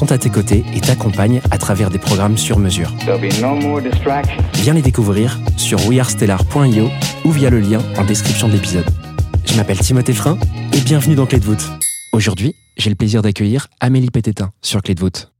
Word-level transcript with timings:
sont 0.00 0.12
à 0.12 0.16
tes 0.16 0.30
côtés 0.30 0.64
et 0.74 0.80
t'accompagnent 0.80 1.42
à 1.50 1.58
travers 1.58 1.90
des 1.90 1.98
programmes 1.98 2.38
sur 2.38 2.58
mesure. 2.58 2.90
No. 3.06 3.80
Viens 4.54 4.72
les 4.72 4.80
découvrir 4.80 5.38
sur 5.58 5.78
wearestellar.io 5.86 6.88
ou 7.26 7.30
via 7.30 7.50
le 7.50 7.60
lien 7.60 7.80
en 7.98 8.04
description 8.04 8.48
de 8.48 8.54
l'épisode. 8.54 8.86
Je 9.44 9.54
m'appelle 9.56 9.78
Timothée 9.78 10.14
Frein 10.14 10.38
et 10.72 10.80
bienvenue 10.80 11.16
dans 11.16 11.26
Clé 11.26 11.38
de 11.38 11.44
voûte. 11.44 11.68
Aujourd'hui, 12.14 12.54
j'ai 12.78 12.88
le 12.88 12.96
plaisir 12.96 13.20
d'accueillir 13.20 13.66
Amélie 13.78 14.08
Pététin 14.08 14.52
sur 14.62 14.80
Clé 14.80 14.94
de 14.94 15.00
voûte. 15.00 15.32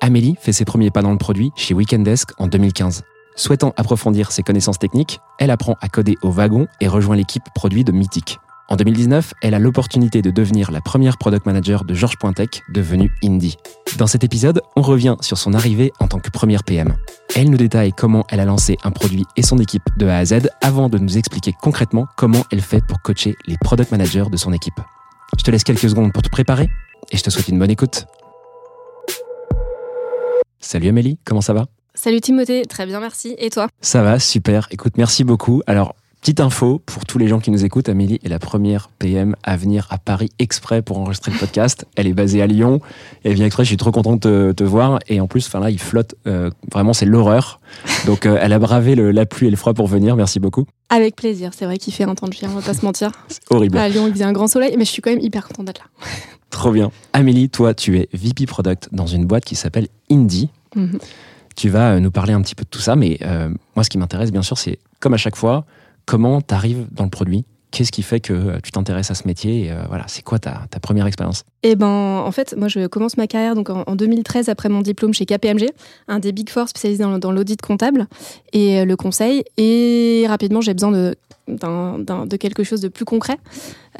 Amélie 0.00 0.36
fait 0.40 0.52
ses 0.52 0.64
premiers 0.64 0.92
pas 0.92 1.02
dans 1.02 1.10
le 1.10 1.18
produit 1.18 1.50
chez 1.56 1.74
Weekendesk 1.74 2.30
en 2.38 2.46
2015. 2.46 3.02
Souhaitant 3.34 3.74
approfondir 3.76 4.30
ses 4.30 4.44
connaissances 4.44 4.78
techniques, 4.78 5.18
elle 5.40 5.50
apprend 5.50 5.74
à 5.80 5.88
coder 5.88 6.14
au 6.22 6.30
wagon 6.30 6.68
et 6.80 6.86
rejoint 6.86 7.16
l'équipe 7.16 7.42
produit 7.52 7.82
de 7.82 7.90
Mythic. 7.90 8.38
En 8.72 8.76
2019, 8.76 9.34
elle 9.42 9.52
a 9.52 9.58
l'opportunité 9.58 10.22
de 10.22 10.30
devenir 10.30 10.70
la 10.70 10.80
première 10.80 11.18
product 11.18 11.44
manager 11.44 11.84
de 11.84 11.92
Georges 11.92 12.16
Pointec, 12.16 12.62
devenue 12.72 13.12
Indie. 13.22 13.58
Dans 13.98 14.06
cet 14.06 14.24
épisode, 14.24 14.62
on 14.76 14.80
revient 14.80 15.16
sur 15.20 15.36
son 15.36 15.52
arrivée 15.52 15.92
en 16.00 16.08
tant 16.08 16.20
que 16.20 16.30
première 16.30 16.64
PM. 16.64 16.96
Elle 17.36 17.50
nous 17.50 17.58
détaille 17.58 17.92
comment 17.92 18.24
elle 18.30 18.40
a 18.40 18.46
lancé 18.46 18.78
un 18.82 18.90
produit 18.90 19.26
et 19.36 19.42
son 19.42 19.58
équipe 19.58 19.82
de 19.98 20.06
A 20.06 20.16
à 20.16 20.24
Z 20.24 20.48
avant 20.62 20.88
de 20.88 20.96
nous 20.96 21.18
expliquer 21.18 21.52
concrètement 21.60 22.06
comment 22.16 22.44
elle 22.50 22.62
fait 22.62 22.82
pour 22.88 23.02
coacher 23.02 23.36
les 23.46 23.58
product 23.58 23.90
managers 23.90 24.30
de 24.32 24.38
son 24.38 24.54
équipe. 24.54 24.80
Je 25.38 25.44
te 25.44 25.50
laisse 25.50 25.64
quelques 25.64 25.90
secondes 25.90 26.10
pour 26.14 26.22
te 26.22 26.30
préparer 26.30 26.70
et 27.10 27.18
je 27.18 27.22
te 27.22 27.28
souhaite 27.28 27.48
une 27.48 27.58
bonne 27.58 27.70
écoute. 27.70 28.06
Salut 30.60 30.88
Amélie, 30.88 31.18
comment 31.26 31.42
ça 31.42 31.52
va? 31.52 31.66
Salut 31.94 32.22
Timothée, 32.22 32.64
très 32.64 32.86
bien, 32.86 33.00
merci. 33.00 33.34
Et 33.36 33.50
toi? 33.50 33.68
Ça 33.82 34.02
va, 34.02 34.18
super. 34.18 34.66
Écoute, 34.70 34.94
merci 34.96 35.24
beaucoup. 35.24 35.60
Alors, 35.66 35.94
petite 36.22 36.38
info 36.38 36.80
pour 36.86 37.04
tous 37.04 37.18
les 37.18 37.26
gens 37.26 37.40
qui 37.40 37.50
nous 37.50 37.64
écoutent, 37.64 37.88
Amélie 37.88 38.20
est 38.22 38.28
la 38.28 38.38
première 38.38 38.88
PM 39.00 39.34
à 39.42 39.56
venir 39.56 39.88
à 39.90 39.98
Paris 39.98 40.30
exprès 40.38 40.80
pour 40.80 40.98
enregistrer 40.98 41.32
le 41.32 41.38
podcast. 41.38 41.84
Elle 41.96 42.06
est 42.06 42.12
basée 42.12 42.40
à 42.40 42.46
Lyon. 42.46 42.80
Elle 43.24 43.34
vient 43.34 43.44
exprès, 43.44 43.64
je 43.64 43.68
suis 43.68 43.76
trop 43.76 43.90
content 43.90 44.12
de 44.14 44.20
te, 44.20 44.52
te 44.52 44.62
voir. 44.62 45.00
Et 45.08 45.20
en 45.20 45.26
plus, 45.26 45.44
enfin 45.48 45.58
là, 45.58 45.68
il 45.70 45.80
flotte. 45.80 46.14
euh, 46.28 46.50
vraiment, 46.70 46.92
c'est 46.92 47.06
l'horreur. 47.06 47.58
Donc, 48.06 48.24
euh, 48.26 48.38
elle 48.40 48.52
a 48.52 48.60
bravé 48.60 48.94
le- 48.94 49.10
la 49.10 49.26
pluie 49.26 49.48
et 49.48 49.50
le 49.50 49.56
froid 49.56 49.74
pour 49.74 49.88
venir. 49.88 50.14
Merci 50.14 50.38
beaucoup. 50.38 50.64
Avec 50.90 51.16
plaisir, 51.16 51.50
c'est 51.56 51.64
vrai 51.64 51.76
qu'il 51.78 51.92
fait 51.92 52.04
un 52.04 52.14
temps 52.14 52.28
de 52.28 52.32
chien, 52.34 52.48
on 52.52 52.56
va 52.58 52.62
pas 52.62 52.74
se 52.74 52.84
mentir. 52.84 53.10
C'est 53.28 53.40
horrible. 53.50 53.76
À 53.78 53.88
Lyon, 53.88 54.06
il 54.06 54.12
faisait 54.12 54.24
un 54.24 54.32
grand 54.32 54.46
soleil, 54.46 54.76
mais 54.78 54.84
je 54.84 54.90
suis 54.90 55.02
quand 55.02 55.10
même 55.10 55.20
hyper 55.20 55.48
contente 55.48 55.66
d'être 55.66 55.80
là. 55.80 56.06
Trop 56.50 56.70
bien. 56.70 56.92
Amélie, 57.14 57.48
toi, 57.50 57.74
tu 57.74 57.98
es 57.98 58.08
VP 58.12 58.46
Product 58.46 58.90
dans 58.92 59.06
une 59.06 59.24
boîte 59.26 59.44
qui 59.44 59.56
s'appelle 59.56 59.88
Indie. 60.08 60.50
Mhm. 60.76 60.98
Tu 61.56 61.68
vas 61.68 61.94
euh, 61.94 61.98
nous 62.00 62.12
parler 62.12 62.32
un 62.32 62.40
petit 62.42 62.54
peu 62.54 62.62
de 62.62 62.68
tout 62.70 62.78
ça, 62.80 62.94
mais 62.94 63.18
euh, 63.22 63.48
moi, 63.74 63.82
ce 63.82 63.90
qui 63.90 63.98
m'intéresse, 63.98 64.30
bien 64.30 64.42
sûr, 64.42 64.56
c'est, 64.56 64.78
comme 65.00 65.14
à 65.14 65.18
chaque 65.18 65.36
fois, 65.36 65.64
comment 66.06 66.40
tu 66.40 66.54
dans 66.90 67.04
le 67.04 67.10
produit 67.10 67.44
Qu'est-ce 67.72 67.90
qui 67.90 68.02
fait 68.02 68.20
que 68.20 68.34
euh, 68.34 68.58
tu 68.62 68.70
t'intéresses 68.70 69.10
à 69.10 69.14
ce 69.14 69.26
métier 69.26 69.64
et, 69.64 69.72
euh, 69.72 69.82
voilà, 69.88 70.04
C'est 70.06 70.22
quoi 70.22 70.38
ta, 70.38 70.66
ta 70.70 70.78
première 70.78 71.06
expérience 71.06 71.44
Et 71.62 71.74
ben, 71.74 71.86
en 71.86 72.30
fait, 72.30 72.54
moi, 72.56 72.68
je 72.68 72.86
commence 72.86 73.16
ma 73.16 73.26
carrière 73.26 73.54
donc 73.54 73.70
en, 73.70 73.82
en 73.86 73.96
2013 73.96 74.50
après 74.50 74.68
mon 74.68 74.82
diplôme 74.82 75.14
chez 75.14 75.24
KPMG, 75.24 75.70
un 76.06 76.18
des 76.18 76.32
Big 76.32 76.50
Four 76.50 76.68
spécialisés 76.68 77.02
dans, 77.02 77.18
dans 77.18 77.32
l'audit 77.32 77.60
comptable 77.62 78.06
et 78.52 78.80
euh, 78.80 78.84
le 78.84 78.94
conseil. 78.96 79.42
Et 79.56 80.26
rapidement, 80.28 80.60
j'ai 80.60 80.74
besoin 80.74 80.92
de, 80.92 81.16
quelque 82.36 82.62
chose 82.62 82.82
de 82.82 82.88
plus 82.88 83.06
concret. 83.06 83.38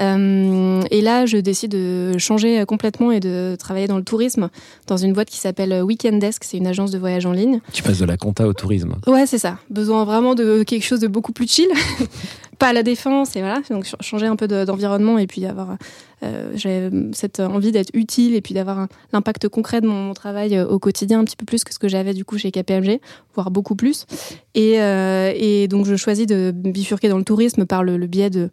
Euh, 0.00 0.82
et 0.90 1.00
là, 1.00 1.24
je 1.24 1.38
décide 1.38 1.70
de 1.72 2.18
changer 2.18 2.64
complètement 2.66 3.10
et 3.10 3.20
de 3.20 3.56
travailler 3.58 3.86
dans 3.86 3.96
le 3.96 4.04
tourisme 4.04 4.50
dans 4.86 4.98
une 4.98 5.14
boîte 5.14 5.28
qui 5.28 5.38
s'appelle 5.38 5.82
Weekend 5.82 6.20
Desk. 6.20 6.44
C'est 6.44 6.58
une 6.58 6.66
agence 6.66 6.90
de 6.90 6.98
voyage 6.98 7.24
en 7.24 7.32
ligne. 7.32 7.60
Tu 7.72 7.82
passes 7.82 7.98
de 7.98 8.04
la 8.04 8.18
compta 8.18 8.46
au 8.46 8.52
tourisme. 8.52 8.96
Ouais, 9.06 9.26
c'est 9.26 9.38
ça. 9.38 9.58
Besoin 9.70 10.04
vraiment 10.04 10.34
de 10.34 10.62
quelque 10.62 10.84
chose 10.84 11.00
de 11.00 11.08
beaucoup 11.08 11.32
plus 11.32 11.48
chill. 11.48 11.68
pas 12.62 12.68
à 12.68 12.72
la 12.72 12.82
défense, 12.84 13.34
et 13.34 13.40
voilà. 13.40 13.60
Donc, 13.70 13.84
ch- 13.84 13.96
changer 14.00 14.26
un 14.26 14.36
peu 14.36 14.46
de- 14.46 14.64
d'environnement 14.64 15.18
et 15.18 15.26
puis 15.26 15.44
avoir. 15.46 15.76
euh, 16.22 16.52
J'ai 16.54 16.88
cette 17.12 17.40
envie 17.40 17.72
d'être 17.72 17.90
utile 17.92 18.36
et 18.36 18.40
puis 18.40 18.54
d'avoir 18.54 18.86
l'impact 19.12 19.48
concret 19.48 19.80
de 19.80 19.88
mon, 19.88 20.14
travail 20.14 20.56
euh, 20.56 20.66
au 20.68 20.78
quotidien, 20.78 21.18
un 21.18 21.24
petit 21.24 21.34
peu 21.36 21.44
plus 21.44 21.64
que 21.64 21.74
ce 21.74 21.80
que 21.80 21.88
j'avais 21.88 22.14
du 22.14 22.24
coup 22.24 22.38
chez 22.38 22.52
KPMG, 22.52 23.00
voire 23.34 23.50
beaucoup 23.50 23.74
plus. 23.74 24.06
Et, 24.54 24.80
euh, 24.80 25.32
et 25.34 25.66
donc, 25.66 25.86
je 25.86 25.96
choisis 25.96 26.26
de 26.26 26.52
bifurquer 26.54 27.08
dans 27.08 27.18
le 27.18 27.24
tourisme 27.24 27.66
par 27.66 27.82
le 27.82 27.98
biais 28.06 28.30
de 28.30 28.48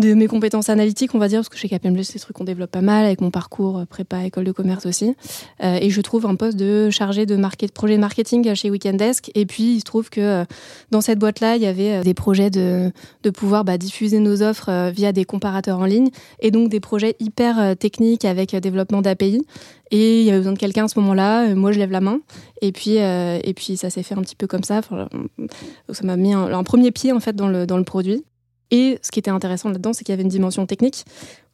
de 0.00 0.14
mes 0.14 0.26
compétences 0.26 0.68
analytiques, 0.70 1.14
on 1.14 1.18
va 1.18 1.28
dire, 1.28 1.40
parce 1.40 1.48
que 1.48 1.58
chez 1.58 1.68
KPMG, 1.68 2.02
c'est 2.02 2.14
des 2.14 2.20
trucs 2.20 2.36
qu'on 2.36 2.44
développe 2.44 2.70
pas 2.70 2.80
mal, 2.80 3.04
avec 3.04 3.20
mon 3.20 3.30
parcours 3.30 3.78
euh, 3.78 3.84
prépa, 3.84 4.24
école 4.24 4.44
de 4.44 4.52
commerce 4.52 4.86
aussi. 4.86 5.14
Euh, 5.62 5.78
et 5.80 5.90
je 5.90 6.00
trouve 6.00 6.26
un 6.26 6.34
poste 6.34 6.56
de 6.56 6.90
chargé 6.90 7.26
de, 7.26 7.36
market, 7.36 7.72
projet 7.72 7.96
de 7.96 8.00
marketing 8.00 8.54
chez 8.54 8.70
Weekendesk. 8.70 9.30
Et 9.34 9.46
puis, 9.46 9.74
il 9.74 9.80
se 9.80 9.84
trouve 9.84 10.08
que 10.08 10.20
euh, 10.20 10.44
dans 10.90 11.02
cette 11.02 11.18
boîte-là, 11.18 11.56
il 11.56 11.62
y 11.62 11.66
avait 11.66 12.00
des 12.02 12.14
projets 12.14 12.50
de, 12.50 12.90
de 13.22 13.30
pouvoir 13.30 13.64
bah, 13.64 13.78
diffuser 13.78 14.18
nos 14.20 14.42
offres 14.42 14.90
via 14.90 15.12
des 15.12 15.24
comparateurs 15.24 15.78
en 15.78 15.84
ligne, 15.84 16.08
et 16.40 16.50
donc 16.50 16.70
des 16.70 16.80
projets 16.80 17.14
hyper 17.20 17.76
techniques 17.76 18.24
avec 18.24 18.56
développement 18.56 19.02
d'API. 19.02 19.44
Et 19.92 20.20
il 20.20 20.24
y 20.24 20.30
avait 20.30 20.38
besoin 20.38 20.52
de 20.52 20.58
quelqu'un 20.58 20.84
à 20.84 20.88
ce 20.88 20.98
moment-là. 21.00 21.54
Moi, 21.54 21.72
je 21.72 21.78
lève 21.78 21.90
la 21.90 22.00
main. 22.00 22.20
Et 22.62 22.72
puis, 22.72 22.96
et 22.96 23.54
puis 23.54 23.76
ça 23.76 23.90
s'est 23.90 24.02
fait 24.02 24.14
un 24.14 24.22
petit 24.22 24.36
peu 24.36 24.46
comme 24.46 24.62
ça. 24.62 24.80
Ça 24.82 26.04
m'a 26.04 26.16
mis 26.16 26.32
un, 26.32 26.52
un 26.52 26.62
premier 26.62 26.92
pied 26.92 27.12
en 27.12 27.20
fait 27.20 27.34
dans 27.34 27.48
le, 27.48 27.66
dans 27.66 27.76
le 27.76 27.84
produit. 27.84 28.24
Et 28.70 28.98
ce 29.02 29.10
qui 29.10 29.18
était 29.18 29.30
intéressant 29.30 29.68
là-dedans, 29.68 29.92
c'est 29.92 30.04
qu'il 30.04 30.12
y 30.12 30.14
avait 30.14 30.22
une 30.22 30.28
dimension 30.28 30.66
technique 30.66 31.04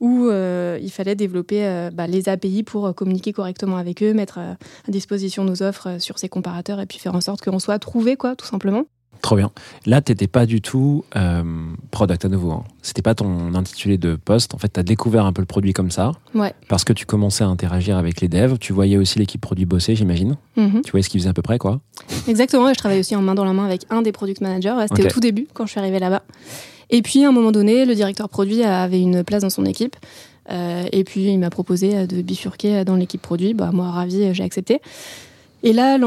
où 0.00 0.26
euh, 0.26 0.78
il 0.82 0.90
fallait 0.90 1.14
développer 1.14 1.64
euh, 1.64 1.90
bah, 1.92 2.06
les 2.06 2.28
API 2.28 2.62
pour 2.62 2.86
euh, 2.86 2.92
communiquer 2.92 3.32
correctement 3.32 3.76
avec 3.76 4.02
eux, 4.02 4.12
mettre 4.12 4.38
euh, 4.38 4.54
à 4.86 4.90
disposition 4.90 5.44
nos 5.44 5.62
offres 5.62 5.96
sur 5.98 6.18
ces 6.18 6.28
comparateurs 6.28 6.80
et 6.80 6.86
puis 6.86 6.98
faire 6.98 7.14
en 7.14 7.20
sorte 7.20 7.42
qu'on 7.42 7.58
soit 7.58 7.78
trouvé, 7.78 8.16
quoi, 8.16 8.36
tout 8.36 8.46
simplement. 8.46 8.84
Trop 9.22 9.36
bien. 9.36 9.50
Là, 9.86 10.02
tu 10.02 10.12
n'étais 10.12 10.26
pas 10.26 10.44
du 10.44 10.60
tout 10.60 11.02
product 11.90 12.26
à 12.26 12.28
nouveau. 12.28 12.52
Hein. 12.52 12.64
C'était 12.82 13.00
pas 13.00 13.14
ton 13.14 13.54
intitulé 13.54 13.96
de 13.96 14.14
poste. 14.14 14.54
En 14.54 14.58
fait, 14.58 14.68
tu 14.68 14.78
as 14.78 14.82
découvert 14.82 15.24
un 15.24 15.32
peu 15.32 15.40
le 15.40 15.46
produit 15.46 15.72
comme 15.72 15.90
ça. 15.90 16.12
Ouais. 16.34 16.52
Parce 16.68 16.84
que 16.84 16.92
tu 16.92 17.06
commençais 17.06 17.42
à 17.42 17.46
interagir 17.46 17.96
avec 17.96 18.20
les 18.20 18.28
devs. 18.28 18.58
Tu 18.58 18.74
voyais 18.74 18.98
aussi 18.98 19.18
l'équipe 19.18 19.40
produit 19.40 19.64
bosser, 19.64 19.96
j'imagine. 19.96 20.36
Mhm. 20.56 20.82
Tu 20.82 20.90
voyais 20.90 21.02
ce 21.02 21.08
qu'ils 21.08 21.20
faisaient 21.20 21.30
à 21.30 21.34
peu 21.34 21.40
près, 21.40 21.56
quoi. 21.56 21.80
Exactement, 22.28 22.68
et 22.68 22.74
je 22.74 22.78
travaille 22.78 23.00
aussi 23.00 23.16
en 23.16 23.22
main 23.22 23.34
dans 23.34 23.46
la 23.46 23.54
main 23.54 23.64
avec 23.64 23.86
un 23.88 24.02
des 24.02 24.12
product 24.12 24.42
managers. 24.42 24.76
C'était 24.90 25.06
au 25.06 25.08
tout 25.08 25.20
début, 25.20 25.48
quand 25.54 25.64
je 25.64 25.70
suis 25.70 25.80
arrivée 25.80 25.98
là-bas. 25.98 26.22
Et 26.90 27.02
puis, 27.02 27.24
à 27.24 27.28
un 27.28 27.32
moment 27.32 27.52
donné, 27.52 27.84
le 27.84 27.94
directeur 27.94 28.28
produit 28.28 28.62
avait 28.62 29.00
une 29.00 29.24
place 29.24 29.42
dans 29.42 29.50
son 29.50 29.64
équipe. 29.64 29.96
Euh, 30.50 30.84
et 30.92 31.04
puis, 31.04 31.24
il 31.24 31.38
m'a 31.38 31.50
proposé 31.50 31.96
euh, 31.96 32.06
de 32.06 32.22
bifurquer 32.22 32.84
dans 32.84 32.96
l'équipe 32.96 33.20
produit. 33.20 33.54
Bah, 33.54 33.70
moi, 33.72 33.90
ravi, 33.90 34.22
euh, 34.22 34.32
j'ai 34.32 34.44
accepté. 34.44 34.80
Et 35.62 35.72
là, 35.72 35.98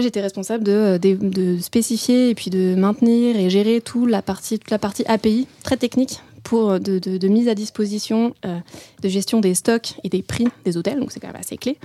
j'étais 0.00 0.20
responsable 0.20 0.64
de, 0.64 1.58
spécifier 1.60 2.30
et 2.30 2.34
puis 2.34 2.50
de 2.50 2.74
maintenir 2.74 3.36
et 3.36 3.48
gérer 3.48 3.80
tout 3.80 4.06
la 4.06 4.22
partie, 4.22 4.58
toute 4.58 4.70
la 4.70 4.78
partie 4.78 5.04
API, 5.06 5.46
très 5.62 5.76
technique, 5.76 6.20
pour 6.44 6.70
euh, 6.70 6.78
de, 6.78 6.98
de- 7.00 7.16
de 7.18 7.28
mise 7.28 7.48
à 7.48 7.54
disposition 7.56 8.34
euh, 8.46 8.58
de 9.02 9.08
gestion 9.08 9.40
des 9.40 9.54
stocks 9.54 9.94
et 10.04 10.08
des 10.08 10.22
prix 10.22 10.46
des 10.64 10.76
hôtels. 10.76 11.00
Donc, 11.00 11.10
c'est 11.10 11.18
quand 11.18 11.26
même 11.28 11.40
assez 11.40 11.56
clé 11.56 11.76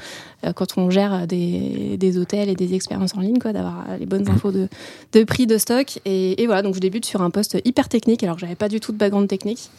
euh, 0.45 0.53
quand 0.53 0.77
on 0.77 0.89
gère 0.91 1.25
des, 1.25 1.97
des 1.97 2.17
hôtels 2.19 2.50
et 2.50 2.56
des 2.56 2.75
expériences 2.75 3.15
en 3.15 3.21
ligne, 3.21 3.39
quoi, 3.39 3.53
d'avoir 3.53 3.85
les 4.00 4.06
bonnes 4.06 4.29
infos 4.29 4.51
de, 4.51 4.67
de 5.13 5.23
prix 5.23 5.47
de 5.47 5.57
stock. 5.57 6.00
Et, 6.06 6.41
et 6.44 6.45
voilà, 6.45 6.61
donc 6.61 6.75
je 6.75 6.79
débute 6.79 7.06
sur 7.06 7.21
un 7.21 7.31
poste 7.31 7.57
hyper 7.65 7.89
technique, 7.89 8.21
alors 8.23 8.35
que 8.35 8.41
j'avais 8.41 8.56
pas 8.56 8.69
du 8.69 8.79
tout 8.79 8.91
de 8.91 8.97
background 8.97 9.27
technique. 9.27 9.71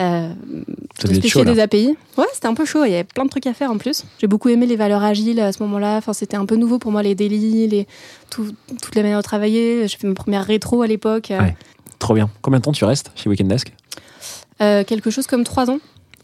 Euh, 0.00 0.28
de 0.28 0.64
spécifier 1.16 1.44
des 1.54 1.60
API. 1.60 1.96
Ouais, 2.16 2.24
c'était 2.32 2.46
un 2.46 2.54
peu 2.54 2.64
chaud, 2.64 2.84
il 2.84 2.90
y 2.92 2.94
avait 2.94 3.02
plein 3.02 3.24
de 3.24 3.30
trucs 3.30 3.48
à 3.48 3.52
faire 3.54 3.72
en 3.72 3.78
plus. 3.78 4.04
J'ai 4.20 4.28
beaucoup 4.28 4.48
aimé 4.48 4.64
les 4.66 4.76
valeurs 4.76 5.02
agiles 5.02 5.40
à 5.40 5.50
ce 5.52 5.60
moment-là. 5.64 5.96
Enfin, 5.96 6.12
c'était 6.12 6.36
un 6.36 6.46
peu 6.46 6.54
nouveau 6.54 6.78
pour 6.78 6.92
moi, 6.92 7.02
les 7.02 7.16
délits, 7.16 7.66
les, 7.66 7.88
tout- 8.30 8.52
toutes 8.80 8.94
les 8.94 9.02
manières 9.02 9.18
de 9.18 9.24
travailler. 9.24 9.88
J'ai 9.88 9.96
fait 9.96 10.06
ma 10.06 10.14
première 10.14 10.44
rétro 10.44 10.82
à 10.82 10.86
l'époque. 10.86 11.28
Ouais. 11.30 11.56
Trop 11.98 12.14
bien. 12.14 12.30
Combien 12.42 12.60
de 12.60 12.64
temps 12.64 12.70
tu 12.70 12.84
restes 12.84 13.10
chez 13.16 13.28
Weekend 13.28 13.50
Desk? 13.50 13.72
Euh, 14.60 14.84
quelque 14.84 15.10
chose 15.10 15.26
comme 15.26 15.44
trois 15.44 15.70
ans, 15.70 15.78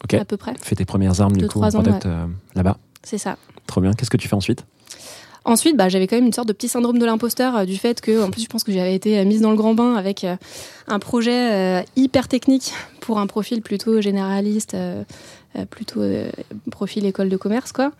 Ok. 0.04 0.14
à 0.14 0.25
peu 0.25 0.36
près. 0.36 0.54
Fais 0.60 0.75
tes 0.75 0.84
premières 0.84 1.20
armes, 1.20 1.32
du 1.32 1.40
Deux, 1.40 1.46
coup, 1.48 1.58
trois 1.58 1.75
en 1.76 1.81
ans, 1.81 1.82
product 1.82 2.06
euh, 2.06 2.26
là-bas. 2.54 2.76
C'est 3.02 3.19
ça. 3.19 3.36
Trop 3.66 3.81
bien. 3.81 3.92
Qu'est-ce 3.92 4.10
que 4.10 4.16
tu 4.16 4.28
fais 4.28 4.34
ensuite? 4.34 4.64
Ensuite, 5.46 5.76
bah, 5.76 5.90
j'avais 5.90 6.06
quand 6.06 6.16
même 6.16 6.25
une 6.26 6.32
sorte 6.32 6.48
de 6.48 6.54
petit 6.54 6.69
syndrome 6.69 6.98
de 6.98 7.04
l'imposteur 7.04 7.54
euh, 7.56 7.64
du 7.66 7.76
fait 7.76 8.00
que, 8.00 8.22
en 8.25 8.31
plus, 8.31 8.42
je 8.42 8.48
pense 8.48 8.64
que 8.64 8.72
j'avais 8.72 8.94
été 8.94 9.22
mise 9.25 9.40
dans 9.42 9.50
le 9.50 9.56
grand 9.56 9.75
bain 9.75 9.94
avec 9.94 10.26
un 10.88 10.98
projet 10.98 11.84
hyper 11.96 12.28
technique 12.28 12.72
pour 13.00 13.19
un 13.19 13.26
profil 13.26 13.60
plutôt 13.60 14.00
généraliste, 14.00 14.75
plutôt 15.70 16.00
profil 16.70 17.04
école 17.04 17.28
de 17.28 17.36
commerce, 17.36 17.72
quoi. 17.72 17.92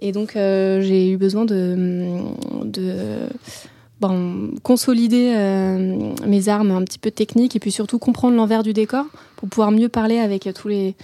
Et 0.00 0.12
donc, 0.12 0.32
j'ai 0.34 1.10
eu 1.10 1.16
besoin 1.16 1.44
de, 1.44 2.20
de 2.64 3.28
bon, 4.02 4.50
consolider 4.64 5.32
euh, 5.36 6.12
mes 6.26 6.48
armes 6.48 6.72
un 6.72 6.82
petit 6.82 6.98
peu 6.98 7.12
techniques 7.12 7.54
et 7.54 7.60
puis 7.60 7.70
surtout 7.70 8.00
comprendre 8.00 8.36
l'envers 8.36 8.64
du 8.64 8.72
décor 8.72 9.06
pour 9.36 9.48
pouvoir 9.48 9.70
mieux 9.70 9.88
parler 9.88 10.18
avec 10.18 10.48
tous 10.54 10.66
les, 10.66 10.96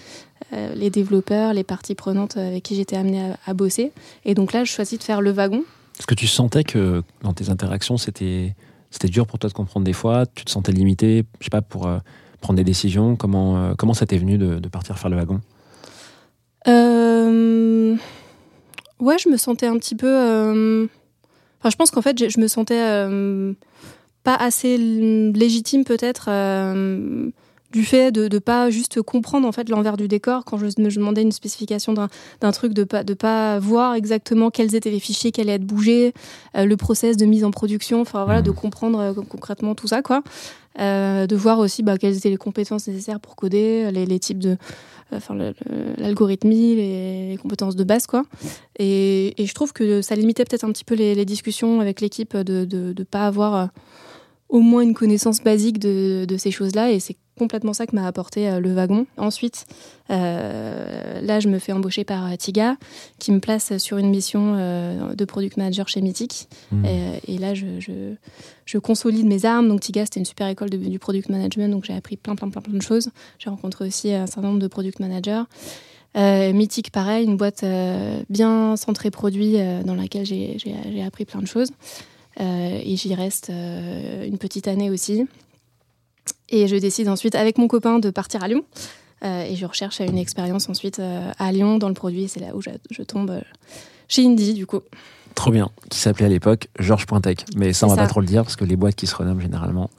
euh, 0.53 0.75
les 0.75 0.91
développeurs, 0.91 1.55
les 1.55 1.62
parties 1.62 1.95
prenantes 1.95 2.37
avec 2.37 2.65
qui 2.65 2.75
j'étais 2.75 2.97
amenée 2.97 3.23
à, 3.23 3.50
à 3.50 3.55
bosser. 3.55 3.93
Et 4.25 4.35
donc 4.35 4.53
là, 4.53 4.65
je 4.65 4.73
choisis 4.73 4.99
de 4.99 5.05
faire 5.05 5.21
le 5.21 5.31
wagon. 5.31 5.62
Est-ce 5.99 6.09
que 6.09 6.15
tu 6.15 6.27
sentais 6.27 6.65
que 6.65 7.03
dans 7.23 7.33
tes 7.33 7.50
interactions, 7.50 7.97
c'était 7.97 8.55
c'était 8.91 9.09
dur 9.09 9.27
pour 9.27 9.39
toi 9.39 9.49
de 9.49 9.55
comprendre 9.55 9.85
des 9.85 9.93
fois 9.93 10.27
Tu 10.27 10.45
te 10.45 10.50
sentais 10.50 10.73
limité, 10.73 11.25
je 11.39 11.45
sais 11.45 11.50
pas, 11.50 11.62
pour 11.62 11.87
euh, 11.87 11.99
prendre 12.41 12.56
des 12.56 12.65
décisions 12.65 13.15
Comment, 13.15 13.75
comment 13.77 13.95
ça 13.95 14.06
t'est 14.06 14.19
venu 14.19 14.39
de, 14.39 14.59
de 14.59 14.69
partir 14.69 14.99
faire 14.99 15.11
le 15.11 15.17
wagon? 15.17 15.41
Euh, 16.67 17.97
Ouais, 18.99 19.17
je 19.19 19.29
me 19.29 19.37
sentais 19.37 19.67
un 19.67 19.79
petit 19.79 19.95
peu. 19.95 20.89
Enfin, 21.60 21.70
je 21.70 21.76
pense 21.76 21.90
qu'en 21.90 22.02
fait, 22.02 22.28
je 22.31 22.40
me 22.40 22.46
sentais 22.46 22.81
euh, 22.81 23.52
pas 24.22 24.34
assez 24.34 24.78
légitime 24.78 25.84
peut-être 25.84 26.26
euh, 26.28 27.31
du 27.70 27.85
fait 27.85 28.12
de 28.12 28.29
ne 28.32 28.38
pas 28.38 28.70
juste 28.70 29.03
comprendre 29.03 29.47
en 29.47 29.53
fait 29.53 29.69
l'envers 29.69 29.97
du 29.97 30.09
décor 30.09 30.44
quand 30.44 30.56
je 30.56 30.65
me 30.65 30.91
demandais 30.91 31.23
une 31.23 31.32
spécification 31.32 31.93
d'un 31.93 32.53
truc 32.53 32.73
de 32.73 32.85
pas 32.85 33.05
de 33.05 33.15
pas 33.15 33.59
voir 33.59 33.94
exactement 33.94 34.50
quels 34.50 34.75
étaient 34.75 34.91
les 34.91 35.00
fichiers 35.00 35.32
qui 35.32 35.41
allaient 35.41 35.55
être 35.55 35.67
bougés, 35.67 36.15
euh, 36.56 36.65
le 36.65 36.76
process 36.76 37.17
de 37.17 37.26
mise 37.26 37.44
en 37.44 37.50
production, 37.50 38.00
enfin 38.00 38.25
voilà, 38.25 38.41
de 38.43 38.50
comprendre 38.50 38.99
euh, 39.00 39.12
concrètement 39.12 39.75
tout 39.75 39.88
ça 39.88 40.03
quoi, 40.03 40.23
Euh, 40.81 41.26
de 41.26 41.35
voir 41.35 41.59
aussi 41.59 41.82
bah, 41.82 41.99
quelles 41.99 42.17
étaient 42.17 42.31
les 42.31 42.37
compétences 42.37 42.87
nécessaires 42.87 43.19
pour 43.19 43.35
coder, 43.35 43.91
les, 43.91 44.06
les 44.06 44.21
types 44.21 44.38
de 44.38 44.56
enfin 45.12 45.35
l'algorithmie, 45.97 46.76
les, 46.76 47.31
les 47.31 47.37
compétences 47.37 47.75
de 47.75 47.85
base 47.85 48.06
quoi. 48.06 48.25
Et, 48.79 49.35
et 49.43 49.47
je 49.47 49.55
trouve 49.55 49.73
que 49.73 50.03
ça 50.03 50.14
limitait 50.14 50.44
peut-être 50.44 50.64
un 50.64 50.73
petit 50.73 50.85
peu 50.85 50.94
les, 50.94 51.14
les 51.14 51.25
discussions 51.25 51.81
avec 51.81 52.00
l'équipe 52.00 52.37
de 52.37 52.94
ne 52.97 53.05
pas 53.05 53.26
avoir 53.26 53.71
au 54.49 54.61
moins 54.61 54.82
une 54.82 54.94
connaissance 54.94 55.43
basique 55.43 55.79
de, 55.79 56.25
de 56.26 56.37
ces 56.37 56.53
choses-là. 56.53 56.93
Et 56.93 57.00
c'est 57.00 57.17
complètement 57.38 57.73
ça 57.73 57.87
que 57.87 57.96
m'a 57.96 58.06
apporté 58.06 58.49
euh, 58.49 58.61
le 58.61 58.75
wagon. 58.75 59.06
Ensuite, 59.17 59.64
euh, 60.11 61.20
là, 61.23 61.40
je 61.40 61.49
me 61.49 61.58
fais 61.58 61.73
embaucher 61.73 62.05
par 62.05 62.26
euh, 62.26 62.37
Tiga, 62.37 62.76
qui 63.19 63.32
me 63.32 63.40
place 63.40 63.76
sur 63.79 63.96
une 63.99 64.11
mission 64.11 64.55
de 65.14 65.25
product 65.25 65.56
manager 65.56 65.88
chez 65.88 66.00
Mythic. 66.02 66.49
Euh, 66.73 67.19
et 67.26 67.38
là, 67.38 67.55
je, 67.55 67.67
je, 67.81 68.14
je 68.67 68.79
consolide 68.79 69.26
mes 69.26 69.44
armes. 69.44 69.69
Donc, 69.69 69.81
Tiga, 69.81 70.05
c'était 70.05 70.20
une 70.20 70.26
super 70.26 70.49
école 70.49 70.70
de- 70.70 70.76
du 70.76 70.99
product 70.99 71.29
management. 71.31 71.70
Donc, 71.70 71.85
j'ai 71.85 71.94
appris 71.94 72.17
plein, 72.17 72.35
plein, 72.37 72.49
plein, 72.50 72.61
plein 72.61 72.75
de 72.75 72.82
choses. 72.82 73.08
J'ai 73.38 73.50
rencontré 73.50 73.87
aussi 73.87 74.12
un 74.12 74.26
certain 74.26 74.49
nombre 74.49 74.61
de 74.61 74.69
product 74.69 75.00
managers. 75.00 75.43
Euh, 76.17 76.52
Mythic, 76.52 76.90
pareil, 76.90 77.25
une 77.26 77.37
boîte 77.37 77.62
euh, 77.64 78.20
bien 78.31 78.76
centrée 78.76 79.11
produit 79.11 79.55
euh, 79.56 79.82
dans 79.82 79.94
laquelle 79.94 80.25
j'ai 80.26 80.56
appris 81.06 81.25
plein 81.25 81.40
de 81.40 81.46
choses. 81.46 81.70
Et 82.40 82.94
j'y 82.96 83.17
reste 83.17 83.49
une 83.50 84.38
petite 84.38 84.69
année 84.69 84.90
aussi. 84.90 85.26
Et 86.48 86.66
je 86.69 86.76
décide 86.76 87.08
ensuite, 87.08 87.34
avec 87.34 87.58
mon 87.58 87.69
copain, 87.69 87.98
de 87.98 88.10
partir 88.10 88.42
à 88.42 88.48
Lyon. 88.48 88.62
Euh, 89.25 89.42
et 89.44 89.56
je 89.56 89.66
recherche 89.66 90.00
une 90.00 90.16
expérience 90.19 90.69
ensuite 90.69 90.98
euh, 91.00 91.30
à 91.38 91.50
Lyon 91.52 91.78
dans 91.78 91.88
le 91.88 91.94
produit. 91.94 92.25
Et 92.25 92.28
C'est 92.28 92.40
là 92.40 92.54
où 92.54 92.62
je, 92.62 92.70
je 92.90 93.02
tombe 93.02 93.30
euh, 93.30 93.40
chez 94.06 94.25
Indie, 94.25 94.54
du 94.54 94.64
coup. 94.66 94.80
Trop 95.34 95.50
bien. 95.50 95.70
Qui 95.90 95.98
s'appelait 95.98 96.26
à 96.26 96.28
l'époque 96.28 96.69
Georges 96.78 97.06
Pointec. 97.06 97.44
Mais 97.56 97.72
ça, 97.72 97.86
on 97.86 97.90
va 97.90 97.96
pas 97.96 98.06
trop 98.06 98.20
le 98.20 98.26
dire 98.26 98.42
parce 98.42 98.56
que 98.56 98.64
les 98.64 98.76
boîtes 98.76 98.94
qui 98.94 99.06
se 99.06 99.14
renomment 99.16 99.40
généralement. 99.40 99.90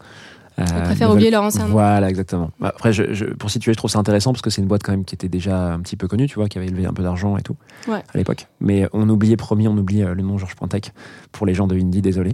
On 0.57 0.81
préfère 0.83 1.09
oublier 1.09 1.31
leur 1.31 1.43
ancien 1.43 1.65
nom. 1.67 1.71
Voilà, 1.71 2.09
exactement. 2.09 2.51
Bah, 2.59 2.67
Après, 2.75 2.91
je, 2.91 3.13
je- 3.13 3.23
pour 3.27 3.49
situer, 3.49 3.71
je 3.71 3.77
trouve 3.77 3.89
ça 3.89 3.97
intéressant 3.99 4.33
parce 4.33 4.41
que 4.41 4.49
c'est 4.49 4.61
une 4.61 4.67
boîte 4.67 4.83
quand 4.83 4.91
même 4.91 5.05
qui 5.05 5.15
était 5.15 5.29
déjà 5.29 5.71
un 5.71 5.79
petit 5.79 5.95
peu 5.95 6.09
connue, 6.09 6.27
tu 6.27 6.35
vois, 6.35 6.49
qui 6.49 6.57
avait 6.57 6.67
élevé 6.67 6.85
un 6.85 6.91
peu 6.91 7.01
d'argent 7.01 7.37
et 7.37 7.41
tout 7.41 7.55
Ouais. 7.87 8.03
à 8.13 8.17
l'époque. 8.17 8.47
Mais 8.59 8.85
on 8.91 9.07
oubliait, 9.07 9.37
promis, 9.37 9.69
on 9.69 9.77
oublie 9.77 10.01
le 10.01 10.15
nom 10.15 10.37
Georges 10.37 10.55
Pointec 10.57 10.91
pour 11.31 11.45
les 11.45 11.53
gens 11.53 11.65
de 11.65 11.77
Indie, 11.79 12.01
désolé. 12.01 12.33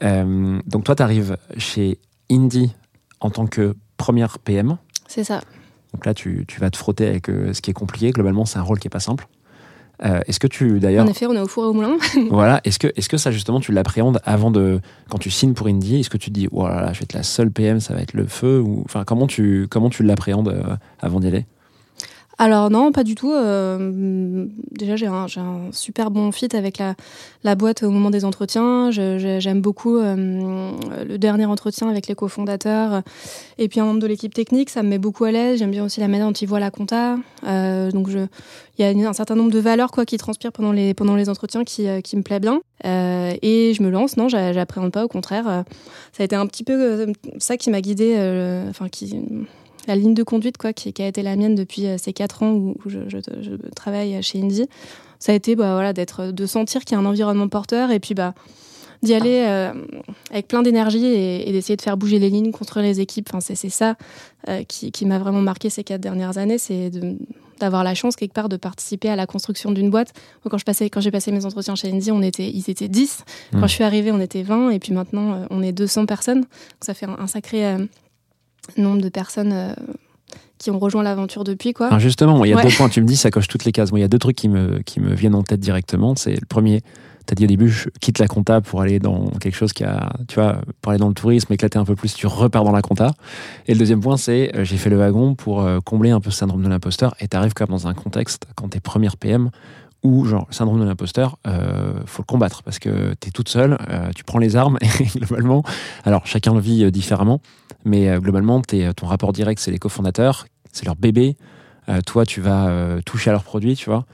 Donc 0.00 0.84
toi, 0.84 0.94
tu 0.94 1.02
arrives 1.02 1.36
chez 1.56 1.98
Indie 2.30 2.74
en 3.20 3.30
tant 3.30 3.46
que 3.46 3.74
première 3.96 4.38
PM. 4.38 4.76
C'est 5.06 5.24
ça. 5.24 5.40
Donc 5.94 6.06
là, 6.06 6.14
tu, 6.14 6.44
tu 6.46 6.60
vas 6.60 6.70
te 6.70 6.76
frotter 6.76 7.06
avec 7.06 7.28
euh, 7.28 7.52
ce 7.52 7.62
qui 7.62 7.70
est 7.70 7.74
compliqué. 7.74 8.10
Globalement, 8.10 8.44
c'est 8.44 8.58
un 8.58 8.62
rôle 8.62 8.78
qui 8.78 8.88
est 8.88 8.90
pas 8.90 9.00
simple. 9.00 9.26
Euh, 10.04 10.20
est-ce 10.26 10.38
que 10.38 10.46
tu, 10.46 10.78
d'ailleurs, 10.78 11.04
En 11.04 11.08
effet, 11.08 11.26
on 11.26 11.34
est 11.34 11.40
au 11.40 11.48
four 11.48 11.64
et 11.64 11.66
au 11.66 11.72
moulin. 11.72 11.96
voilà, 12.30 12.60
est-ce 12.64 12.78
que, 12.78 12.88
est-ce 12.94 13.08
que 13.08 13.16
ça 13.16 13.30
justement 13.30 13.58
tu 13.58 13.72
l'appréhendes 13.72 14.20
avant 14.24 14.50
de, 14.50 14.80
quand 15.08 15.18
tu 15.18 15.30
signes 15.30 15.54
pour 15.54 15.66
Indie, 15.66 16.00
est-ce 16.00 16.10
que 16.10 16.18
tu 16.18 16.30
te 16.30 16.34
dis, 16.34 16.48
oh 16.52 16.68
là 16.68 16.82
là, 16.82 16.92
je 16.92 17.00
vais 17.00 17.04
être 17.04 17.14
la 17.14 17.24
seule 17.24 17.50
PM, 17.50 17.80
ça 17.80 17.94
va 17.94 18.00
être 18.00 18.14
le 18.14 18.26
feu, 18.26 18.60
ou, 18.60 18.82
enfin, 18.84 19.02
comment 19.04 19.26
tu, 19.26 19.66
comment 19.68 19.90
tu 19.90 20.04
l'appréhendes 20.04 20.48
euh, 20.48 20.76
avant 21.00 21.18
d'y 21.18 21.26
aller? 21.26 21.46
Alors 22.40 22.70
non, 22.70 22.92
pas 22.92 23.02
du 23.02 23.16
tout. 23.16 23.32
Euh, 23.32 24.46
déjà, 24.70 24.94
j'ai 24.94 25.08
un, 25.08 25.26
super 25.72 26.12
bon 26.12 26.30
fit 26.30 26.54
avec 26.54 26.78
la, 26.78 27.54
boîte 27.56 27.82
au 27.82 27.90
moment 27.90 28.10
des 28.10 28.24
entretiens. 28.24 28.92
J'aime 28.92 29.60
beaucoup 29.60 29.96
euh, 29.96 30.72
le 31.04 31.18
dernier 31.18 31.46
entretien 31.46 31.88
avec 31.88 32.06
les 32.06 32.14
cofondateurs 32.14 33.02
et 33.58 33.66
puis 33.68 33.80
un 33.80 33.86
membre 33.86 33.98
de 33.98 34.06
l'équipe 34.06 34.32
technique. 34.32 34.70
Ça 34.70 34.84
me 34.84 34.88
met 34.88 34.98
beaucoup 34.98 35.24
à 35.24 35.32
l'aise. 35.32 35.58
J'aime 35.58 35.72
bien 35.72 35.84
aussi 35.84 35.98
la 35.98 36.06
manière 36.06 36.28
dont 36.28 36.32
ils 36.32 36.46
voient 36.46 36.60
la 36.60 36.70
compta. 36.70 37.16
Euh, 37.44 37.90
donc, 37.90 38.08
il 38.08 38.28
y 38.78 39.04
a 39.04 39.08
un 39.08 39.12
certain 39.12 39.34
nombre 39.34 39.50
de 39.50 39.58
valeurs 39.58 39.90
quoi 39.90 40.04
qui 40.04 40.16
transpirent 40.16 40.52
pendant 40.52 40.70
les, 40.70 41.28
entretiens 41.28 41.64
qui, 41.64 41.88
euh, 41.88 42.00
qui 42.00 42.16
me 42.16 42.22
plaît 42.22 42.38
bien. 42.38 42.60
Euh, 42.84 43.32
et 43.42 43.74
je 43.74 43.82
me 43.82 43.90
lance. 43.90 44.16
Non, 44.16 44.28
j'a- 44.28 44.52
j'appréhende 44.52 44.92
pas. 44.92 45.04
Au 45.04 45.08
contraire, 45.08 45.48
euh, 45.48 45.62
ça 46.12 46.22
a 46.22 46.24
été 46.24 46.36
un 46.36 46.46
petit 46.46 46.62
peu 46.62 46.72
euh, 46.80 47.12
ça 47.38 47.56
qui 47.56 47.68
m'a 47.70 47.80
guidée. 47.80 48.14
euh, 48.16 48.70
Enfin, 48.70 48.88
qui 48.88 49.16
la 49.86 49.96
ligne 49.96 50.14
de 50.14 50.22
conduite 50.22 50.58
quoi, 50.58 50.72
qui, 50.72 50.92
qui 50.92 51.02
a 51.02 51.06
été 51.06 51.22
la 51.22 51.36
mienne 51.36 51.54
depuis 51.54 51.86
euh, 51.86 51.96
ces 51.98 52.12
quatre 52.12 52.42
ans 52.42 52.52
où, 52.52 52.76
où 52.84 52.88
je, 52.90 53.00
je- 53.08 53.18
je 53.40 53.54
travaille 53.74 54.22
chez 54.22 54.40
Indie, 54.42 54.66
ça 55.18 55.32
a 55.32 55.34
été 55.34 55.56
bah, 55.56 55.72
voilà, 55.74 55.92
d'être, 55.92 56.30
de 56.30 56.46
sentir 56.46 56.84
qu'il 56.84 56.96
y 56.96 57.00
a 57.00 57.02
un 57.02 57.06
environnement 57.06 57.48
porteur 57.48 57.90
et 57.90 57.98
puis 58.00 58.14
bah, 58.14 58.34
d'y 59.02 59.14
aller 59.14 59.44
euh, 59.46 59.72
avec 60.30 60.48
plein 60.48 60.62
d'énergie 60.62 61.04
et, 61.04 61.48
et 61.48 61.52
d'essayer 61.52 61.76
de 61.76 61.82
faire 61.82 61.96
bouger 61.96 62.18
les 62.18 62.30
lignes, 62.30 62.50
construire 62.50 62.84
les 62.84 63.00
équipes. 63.00 63.28
Enfin, 63.30 63.40
c'est, 63.40 63.54
c'est 63.54 63.68
ça 63.70 63.94
euh, 64.48 64.62
qui, 64.64 64.90
qui 64.92 65.06
m'a 65.06 65.18
vraiment 65.18 65.40
marqué 65.40 65.70
ces 65.70 65.84
quatre 65.84 66.00
dernières 66.00 66.36
années, 66.38 66.58
c'est 66.58 66.90
de- 66.90 67.16
d'avoir 67.60 67.82
la 67.82 67.92
chance 67.94 68.14
quelque 68.14 68.34
part 68.34 68.48
de 68.48 68.56
participer 68.56 69.08
à 69.08 69.16
la 69.16 69.26
construction 69.26 69.72
d'une 69.72 69.90
boîte. 69.90 70.12
Moi, 70.44 70.50
quand, 70.50 70.58
je 70.58 70.64
passais, 70.64 70.88
quand 70.90 71.00
j'ai 71.00 71.10
passé 71.10 71.32
mes 71.32 71.44
entretiens 71.44 71.74
chez 71.74 71.90
Indie, 71.90 72.12
on 72.12 72.22
était, 72.22 72.48
ils 72.48 72.70
étaient 72.70 72.86
10. 72.86 73.24
Quand 73.52 73.58
Mm. 73.58 73.62
je 73.68 73.72
suis 73.72 73.82
arrivée, 73.84 74.12
on 74.12 74.20
était 74.20 74.42
20 74.44 74.70
et 74.70 74.78
puis 74.78 74.92
maintenant, 74.92 75.32
euh, 75.34 75.46
on 75.50 75.60
est 75.62 75.72
200 75.72 76.06
personnes. 76.06 76.42
Donc, 76.42 76.48
ça 76.82 76.94
fait 76.94 77.06
un, 77.06 77.16
un 77.18 77.26
sacré 77.26 77.66
euh, 77.66 77.78
nombre 78.76 79.00
de 79.02 79.08
personnes 79.08 79.52
euh, 79.52 79.72
qui 80.58 80.70
ont 80.70 80.78
rejoint 80.78 81.02
l'aventure 81.02 81.44
depuis. 81.44 81.72
Quoi. 81.72 81.86
Alors 81.88 82.00
justement, 82.00 82.44
il 82.44 82.50
y 82.50 82.52
a 82.52 82.56
Ouais. 82.56 82.64
deux 82.64 82.74
points, 82.76 82.88
tu 82.88 83.00
me 83.00 83.06
dis, 83.06 83.16
ça 83.16 83.30
coche 83.30 83.48
toutes 83.48 83.64
les 83.64 83.72
cases. 83.72 83.90
Moi, 83.90 84.00
il 84.00 84.02
y 84.02 84.04
a 84.04 84.08
deux 84.08 84.18
trucs 84.18 84.36
qui 84.36 84.48
me, 84.48 84.80
qui 84.80 85.00
me 85.00 85.14
viennent 85.14 85.34
en 85.34 85.42
tête 85.42 85.60
directement. 85.60 86.14
C'est 86.16 86.32
le 86.34 86.46
premier, 86.48 86.80
tu 86.80 87.32
as 87.32 87.34
dit 87.36 87.44
au 87.44 87.46
début, 87.46 87.68
je 87.68 87.88
quitte 88.00 88.18
la 88.18 88.26
compta 88.26 88.60
pour 88.60 88.80
aller 88.80 88.98
dans 88.98 89.28
quelque 89.40 89.54
chose 89.54 89.72
qui 89.72 89.84
a, 89.84 90.10
tu 90.26 90.34
vois, 90.34 90.60
pour 90.82 90.90
aller 90.90 90.98
dans 90.98 91.08
le 91.08 91.14
tourisme, 91.14 91.52
éclater 91.52 91.78
un 91.78 91.84
peu 91.84 91.94
plus, 91.94 92.12
tu 92.14 92.26
repars 92.26 92.64
dans 92.64 92.72
la 92.72 92.82
compta. 92.82 93.12
Et 93.66 93.72
le 93.74 93.78
deuxième 93.78 94.00
point, 94.00 94.16
c'est, 94.16 94.54
euh, 94.56 94.64
j'ai 94.64 94.76
fait 94.78 94.90
le 94.90 94.96
wagon 94.96 95.34
pour 95.34 95.62
euh, 95.62 95.78
combler 95.80 96.10
un 96.10 96.20
peu 96.20 96.30
ce 96.30 96.38
syndrome 96.38 96.62
de 96.64 96.68
l'imposteur. 96.68 97.14
Et 97.20 97.28
tu 97.28 97.36
arrives 97.36 97.54
quand 97.54 97.68
même 97.68 97.78
dans 97.78 97.86
un 97.86 97.94
contexte, 97.94 98.46
quand 98.56 98.68
tu 98.70 98.78
es 98.78 98.80
première 98.80 99.16
PM, 99.16 99.50
où, 100.04 100.24
genre, 100.24 100.46
le 100.48 100.54
syndrome 100.54 100.80
de 100.80 100.84
l'imposteur, 100.84 101.38
euh, 101.46 102.00
faut 102.06 102.22
le 102.22 102.26
combattre 102.26 102.62
parce 102.62 102.78
que 102.78 103.14
tu 103.20 103.28
es 103.28 103.30
toute 103.32 103.48
seule, 103.48 103.76
euh, 103.90 104.10
tu 104.14 104.22
prends 104.24 104.38
les 104.38 104.54
armes 104.56 104.78
et 105.00 105.04
globalement, 105.18 105.62
alors 106.04 106.26
chacun 106.26 106.54
le 106.54 106.60
vit 106.60 106.84
euh, 106.84 106.90
différemment, 106.90 107.40
mais 107.84 108.08
euh, 108.08 108.20
globalement, 108.20 108.60
t'es- 108.60 108.92
ton 108.94 109.06
rapport 109.06 109.32
direct, 109.32 109.60
c'est 109.60 109.70
les 109.72 109.78
cofondateurs, 109.78 110.46
c'est 110.72 110.84
leur 110.86 110.96
bébé. 110.96 111.36
Toi, 112.04 112.26
tu 112.26 112.42
vas 112.42 112.98
toucher 113.06 113.30
à 113.30 113.32
leurs 113.32 113.44
produits, 113.44 113.74
tu 113.74 113.86
vois. 113.88 114.04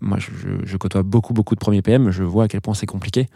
Moi, 0.00 0.18
je- 0.20 0.64
je 0.64 0.76
côtoie 0.76 1.02
beaucoup, 1.02 1.32
beaucoup 1.34 1.56
de 1.56 1.58
premiers 1.58 1.82
PM, 1.82 2.12
je 2.12 2.22
vois 2.22 2.44
à 2.44 2.48
quel 2.48 2.60
point 2.60 2.72
c'est 2.74 2.86
compliqué. 2.86 3.26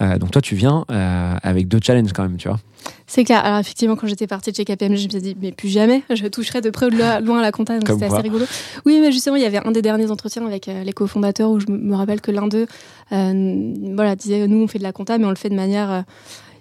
Euh, 0.00 0.18
donc 0.18 0.30
toi, 0.32 0.42
tu 0.42 0.54
viens 0.56 0.84
euh, 0.90 1.34
avec 1.42 1.68
deux 1.68 1.78
challenges 1.82 2.12
quand 2.12 2.22
même, 2.22 2.36
tu 2.36 2.48
vois. 2.48 2.58
C'est 3.06 3.24
clair. 3.24 3.44
Alors 3.44 3.58
effectivement, 3.60 3.96
quand 3.96 4.06
j'étais 4.06 4.26
partie 4.26 4.50
de 4.50 4.56
chez 4.56 4.64
KPMG, 4.64 4.96
je 4.96 5.04
me 5.04 5.10
suis 5.10 5.20
dit, 5.20 5.36
mais 5.40 5.52
plus 5.52 5.68
jamais, 5.68 6.02
je 6.14 6.26
toucherai 6.26 6.60
de 6.60 6.70
près 6.70 6.86
ou 6.86 6.90
de 6.90 6.96
lo- 6.96 7.24
loin 7.24 7.38
à 7.38 7.42
la 7.42 7.52
compta. 7.52 7.78
Donc 7.78 7.88
c'était 7.88 8.06
assez 8.06 8.22
rigolo. 8.22 8.44
Oui, 8.86 8.98
mais 9.00 9.12
justement, 9.12 9.36
il 9.36 9.42
y 9.42 9.46
avait 9.46 9.64
un 9.64 9.70
des 9.70 9.82
derniers 9.82 10.10
entretiens 10.10 10.44
avec 10.46 10.68
euh, 10.68 10.82
les 10.84 10.92
cofondateurs 10.92 11.50
où 11.50 11.60
je 11.60 11.66
me- 11.68 11.94
rappelle 11.94 12.20
que 12.20 12.30
l'un 12.32 12.48
d'eux 12.48 12.66
voilà, 13.10 14.16
disait, 14.16 14.46
nous, 14.48 14.58
on 14.62 14.66
fait 14.68 14.78
de 14.78 14.82
la 14.82 14.92
compta, 14.92 15.18
mais 15.18 15.24
on 15.26 15.30
le 15.30 15.36
fait 15.36 15.48
de 15.50 15.54
manière 15.54 16.04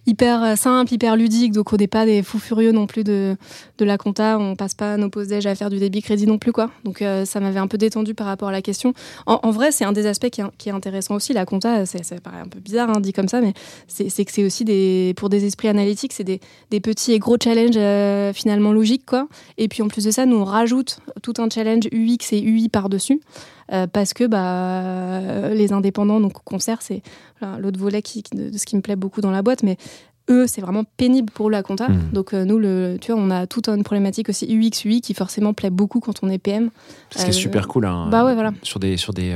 hyper 0.05 0.43
euh, 0.43 0.55
simple, 0.55 0.93
hyper 0.93 1.15
ludique. 1.15 1.51
Donc 1.51 1.71
on 1.73 1.77
n'est 1.77 1.87
pas 1.87 2.05
des 2.05 2.23
fous 2.23 2.39
furieux 2.39 2.71
non 2.71 2.87
plus 2.87 3.03
de, 3.03 3.35
de 3.77 3.85
la 3.85 3.97
compta. 3.97 4.37
On 4.37 4.55
passe 4.55 4.73
pas 4.73 4.97
nos 4.97 5.09
pauses 5.09 5.27
déj 5.27 5.45
à 5.45 5.55
faire 5.55 5.69
du 5.69 5.79
débit 5.79 6.01
crédit 6.01 6.27
non 6.27 6.37
plus. 6.37 6.51
quoi. 6.51 6.69
Donc 6.83 7.01
euh, 7.01 7.25
ça 7.25 7.39
m'avait 7.39 7.59
un 7.59 7.67
peu 7.67 7.77
détendu 7.77 8.13
par 8.13 8.27
rapport 8.27 8.49
à 8.49 8.51
la 8.51 8.61
question. 8.61 8.93
En, 9.25 9.51
vrai, 9.51 9.71
c'est 9.71 9.85
un 9.85 9.91
des 9.91 10.05
aspects 10.05 10.29
qui 10.29 10.41
est, 10.41 10.71
intéressant 10.71 11.15
aussi. 11.15 11.33
La 11.33 11.45
compta, 11.45 11.85
ça 11.85 11.99
paraît 12.23 12.39
un 12.39 12.47
peu 12.47 12.59
bizarre 12.59 12.89
hein, 12.89 12.99
dit 12.99 13.13
comme 13.13 13.27
ça, 13.27 13.41
mais 13.41 13.53
c'est 13.87 14.09
c'est 14.09 14.25
que 14.25 14.31
c'est 14.31 14.43
aussi 14.43 14.65
des, 14.65 15.13
pour 15.17 15.29
des 15.29 15.45
esprits 15.45 15.67
analytiques, 15.67 16.13
c'est 16.13 16.23
des, 16.23 16.39
des 16.71 16.79
petits 16.79 17.13
et 17.13 17.19
gros 17.19 17.37
challenges 17.41 17.75
euh, 17.75 18.33
finalement 18.33 18.73
logiques. 18.73 19.05
Quoi. 19.05 19.27
Et 19.57 19.67
puis 19.67 19.81
en 19.81 19.87
plus 19.87 20.05
de 20.05 20.11
ça, 20.11 20.25
nous 20.25 20.37
on 20.37 20.43
rajoute 20.43 20.99
tout 21.21 21.33
un 21.37 21.49
challenge 21.49 21.85
UX 21.91 22.31
et 22.31 22.41
UI 22.41 22.69
par-dessus. 22.69 23.21
Euh, 23.71 23.87
parce 23.87 24.13
que 24.13 24.25
bah, 24.25 25.49
les 25.53 25.71
indépendants, 25.73 26.19
donc 26.19 26.33
concert, 26.43 26.81
c'est 26.81 27.01
l'autre 27.59 27.79
volet 27.79 28.01
qui, 28.01 28.23
qui- 28.23 28.35
de, 28.35 28.57
ce 28.57 28.65
qui 28.65 28.75
me 28.75 28.81
plaît 28.81 28.95
beaucoup 28.95 29.21
dans 29.21 29.31
la 29.31 29.41
boîte, 29.41 29.63
mais 29.63 29.77
eux, 30.29 30.47
c'est 30.47 30.61
vraiment 30.61 30.83
pénible 30.97 31.31
pour 31.33 31.49
la 31.49 31.63
compta. 31.63 31.89
Mhm. 31.89 32.11
Donc 32.13 32.33
euh, 32.33 32.45
nous, 32.45 32.57
le, 32.57 32.97
tu 33.01 33.11
vois, 33.11 33.21
on 33.21 33.29
a 33.29 33.45
toute 33.47 33.67
une 33.67 33.83
problématique 33.83 34.29
aussi 34.29 34.45
UX, 34.45 34.85
UI 34.85 35.01
qui 35.01 35.13
forcément 35.13 35.53
plaît 35.53 35.69
beaucoup 35.69 35.99
quand 35.99 36.23
on 36.23 36.29
est 36.29 36.37
PM. 36.37 36.69
Ce 37.09 37.17
qui 37.17 37.23
est 37.25 37.29
Euh, 37.29 37.31
super 37.33 37.67
cool. 37.67 37.85
hein, 37.85 38.07
bah 38.09 38.23
ouais, 38.23 38.33
voilà. 38.33 38.51
Sur 38.61 38.79
des, 38.79 38.95
sur 38.95 39.13
des 39.13 39.31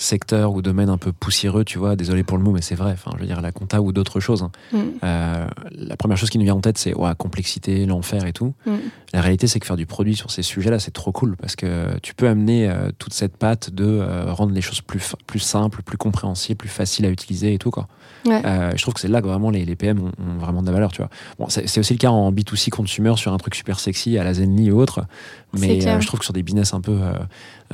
secteurs 0.00 0.54
ou 0.54 0.62
domaines 0.62 0.88
un 0.88 0.98
peu 0.98 1.12
poussiéreux, 1.12 1.64
tu 1.64 1.78
vois. 1.78 1.94
Désolé 1.94 2.24
pour 2.24 2.38
le 2.38 2.42
mot, 2.42 2.52
mais 2.52 2.62
c'est 2.62 2.74
vrai. 2.74 2.92
Enfin, 2.92 3.10
je 3.16 3.20
veux 3.20 3.26
dire, 3.26 3.40
la 3.40 3.52
compta 3.52 3.80
ou 3.82 3.92
d'autres 3.92 4.18
choses. 4.20 4.42
hein. 4.42 4.50
Mm. 4.72 4.78
Euh, 5.04 5.46
la 5.72 5.96
première 5.96 6.16
chose 6.16 6.30
qui 6.30 6.38
nous 6.38 6.44
vient 6.44 6.54
en 6.54 6.60
tête, 6.60 6.78
c'est 6.78 6.94
ouais, 6.94 7.10
complexité, 7.16 7.84
l'enfer 7.86 8.26
et 8.26 8.32
tout. 8.32 8.54
Mm. 8.66 8.76
La 9.12 9.20
réalité, 9.20 9.46
c'est 9.46 9.60
que 9.60 9.66
faire 9.66 9.76
du 9.76 9.86
produit 9.86 10.16
sur 10.16 10.30
ces 10.30 10.42
sujets-là, 10.42 10.78
c'est 10.78 10.90
trop 10.90 11.12
cool 11.12 11.36
parce 11.36 11.54
que 11.54 11.98
tu 12.02 12.14
peux 12.14 12.28
amener 12.28 12.68
euh, 12.68 12.90
toute 12.98 13.12
cette 13.12 13.36
patte 13.36 13.70
de 13.70 13.84
euh, 13.84 14.32
rendre 14.32 14.52
les 14.52 14.62
choses 14.62 14.80
plus, 14.80 15.14
plus 15.26 15.38
simples, 15.38 15.82
plus 15.82 15.98
compréhensibles, 15.98 16.56
plus 16.56 16.68
faciles 16.68 17.04
à 17.04 17.10
utiliser 17.10 17.52
et 17.52 17.58
tout. 17.58 17.70
Quoi. 17.70 17.86
Ouais. 18.26 18.42
Euh, 18.44 18.72
je 18.76 18.82
trouve 18.82 18.94
que 18.94 19.00
c'est 19.00 19.08
là 19.08 19.20
que 19.22 19.26
vraiment 19.26 19.50
les, 19.50 19.64
les 19.64 19.76
PM 19.76 19.98
ont, 20.00 20.12
ont 20.22 20.38
vraiment 20.38 20.60
de 20.62 20.66
la 20.66 20.72
valeur. 20.72 20.92
Tu 20.92 20.98
vois. 20.98 21.10
Bon, 21.38 21.46
c'est 21.48 21.78
aussi 21.78 21.92
le 21.94 21.98
cas 21.98 22.10
en 22.10 22.32
B2C 22.32 22.70
consumer 22.70 23.14
sur 23.16 23.32
un 23.32 23.36
truc 23.38 23.54
super 23.54 23.80
sexy 23.80 24.18
à 24.18 24.24
la 24.24 24.34
Zenly 24.34 24.70
ou 24.70 24.80
autre. 24.80 25.04
Mais 25.58 25.86
euh, 25.86 26.00
je 26.00 26.06
trouve 26.06 26.20
que 26.20 26.24
sur 26.24 26.34
des 26.34 26.42
business 26.42 26.74
un 26.74 26.80
peu, 26.80 26.92
euh, 26.92 27.12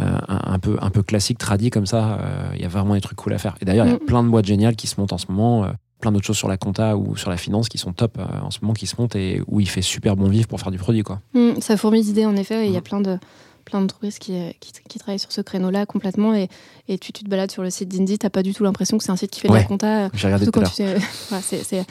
euh, 0.00 0.18
un, 0.28 0.52
un 0.54 0.58
peu, 0.58 0.76
un 0.80 0.90
peu 0.90 1.02
classiques, 1.02 1.38
tradis 1.38 1.70
comme 1.70 1.86
ça, 1.86 2.18
il 2.54 2.60
y 2.60 2.64
a 2.64 2.68
vraiment 2.68 2.94
des 2.94 3.00
trucs 3.00 3.16
cool 3.18 3.32
à 3.32 3.38
faire. 3.38 3.56
Et 3.60 3.64
d'ailleurs, 3.64 3.86
il 3.86 3.90
y 3.90 3.92
a 3.92 3.96
Mm. 3.96 4.06
plein 4.06 4.22
de 4.22 4.28
boîtes 4.28 4.46
géniales 4.46 4.76
qui 4.76 4.86
se 4.86 5.00
montent 5.00 5.12
en 5.12 5.18
ce 5.18 5.26
moment. 5.30 5.66
plein 5.98 6.12
d'autres 6.12 6.26
choses 6.26 6.36
sur 6.36 6.48
la 6.48 6.58
compta 6.58 6.94
ou 6.98 7.16
sur 7.16 7.30
la 7.30 7.38
finance 7.38 7.70
qui 7.70 7.78
sont 7.78 7.92
top 7.94 8.18
euh, 8.18 8.24
en 8.42 8.50
ce 8.50 8.58
moment 8.60 8.74
qui 8.74 8.86
se 8.86 8.96
montent 8.98 9.16
et 9.16 9.40
où 9.46 9.60
il 9.60 9.68
fait 9.68 9.80
super 9.80 10.14
bon 10.14 10.28
vivre 10.28 10.46
pour 10.46 10.60
faire 10.60 10.70
du 10.70 10.76
produit 10.76 11.02
quoi. 11.02 11.20
Mm, 11.32 11.52
ça 11.60 11.78
fourmille 11.78 12.02
d'idées 12.04 12.26
en 12.26 12.36
effet, 12.36 12.64
et 12.64 12.66
il 12.66 12.72
y 12.72 12.76
a 12.76 12.80
Mm. 12.80 12.82
plein 12.82 13.00
de 13.00 13.18
plein 13.66 13.80
d'entreprises 13.82 14.18
qui, 14.18 14.32
euh, 14.32 14.50
qui, 14.60 14.72
qui 14.88 14.98
travaillent 14.98 15.18
sur 15.18 15.30
ce 15.32 15.42
créneau-là 15.42 15.84
complètement 15.84 16.34
et, 16.34 16.48
et 16.88 16.96
tu, 16.98 17.12
tu 17.12 17.22
te 17.24 17.28
balades 17.28 17.50
sur 17.50 17.62
le 17.62 17.68
site 17.68 17.88
d'Indy, 17.90 18.18
t'as 18.18 18.30
pas 18.30 18.42
du 18.42 18.54
tout 18.54 18.64
l'impression 18.64 18.96
que 18.96 19.04
c'est 19.04 19.10
un 19.12 19.16
site 19.16 19.30
qui 19.30 19.40
fait 19.40 19.48
de 19.48 19.52
Ouais. 19.52 19.58
la 19.60 19.64
compta. 19.66 20.04
euh, 20.06 20.08
J'ai 20.14 20.28
regardé 20.28 20.46
tout 20.46 20.58
à 20.58 20.62
l'heure. 20.62 20.72
voilà, 21.28 21.42
c'est, 21.42 21.62
c'est- 21.62 21.84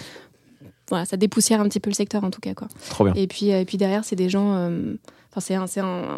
voilà, 0.89 1.05
ça 1.05 1.17
dépoussière 1.17 1.61
un 1.61 1.67
petit 1.67 1.79
peu 1.79 1.89
le 1.91 1.95
secteur 1.95 2.23
en 2.23 2.31
tout 2.31 2.41
cas 2.41 2.53
quoi. 2.53 2.67
Trop 2.89 3.03
bien. 3.05 3.13
Et 3.15 3.27
puis, 3.27 3.51
euh, 3.51 3.59
et 3.61 3.65
puis 3.65 3.77
derrière, 3.77 4.03
c'est 4.05 4.15
des 4.15 4.29
gens. 4.29 4.53
euh, 4.55 4.95
C'est 5.41 5.55
un, 5.55 5.67
c'est 5.67 5.81
un, 5.81 6.17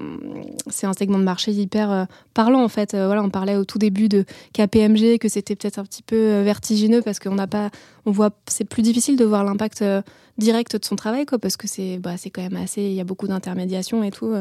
un 0.84 0.94
segment 0.94 1.18
de 1.18 1.24
marché 1.24 1.52
hyper 1.52 1.92
euh, 1.92 2.06
parlant 2.34 2.64
en 2.64 2.68
fait. 2.68 2.94
Euh, 2.94 3.08
voilà, 3.08 3.24
on 3.24 3.30
parlait 3.30 3.56
au 3.56 3.66
tout 3.66 3.78
début 3.78 4.10
de 4.10 4.26
KPMG 4.54 5.18
que 5.20 5.30
c'était 5.30 5.56
peut-être 5.56 5.80
un 5.80 5.84
petit 5.84 6.04
peu 6.04 6.16
euh, 6.16 6.44
vertigineux 6.44 7.02
parce 7.02 7.20
qu'on 7.20 7.36
n'a 7.36 7.48
pas, 7.48 7.70
on 8.06 8.12
voit, 8.12 8.32
c'est 8.48 8.66
plus 8.66 8.84
difficile 8.84 9.18
de 9.18 9.26
voir 9.26 9.44
l'impact 9.44 9.84
direct 10.38 10.76
de 10.76 10.86
son 10.86 10.96
travail 10.96 11.26
quoi, 11.26 11.40
parce 11.40 11.58
que 11.58 11.68
c'est, 11.68 11.98
bah, 11.98 12.16
c'est 12.18 12.30
quand 12.30 12.44
même 12.44 12.58
assez, 12.58 12.82
il 12.82 12.94
y 12.94 13.02
a 13.02 13.04
beaucoup 13.04 13.28
d'intermédiation 13.28 14.04
et 14.04 14.12
tout 14.12 14.34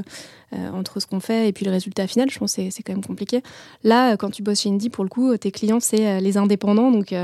entre 0.53 1.01
ce 1.01 1.07
qu'on 1.07 1.21
fait 1.21 1.49
et 1.49 1.53
puis 1.53 1.65
le 1.65 1.71
résultat 1.71 2.07
final. 2.07 2.31
Je 2.31 2.39
pense 2.39 2.53
c'est, 2.53 2.71
c'est 2.71 2.83
quand 2.83 2.93
même 2.93 3.05
compliqué. 3.05 3.43
Là, 3.83 4.17
quand 4.17 4.31
tu 4.31 4.43
bosses 4.43 4.61
chez 4.61 4.69
Indie, 4.69 4.91
pour 4.91 5.05
le 5.05 5.11
coup, 5.11 5.37
tes 5.37 5.51
clients 5.51 5.81
c'est 5.81 6.21
les 6.21 6.37
indépendants, 6.37 6.91
donc 6.91 7.15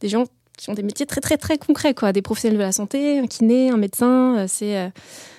des 0.00 0.08
gens 0.08 0.24
qui 0.56 0.70
ont 0.70 0.74
des 0.74 0.84
métiers 0.84 1.06
très 1.06 1.20
très 1.20 1.36
très 1.36 1.58
concrets 1.58 1.94
quoi, 1.94 2.12
des 2.12 2.22
professionnels 2.22 2.58
de 2.58 2.62
la 2.62 2.72
santé, 2.72 3.18
un 3.18 3.26
kiné, 3.26 3.70
un 3.70 3.76
médecin, 3.76 4.46
c'est 4.46 4.92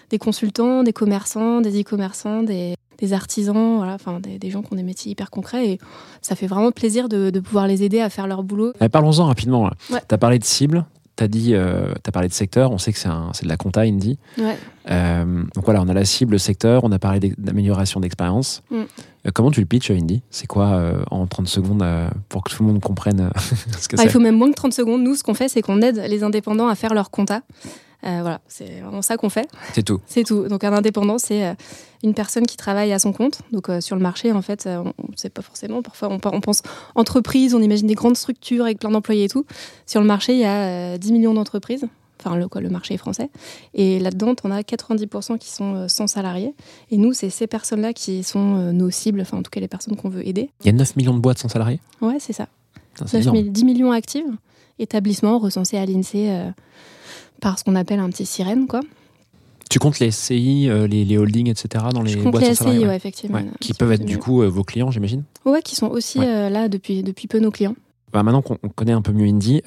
des 0.10 0.18
consultants, 0.18 0.84
des 0.84 0.94
commerçants, 0.94 1.62
des 1.62 1.82
e-commerçants, 1.82 2.44
des, 2.44 2.76
des 2.98 3.14
artisans, 3.14 3.78
voilà, 3.78 3.94
enfin 3.94 4.20
des, 4.20 4.40
des 4.40 4.50
gens 4.50 4.62
qui 4.62 4.74
ont 4.74 4.76
des 4.76 4.84
métiers 4.84 5.12
hyper 5.12 5.30
concrets 5.30 5.68
et 5.72 5.80
ça 6.22 6.36
fait 6.36 6.48
vraiment 6.48 6.72
plaisir 6.72 7.10
de, 7.10 7.30
de 7.30 7.40
pouvoir 7.40 7.68
les 7.68 7.84
aider 7.84 8.02
à 8.02 8.10
faire 8.10 8.28
leur 8.28 8.44
boulot. 8.44 8.74
Eh, 8.82 8.90
Parlons-en 8.90 9.26
rapidement. 9.26 9.70
Ouais. 9.92 10.00
Tu 10.08 10.16
as 10.16 10.18
parlé 10.18 10.40
de 10.40 10.44
cible, 10.44 10.86
tu 11.18 11.24
as 11.24 11.28
dit, 11.28 11.54
euh, 11.54 11.94
as 12.06 12.12
parlé 12.12 12.28
de 12.28 12.34
secteur. 12.34 12.72
On 12.72 12.78
sait 12.78 12.92
que 12.92 13.00
c'est 13.00 13.44
de 13.44 13.48
la 13.48 13.58
compta 13.58 13.82
indie. 13.82 14.18
Ouais. 14.38 14.58
Euh, 14.92 15.44
donc 15.56 15.66
voilà, 15.66 15.82
on 15.82 15.88
a 15.88 15.94
la 15.94 16.06
cible, 16.06 16.34
le 16.34 16.38
secteur. 16.38 16.84
On 16.84 16.92
a 16.92 17.00
parlé 17.00 17.34
d'amélioration 17.38 18.00
d'expérience. 18.00 18.64
Mm. 18.70 18.84
Euh, 19.26 19.32
comment 19.34 19.52
tu 19.52 19.60
le 19.60 19.66
pitches 19.66 19.92
Indy? 19.92 20.22
C'est 20.30 20.48
quoi 20.48 20.66
euh, 20.74 21.04
en 21.12 21.26
30 21.28 21.48
secondes 21.48 21.82
euh, 21.82 22.10
pour 22.30 22.44
que 22.44 22.52
tout 22.54 22.64
le 22.64 22.72
monde 22.72 22.82
comprenne 22.82 23.30
ce 23.80 23.88
que 23.88 23.96
Ah, 23.98 24.04
il 24.04 24.08
c'est? 24.08 24.10
faut 24.10 24.20
même 24.20 24.36
moins 24.38 24.50
que 24.50 24.56
30 24.56 24.74
secondes. 24.74 25.02
Nous, 25.02 25.16
ce 25.16 25.24
qu'on 25.24 25.34
fait, 25.34 25.50
c'est 25.50 25.62
qu'on 25.62 25.82
aide 25.82 25.98
les 26.08 26.24
indépendants 26.24 26.68
à 26.68 26.76
faire 26.76 26.94
leur 26.94 27.10
compta. 27.12 27.42
Euh, 28.06 28.20
voilà, 28.22 28.40
c'est 28.48 28.82
vraiment 28.82 29.02
ça 29.02 29.18
qu'on 29.18 29.30
fait. 29.30 29.48
C'est 29.74 29.82
tout. 29.82 30.00
C'est 30.06 30.24
tout. 30.24 30.48
Donc 30.48 30.64
un 30.64 30.74
indépendant, 30.74 31.18
c'est 31.18 31.56
une 32.04 32.14
personne 32.14 32.46
qui 32.46 32.56
travaille 32.56 32.94
à 32.94 33.00
son 33.00 33.14
compte. 33.14 33.42
Donc 33.52 33.68
euh, 33.70 33.82
sur 33.82 33.96
le 33.96 34.02
marché, 34.04 34.32
en 34.32 34.44
fait, 34.44 34.68
euh, 34.68 34.78
on 34.84 35.12
ne 35.12 35.18
sait 35.18 35.30
pas 35.32 35.42
forcément. 35.42 35.82
Parfois, 35.82 36.10
on, 36.12 36.20
on 36.24 36.42
pense 36.42 36.62
entreprise, 36.94 37.56
on 37.56 37.62
imagine 37.62 37.88
des 37.88 37.96
grandes 37.96 38.18
structures 38.18 38.64
avec 38.66 38.78
plein 38.80 38.92
d'employés 38.92 39.24
et 39.24 39.30
tout. 39.30 39.46
Sur 39.88 40.02
le 40.02 40.06
marché, 40.08 40.34
il 40.34 40.40
y 40.40 40.46
a 40.46 40.94
euh, 40.94 40.98
10 41.00 41.14
millions 41.14 41.34
d'entreprises. 41.34 41.88
Enfin, 42.20 42.38
le, 42.38 42.48
quoi, 42.48 42.62
le 42.62 42.70
marché 42.70 42.94
est 42.94 42.98
français. 42.98 43.30
Et 43.74 44.00
là-dedans, 44.00 44.34
on 44.44 44.52
a 44.52 44.62
90% 44.62 45.38
qui 45.38 45.50
sont 45.52 45.76
euh, 45.76 45.88
sans 45.88 46.08
salariés. 46.08 46.54
Et 46.92 46.98
nous, 46.98 47.14
c'est 47.14 47.30
ces 47.30 47.46
personnes-là 47.48 47.94
qui 47.94 48.24
sont 48.24 48.56
euh, 48.58 48.72
nos 48.72 48.90
cibles, 48.90 49.22
enfin, 49.22 49.38
en 49.38 49.44
tout 49.44 49.52
cas, 49.52 49.60
les 49.60 49.68
personnes 49.68 49.96
qu'on 49.96 50.10
veut 50.10 50.28
aider. 50.28 50.50
Il 50.62 50.68
y 50.68 50.70
a 50.70 50.74
9 50.74 50.96
millions 50.96 51.14
de 51.14 51.20
boîtes 51.20 51.40
sans 51.40 51.50
salariés? 51.50 51.80
Ouais, 52.02 52.18
c'est 52.20 52.34
ça. 52.34 52.48
Putain, 52.94 53.08
C'est 53.08 53.18
9 53.18 53.24
énorme. 53.26 53.38
000 53.38 53.50
10 53.50 53.66
millions 53.66 53.92
actifs, 53.92 54.24
établissements 54.80 55.40
recensés 55.40 55.78
à 55.78 55.86
l'INSEE 55.86 56.30
euh, 56.30 56.50
par 57.42 57.60
ce 57.60 57.64
qu'on 57.66 57.76
appelle 57.76 58.00
un 58.00 58.10
petit 58.10 58.26
sirène, 58.26 58.68
quoi. 58.68 58.80
Tu 59.70 59.80
comptes 59.80 60.00
les 60.00 60.12
SCI, 60.12 60.70
euh, 60.70 60.88
les, 60.88 61.04
les 61.04 61.18
holdings, 61.18 61.50
etc. 61.50 61.86
dans 61.94 62.02
les 62.04 62.12
Je 62.12 62.20
boîtes 62.20 62.44
les 62.44 62.56
sans 62.56 62.66
salariés 62.66 62.80
SCI, 62.80 62.84
ouais. 62.86 62.90
ouais, 62.92 62.96
effectivement. 62.96 63.38
Ouais, 63.40 63.46
Qui 63.60 63.74
peuvent 63.74 63.90
peu 63.90 63.94
être 63.96 64.06
du 64.06 64.20
coup 64.20 64.42
euh, 64.42 64.48
vos 64.48 64.64
clients, 64.64 64.92
j'imagine? 64.92 65.24
Ouais, 65.44 65.62
qui 65.62 65.76
sont 65.76 65.88
aussi 65.88 66.20
là 66.20 66.70
depuis, 66.70 67.04
depuis 67.04 67.28
peu 67.28 67.40
nos 67.40 67.52
clients. 67.52 67.76
Bah, 68.14 68.24
maintenant 68.24 68.42
qu'on 68.42 68.58
on 68.64 68.70
connaît 68.70 68.94
un 68.94 69.02
peu 69.02 69.12
mieux 69.12 69.26
Indy, 69.28 69.62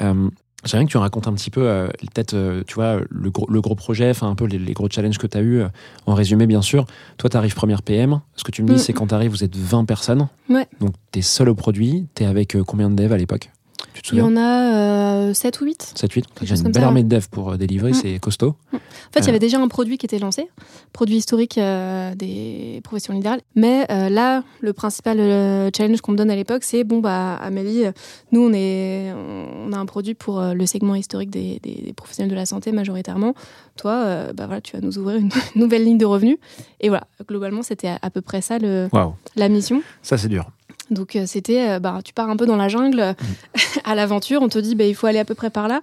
j'aimerais 0.65 0.81
bien 0.85 0.87
que 0.87 0.91
tu 0.93 0.97
racontes 0.99 1.29
un 1.29 1.33
petit 1.35 1.50
peu, 1.50 1.69
euh, 1.69 1.88
peut-être, 2.12 2.35
euh, 2.35 2.62
tu 2.67 2.75
vois, 2.75 3.00
le 3.11 3.31
gros, 3.31 3.47
le 3.50 3.61
gros 3.61 3.75
projet, 3.75 4.11
enfin 4.11 4.29
un 4.29 4.35
peu 4.35 4.45
les, 4.47 4.59
les 4.59 4.73
gros 4.73 4.88
challenges 4.91 5.19
que 5.19 5.27
tu 5.27 5.37
as 5.38 5.41
eu. 5.41 5.61
euh, 5.61 5.69
en 6.07 6.15
résumé, 6.15 6.47
bien 6.47 6.62
sûr, 6.62 6.87
toi, 7.17 7.29
tu 7.31 7.37
arrives 7.37 7.55
première 7.55 7.83
PM. 7.83 8.21
Ce 8.37 8.45
que 8.45 8.50
tu 8.50 8.62
me 8.62 8.69
dis, 8.69 8.75
Mm. 8.75 8.79
c'est 8.79 8.93
quand 8.93 9.07
tu 9.09 9.15
arrives, 9.15 9.31
vous 9.31 9.45
êtes 9.45 9.57
20 9.57 9.85
personnes. 9.85 10.29
Ouais. 10.50 10.67
Donc, 10.81 10.95
tu 11.12 11.19
es 11.19 11.23
seul 11.23 11.49
au 11.49 11.55
produit. 11.55 12.07
Tu 12.15 12.23
es 12.23 12.27
avec 12.27 12.57
euh, 12.57 12.65
combien 12.65 12.91
de 12.91 12.95
devs 12.95 13.12
à 13.12 13.17
l'époque? 13.19 13.50
Tu 13.94 14.02
te 14.02 14.14
Il 14.14 14.18
y 14.18 14.23
en 14.23 14.37
a 14.37 15.32
7 15.35 15.61
ou 15.61 15.64
8. 15.64 15.92
7, 15.97 16.12
8 16.12 16.26
quelque 16.26 16.40
Déjà 16.40 16.54
chose 16.54 16.64
une 16.64 16.73
belle 16.73 16.82
ça, 16.82 16.87
armée 16.88 17.02
de 17.02 17.08
devs 17.08 17.28
pour 17.30 17.50
euh, 17.52 17.56
délivrer, 17.56 17.90
Mm. 17.90 17.94
c'est 17.94 18.18
costaud. 18.18 18.54
En 18.73 18.78
fait, 19.12 19.20
il 19.20 19.25
y 19.25 19.26
Euh. 19.26 19.28
avait 19.30 19.38
déjà 19.38 19.58
un 19.58 19.68
produit 19.68 19.99
qui 19.99 20.06
était 20.06 20.18
lancé, 20.18 20.49
produit 20.92 21.16
historique 21.16 21.58
euh, 21.58 22.14
des 22.14 22.80
professions 22.85 23.12
libérales. 23.14 23.40
Mais 23.56 23.87
euh, 23.90 24.08
là, 24.08 24.42
le 24.61 24.73
principal 24.73 25.18
euh, 25.20 25.70
challenge 25.76 26.00
qu'on 26.00 26.12
me 26.12 26.16
donne 26.16 26.30
à 26.30 26.37
l'époque, 26.37 26.62
c'est 26.64 26.85
bon, 26.85 27.00
bah, 27.00 27.35
Amélie, 27.37 27.87
euh, 27.87 27.92
nous, 28.32 28.42
on, 28.49 28.52
est, 28.52 29.12
on 29.12 29.73
a 29.73 29.76
un 29.78 29.87
produit 29.87 30.14
pour 30.14 30.38
euh, 30.40 30.54
le 30.54 30.66
segment 30.66 30.94
historique 30.94 31.30
des, 31.30 31.58
des- 31.62 31.82
des 31.87 31.92
professionnels 31.92 32.30
de 32.30 32.37
la 32.37 32.47
santé 32.47 32.73
majoritairement. 32.73 33.35
Toi, 33.76 33.92
euh, 33.92 34.32
bah, 34.32 34.47
voilà, 34.47 34.61
tu 34.61 34.76
vas 34.76 34.80
nous 34.82 34.99
ouvrir 34.99 35.16
une 35.18 35.30
nouvelle 35.56 35.85
ligne 35.85 35.99
de 35.99 36.06
revenus. 36.06 36.37
Et 36.80 36.88
voilà, 36.88 37.06
globalement, 37.26 37.62
c'était 37.62 37.88
à, 37.88 37.99
à 38.02 38.11
peu 38.11 38.20
près 38.20 38.40
ça 38.42 38.58
le, 38.58 38.88
Waouh, 38.92 39.14
la 39.37 39.49
mission. 39.49 39.82
ça 40.02 40.18
c'est 40.18 40.28
dur. 40.28 40.50
Donc 40.90 41.16
euh, 41.16 41.25
c'était, 41.26 41.71
euh, 41.71 41.78
bah, 41.78 42.00
tu 42.04 42.12
pars 42.12 42.30
un 42.30 42.37
peu 42.37 42.47
dans 42.47 42.57
la 42.57 42.68
jungle 42.68 43.00
euh, 43.00 43.12
à 43.85 43.95
l'aventure, 43.95 44.42
on 44.42 44.49
te 44.49 44.59
dit 44.59 44.75
bah, 44.75 44.85
il 44.85 44.95
faut 44.95 45.07
aller 45.07 45.18
à 45.18 45.25
peu 45.25 45.35
près 45.35 45.50
par 45.50 45.68
là. 45.68 45.80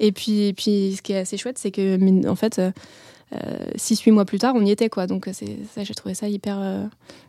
Et 0.00 0.12
puis, 0.12 0.48
et 0.48 0.52
puis 0.52 0.94
ce 0.96 1.02
qui 1.02 1.12
est 1.12 1.18
assez 1.18 1.36
chouette, 1.36 1.58
c'est 1.58 1.70
que 1.70 2.28
en 2.28 2.36
fait, 2.36 2.58
euh, 2.58 2.70
euh, 3.34 3.66
six, 3.76 4.00
huit 4.00 4.12
mois 4.12 4.24
plus 4.24 4.38
tard, 4.38 4.54
on 4.56 4.64
y 4.64 4.70
était 4.70 4.88
quoi. 4.88 5.06
Donc 5.06 5.28
ça, 5.32 5.84
j'ai 5.84 5.94
trouvé 5.94 6.14
ça 6.14 6.28
hyper, 6.28 6.58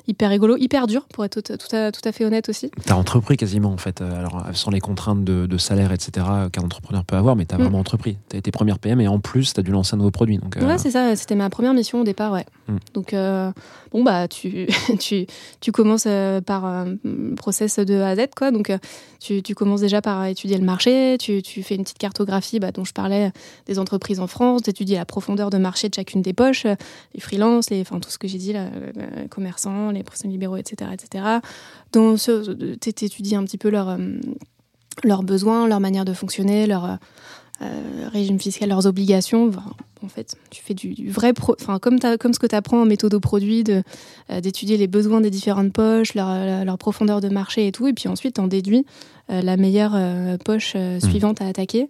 hyper 0.10 0.30
rigolo, 0.30 0.58
hyper 0.58 0.88
dur 0.88 1.06
pour 1.14 1.24
être 1.24 1.40
tout, 1.42 1.58
tout 1.58 1.76
à, 1.76 1.92
tout 1.92 2.02
à 2.04 2.12
fait 2.12 2.26
honnête 2.26 2.50
aussi. 2.50 2.72
Tu 2.86 2.92
as 2.92 2.98
entrepris 2.98 3.38
quasiment, 3.38 3.70
en 3.72 3.78
fait. 3.78 4.02
euh, 4.02 4.20
Alors, 4.20 4.44
sans 4.54 4.72
les 4.72 4.80
contraintes 4.80 5.24
de, 5.24 5.46
de 5.46 5.58
salaire, 5.58 5.92
etc., 5.92 6.26
qu'un 6.52 6.64
entrepreneur 6.64 7.06
peut 7.06 7.16
avoir, 7.16 7.36
mais 7.36 7.46
tu 7.46 7.56
as 7.56 7.58
Mm. 7.58 7.62
vraiment 7.62 7.80
entrepris. 7.80 8.18
Tu 8.30 8.36
as 8.36 8.40
été 8.40 8.52
première 8.52 8.80
PM 8.80 9.00
et 9.02 9.08
en 9.08 9.20
plus, 9.20 9.54
tu 9.54 9.60
as 9.60 9.64
dû 9.64 9.72
lancer 9.72 9.94
un 9.94 9.98
nouveau 9.98 10.12
produit. 10.12 10.38
Donc, 10.38 10.58
euh, 10.58 10.66
Ouais, 10.68 10.78
c'est 10.78 10.92
ça. 10.92 11.16
C'était 11.16 11.36
ma 11.36 11.50
première 11.50 11.74
mission 11.74 12.02
au 12.02 12.04
départ, 12.04 12.32
ouais. 12.34 12.46
Mm. 12.68 12.76
Donc 12.94 13.14
euh, 13.14 13.52
bon 13.92 14.04
bah 14.04 14.28
tu 14.28 14.68
tu, 15.00 15.26
tu 15.62 15.72
commences 15.72 16.04
euh, 16.08 16.40
par 16.42 16.66
un 16.66 16.96
process 17.36 17.80
de 17.80 18.00
A 18.02 18.10
à 18.10 18.16
Z 18.16 18.28
quoi. 18.36 18.52
Donc 18.52 18.70
euh, 18.70 18.78
tu, 19.20 19.42
tu 19.42 19.56
commences 19.56 19.82
déjà 19.82 20.02
par 20.02 20.26
étudier 20.26 20.58
le 20.58 20.64
marché. 20.66 21.18
Tu, 21.20 21.42
tu 21.42 21.64
fais 21.64 21.76
une 21.76 21.84
petite 21.84 21.98
cartographie 21.98 22.60
bah, 22.60 22.72
dont 22.72 22.86
je 22.86 22.94
parlais 22.94 23.32
des 23.66 23.80
entreprises 23.80 24.20
en 24.20 24.28
France. 24.28 24.62
Tu 24.64 24.70
étudies 24.70 24.94
la 24.96 25.06
profondeur 25.06 25.50
de 25.50 25.58
marché 25.58 25.90
de 25.90 25.94
chacune 25.96 26.22
des 26.22 26.34
poches, 26.34 26.66
euh, 26.66 26.76
les 27.16 27.20
freelances, 27.20 27.70
les 27.72 27.82
enfin 27.82 28.00
tout 28.00 28.10
ce 28.10 28.18
que 28.18 28.28
j'ai 28.28 28.38
dit 28.38 28.54
là, 28.54 28.66
euh, 28.98 29.28
commerçants, 29.30 29.92
les 29.92 29.99
professionnels 30.04 30.34
libéraux, 30.34 30.58
etc., 30.58 30.92
etc. 30.94 31.26
Donc 31.92 32.20
tu 32.20 32.90
étudies 33.06 33.36
un 33.36 33.44
petit 33.44 33.58
peu 33.58 33.70
leur 33.70 33.90
euh, 33.90 33.98
leurs 35.04 35.24
besoins, 35.24 35.68
leur 35.68 35.80
manière 35.80 36.06
de 36.06 36.14
fonctionner, 36.14 36.68
leur 36.68 36.86
euh, 36.86 36.96
euh, 37.62 38.10
régime 38.12 38.40
fiscal, 38.40 38.70
leurs 38.70 38.86
obligations. 38.86 39.48
Enfin, 39.50 39.64
en 40.04 40.08
fait, 40.08 40.36
tu 40.50 40.62
fais 40.64 40.74
du, 40.74 40.94
du 40.94 41.10
vrai, 41.10 41.34
pro- 41.34 41.56
enfin 41.60 41.78
comme, 41.80 42.00
comme 42.20 42.34
ce 42.34 42.40
que 42.40 42.48
tu 42.48 42.56
apprends 42.56 42.82
en 42.82 42.86
méthode 42.86 43.14
au 43.14 43.20
produit, 43.20 43.64
de, 43.64 43.84
euh, 44.30 44.42
d'étudier 44.42 44.78
les 44.78 44.88
besoins 44.88 45.22
des 45.22 45.30
différentes 45.30 45.74
poches, 45.74 46.16
leur, 46.16 46.78
profondeur 46.78 47.20
de 47.22 47.30
marché 47.30 47.68
et 47.68 47.72
tout, 47.72 47.88
et 47.88 47.94
puis 47.94 48.08
ensuite 48.08 48.36
t'en 48.36 48.48
déduis 48.48 48.86
euh, 49.30 49.42
la 49.42 49.58
meilleure 49.58 49.98
poche 50.44 50.74
euh, 50.76 51.00
suivante 51.00 51.42
à 51.42 51.48
attaquer. 51.48 51.90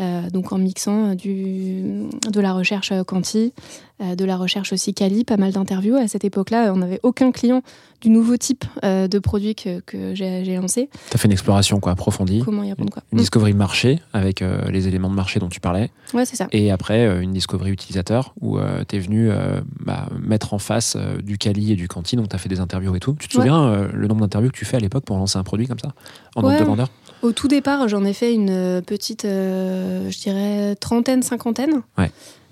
Euh, 0.00 0.30
donc 0.30 0.52
en 0.52 0.58
mixant 0.58 1.10
euh, 1.10 1.14
du, 1.14 1.82
de 2.30 2.40
la 2.40 2.52
recherche 2.52 2.90
euh, 2.92 3.04
quanti, 3.04 3.52
euh, 4.00 4.14
de 4.14 4.24
la 4.24 4.36
recherche 4.36 4.72
aussi 4.72 4.94
quali, 4.94 5.24
pas 5.24 5.36
mal 5.36 5.52
d'interviews. 5.52 5.96
À 5.96 6.08
cette 6.08 6.24
époque-là, 6.24 6.72
on 6.72 6.78
n'avait 6.78 7.00
aucun 7.02 7.32
client 7.32 7.62
du 8.00 8.08
nouveau 8.08 8.36
type 8.38 8.64
euh, 8.82 9.08
de 9.08 9.18
produit 9.18 9.54
que, 9.54 9.80
que 9.80 10.14
j'ai 10.14 10.56
lancé. 10.56 10.88
Tu 11.10 11.14
as 11.14 11.18
fait 11.18 11.26
une 11.28 11.32
exploration 11.32 11.80
quoi, 11.80 11.92
approfondie, 11.92 12.40
Comment 12.44 12.62
y 12.62 12.70
répondre 12.70 12.90
quoi 12.90 13.02
une 13.12 13.18
discovery 13.18 13.52
marché 13.52 14.00
avec 14.14 14.40
euh, 14.40 14.70
les 14.70 14.88
éléments 14.88 15.10
de 15.10 15.14
marché 15.14 15.38
dont 15.38 15.48
tu 15.50 15.60
parlais, 15.60 15.90
Ouais, 16.14 16.24
c'est 16.24 16.36
ça. 16.36 16.48
et 16.52 16.70
après 16.70 17.06
euh, 17.06 17.20
une 17.20 17.32
discovery 17.32 17.70
utilisateur 17.70 18.32
où 18.40 18.58
tu 18.88 18.96
es 18.96 18.98
venu 18.98 19.30
euh, 19.30 19.60
bah, 19.80 20.08
mettre 20.18 20.54
en 20.54 20.58
face 20.58 20.96
euh, 20.96 21.20
du 21.20 21.36
quali 21.36 21.72
et 21.72 21.76
du 21.76 21.88
quanti, 21.88 22.16
donc 22.16 22.30
tu 22.30 22.36
as 22.36 22.38
fait 22.38 22.48
des 22.48 22.60
interviews 22.60 22.94
et 22.96 23.00
tout. 23.00 23.16
Tu 23.18 23.28
te 23.28 23.36
Ouais. 23.36 23.42
souviens 23.46 23.64
euh, 23.68 23.88
le 23.92 24.08
nombre 24.08 24.22
d'interviews 24.22 24.50
que 24.50 24.56
tu 24.56 24.64
fais 24.64 24.76
à 24.78 24.80
l'époque 24.80 25.04
pour 25.04 25.16
lancer 25.18 25.38
un 25.38 25.42
produit 25.44 25.66
comme 25.66 25.78
ça 25.78 25.92
En 26.36 26.40
nombre 26.42 26.54
Ouais. 26.54 26.60
de 26.60 26.64
vendeurs? 26.64 26.88
Au 27.22 27.32
tout 27.32 27.48
départ, 27.48 27.86
j'en 27.88 28.04
ai 28.04 28.12
fait 28.14 28.32
une 28.32 28.82
petite, 28.86 29.24
euh, 29.24 30.10
je 30.10 30.18
dirais, 30.18 30.74
trentaine, 30.76 31.22
cinquantaine. 31.22 31.82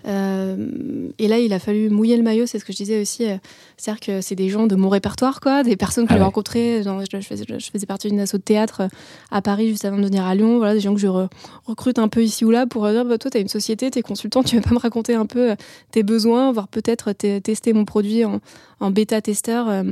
Euh, 0.06 1.08
et 1.18 1.26
là, 1.28 1.38
il 1.38 1.52
a 1.52 1.58
fallu 1.58 1.90
mouiller 1.90 2.16
le 2.16 2.22
maillot, 2.22 2.46
c'est 2.46 2.58
ce 2.58 2.64
que 2.64 2.72
je 2.72 2.76
disais 2.78 3.00
aussi. 3.00 3.28
euh, 3.28 3.36
C'est-à-dire 3.76 4.00
que 4.00 4.20
c'est 4.20 4.36
des 4.36 4.48
gens 4.48 4.66
de 4.66 4.76
mon 4.76 4.88
répertoire, 4.88 5.40
quoi, 5.40 5.62
des 5.64 5.76
personnes 5.76 6.04
que 6.06 6.12
Ah 6.12 6.14
j'ai 6.14 6.20
ouais. 6.20 6.24
rencontrées. 6.24 6.82
genre, 6.82 7.02
je, 7.10 7.18
faisais, 7.20 7.44
je 7.48 7.70
faisais 7.70 7.86
partie 7.86 8.08
d'une 8.08 8.20
asso 8.20 8.34
de 8.34 8.38
théâtre 8.38 8.82
euh, 8.82 8.88
à 9.30 9.42
Paris 9.42 9.68
juste 9.68 9.84
avant 9.84 9.98
de 9.98 10.04
venir 10.04 10.24
à 10.24 10.34
Lyon. 10.34 10.58
Voilà, 10.58 10.74
des 10.74 10.80
gens 10.80 10.94
que 10.94 11.00
je 11.00 11.08
re- 11.08 11.28
recrute 11.66 11.98
un 11.98 12.08
peu 12.08 12.22
ici 12.22 12.44
ou 12.44 12.50
là 12.50 12.66
pour 12.66 12.88
dire 12.88 13.04
bah, 13.04 13.18
Toi, 13.18 13.30
tu 13.30 13.38
as 13.38 13.40
une 13.40 13.48
société, 13.48 13.90
tu 13.90 13.98
es 13.98 14.02
consultant, 14.02 14.42
tu 14.42 14.56
veux 14.56 14.62
pas 14.62 14.70
me 14.70 14.78
raconter 14.78 15.14
un 15.14 15.26
peu 15.26 15.54
tes 15.90 16.02
besoins, 16.04 16.52
voire 16.52 16.68
peut-être 16.68 17.12
te- 17.12 17.38
tester 17.40 17.72
mon 17.72 17.84
produit 17.84 18.24
en, 18.24 18.40
en 18.80 18.90
bêta-testeur. 18.92 19.68
euh, 19.68 19.82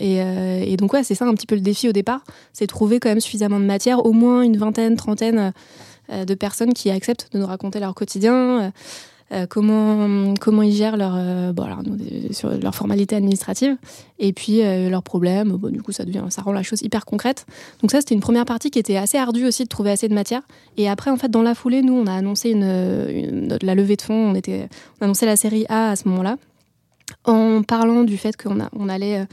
et, 0.00 0.20
euh, 0.22 0.62
et 0.66 0.76
donc, 0.76 0.92
ouais, 0.92 1.04
c'est 1.04 1.14
ça 1.14 1.24
un 1.24 1.34
petit 1.34 1.46
peu 1.46 1.54
le 1.54 1.60
défi 1.60 1.88
au 1.88 1.92
départ 1.92 2.24
c'est 2.52 2.66
trouver 2.66 2.98
quand 3.00 3.08
même 3.08 3.20
suffisamment 3.20 3.60
de 3.60 3.64
matière, 3.64 4.04
au 4.04 4.12
moins 4.12 4.42
une 4.42 4.56
vingtaine, 4.56 4.96
trentaine 4.96 5.52
de 6.10 6.34
personnes 6.34 6.72
qui 6.74 6.90
acceptent 6.90 7.28
de 7.32 7.38
nous 7.38 7.46
raconter 7.46 7.80
leur 7.80 7.94
quotidien, 7.94 8.72
euh, 9.32 9.42
euh, 9.42 9.46
comment, 9.46 10.34
comment 10.40 10.62
ils 10.62 10.74
gèrent 10.74 10.96
leur, 10.96 11.14
euh, 11.16 11.52
bon, 11.52 11.62
alors, 11.64 11.82
des- 11.82 12.32
sur 12.32 12.50
leur 12.50 12.74
formalité 12.74 13.16
administrative, 13.16 13.76
et 14.18 14.32
puis 14.32 14.62
euh, 14.62 14.90
leurs 14.90 15.02
problèmes. 15.02 15.52
Bon, 15.52 15.70
du 15.70 15.80
coup, 15.82 15.92
ça, 15.92 16.04
devient, 16.04 16.24
ça 16.28 16.42
rend 16.42 16.52
la 16.52 16.62
chose 16.62 16.82
hyper 16.82 17.04
concrète. 17.04 17.46
Donc 17.80 17.90
ça, 17.90 18.00
c'était 18.00 18.14
une 18.14 18.20
première 18.20 18.44
partie 18.44 18.70
qui 18.70 18.78
était 18.78 18.96
assez 18.96 19.18
ardue 19.18 19.46
aussi 19.46 19.64
de 19.64 19.68
trouver 19.68 19.90
assez 19.90 20.08
de 20.08 20.14
matière. 20.14 20.42
Et 20.76 20.88
après, 20.88 21.10
en 21.10 21.16
fait, 21.16 21.30
dans 21.30 21.42
la 21.42 21.54
foulée, 21.54 21.82
nous, 21.82 21.94
on 21.94 22.06
a 22.06 22.12
annoncé 22.14 22.50
une, 22.50 22.62
une- 22.64 23.58
la 23.62 23.74
levée 23.74 23.96
de 23.96 24.02
fonds, 24.02 24.30
on, 24.30 24.34
était, 24.34 24.68
on 25.00 25.02
a 25.02 25.04
annoncé 25.06 25.26
la 25.26 25.36
série 25.36 25.64
A 25.68 25.90
à 25.90 25.96
ce 25.96 26.08
moment-là, 26.08 26.36
en 27.24 27.62
parlant 27.62 28.04
du 28.04 28.16
fait 28.16 28.36
qu'on 28.36 28.58
on 28.78 28.88
allait... 28.88 29.26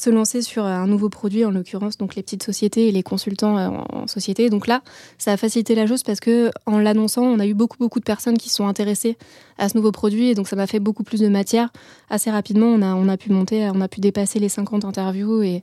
euh, 0.00 0.04
se 0.04 0.10
lancer 0.10 0.42
sur 0.42 0.64
un 0.64 0.86
nouveau 0.86 1.08
produit, 1.08 1.44
en 1.44 1.50
l'occurrence 1.50 1.98
donc 1.98 2.14
les 2.14 2.22
petites 2.22 2.42
sociétés 2.42 2.88
et 2.88 2.92
les 2.92 3.02
consultants 3.02 3.58
euh, 3.58 3.68
en, 3.68 4.02
en 4.02 4.06
société. 4.06 4.50
Donc 4.50 4.66
là, 4.66 4.82
ça 5.18 5.32
a 5.32 5.36
facilité 5.36 5.74
la 5.74 5.86
chose 5.86 6.02
parce 6.02 6.20
que 6.20 6.50
en 6.66 6.78
l'annonçant, 6.78 7.22
on 7.22 7.38
a 7.38 7.46
eu 7.46 7.54
beaucoup 7.54 7.76
beaucoup 7.78 8.00
de 8.00 8.04
personnes 8.04 8.38
qui 8.38 8.48
sont 8.50 8.66
intéressées 8.66 9.16
à 9.58 9.68
ce 9.68 9.76
nouveau 9.76 9.92
produit 9.92 10.28
et 10.28 10.34
donc 10.34 10.48
ça 10.48 10.56
m'a 10.56 10.66
fait 10.66 10.80
beaucoup 10.80 11.02
plus 11.04 11.20
de 11.20 11.28
matière. 11.28 11.70
Assez 12.08 12.30
rapidement, 12.30 12.66
on 12.66 12.82
a, 12.82 12.94
on 12.94 13.08
a 13.08 13.16
pu 13.16 13.30
monter, 13.30 13.68
on 13.74 13.80
a 13.80 13.88
pu 13.88 14.00
dépasser 14.00 14.38
les 14.38 14.48
50 14.48 14.84
interviews 14.84 15.42
et 15.42 15.62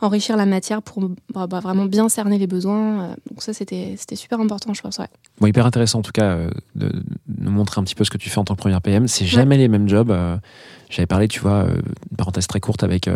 enrichir 0.00 0.36
la 0.36 0.44
matière 0.46 0.82
pour 0.82 1.08
bah, 1.32 1.46
bah, 1.46 1.60
vraiment 1.60 1.84
bien 1.86 2.08
cerner 2.08 2.38
les 2.38 2.46
besoins. 2.46 3.02
Euh, 3.02 3.14
Donc 3.30 3.42
ça, 3.42 3.52
c'était 3.52 3.96
super 4.14 4.40
important, 4.40 4.74
je 4.74 4.82
pense. 4.82 4.98
Ouais. 4.98 5.06
Bon, 5.40 5.46
hyper 5.46 5.66
intéressant 5.66 6.00
en 6.00 6.02
tout 6.02 6.12
cas 6.12 6.24
euh, 6.32 6.50
de, 6.74 6.90
nous 7.38 7.50
montrer 7.50 7.80
un 7.80 7.84
petit 7.84 7.94
peu 7.94 8.04
ce 8.04 8.10
que 8.10 8.18
tu 8.18 8.28
fais 8.30 8.38
en 8.38 8.44
tant 8.44 8.54
que 8.54 8.60
première 8.60 8.82
PM. 8.82 9.08
C'est 9.08 9.26
jamais 9.26 9.56
les 9.56 9.68
mêmes 9.68 9.88
jobs. 9.88 10.10
euh, 10.10 10.36
J'avais 10.90 11.06
parlé, 11.06 11.28
tu 11.28 11.40
vois, 11.40 11.64
euh, 11.64 11.76
une 12.10 12.16
parenthèse 12.16 12.46
très 12.46 12.60
courte 12.60 12.82
avec 12.82 13.08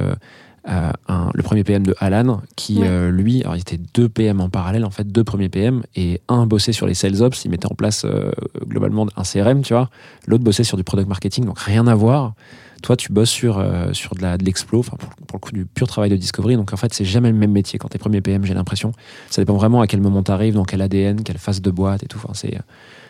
euh, 0.69 0.91
un- 1.09 1.31
le 1.35 1.43
premier 1.43 1.65
PM 1.65 1.85
de 1.87 1.95
Alan, 1.99 2.41
qui 2.57 2.79
Ouais. 2.81 2.87
euh, 2.89 3.11
lui, 3.11 3.43
alors 3.43 3.57
il 3.57 3.61
était 3.61 3.79
deux 3.95 4.09
PM 4.09 4.41
en 4.41 4.49
parallèle, 4.51 4.85
en 4.85 4.91
fait, 4.91 5.07
deux 5.07 5.25
premiers 5.25 5.49
PM, 5.49 5.83
et 5.97 6.21
un 6.29 6.47
bossait 6.47 6.73
sur 6.73 6.87
les 6.87 6.95
sales 6.95 7.23
ops, 7.23 7.45
il 7.45 7.51
mettait 7.51 7.67
en 7.71 7.75
place 7.75 8.05
euh, 8.05 8.31
globalement 8.67 9.07
un 9.17 9.23
CRM, 9.23 9.63
tu 9.63 9.73
vois. 9.75 9.89
L'autre 10.27 10.45
bossait 10.45 10.65
sur 10.65 10.77
du 10.77 10.85
product 10.85 11.09
marketing, 11.09 11.45
donc 11.45 11.59
rien 11.59 11.87
à 11.87 11.95
voir. 11.95 12.35
Toi, 12.83 12.97
tu 12.97 13.11
bosses 13.13 13.31
sur, 13.31 13.65
sur 13.93 14.15
de 14.15 14.23
la- 14.23 14.39
de 14.39 14.45
l'explo, 14.45 14.83
pour, 14.83 14.99
pour 14.99 15.09
le 15.35 15.39
coup, 15.41 15.51
du 15.53 15.65
pur 15.67 15.89
travail 15.89 16.11
de 16.11 16.17
discovery. 16.17 16.55
Donc, 16.55 16.73
en 16.73 16.77
fait, 16.77 16.95
c'est 16.95 17.05
jamais 17.05 17.31
le 17.33 17.37
même 17.37 17.51
métier 17.51 17.77
quand 17.79 17.89
t'es 17.89 17.99
premier 17.99 18.21
PM, 18.21 18.45
j'ai 18.45 18.55
l'impression. 18.55 18.93
Ça 19.31 19.43
dépend 19.43 19.55
vraiment 19.57 19.81
à 19.81 19.89
quel 19.89 20.01
moment 20.01 20.23
t'arrives, 20.23 20.55
dans 20.55 20.65
quel 20.65 20.81
ADN, 20.83 21.23
quelle 21.25 21.39
phase 21.39 21.61
de 21.61 21.71
boîte 21.73 22.05
et 22.05 22.07
tout. 22.07 22.19
Enfin, 22.23 22.35
c'est, 22.35 22.57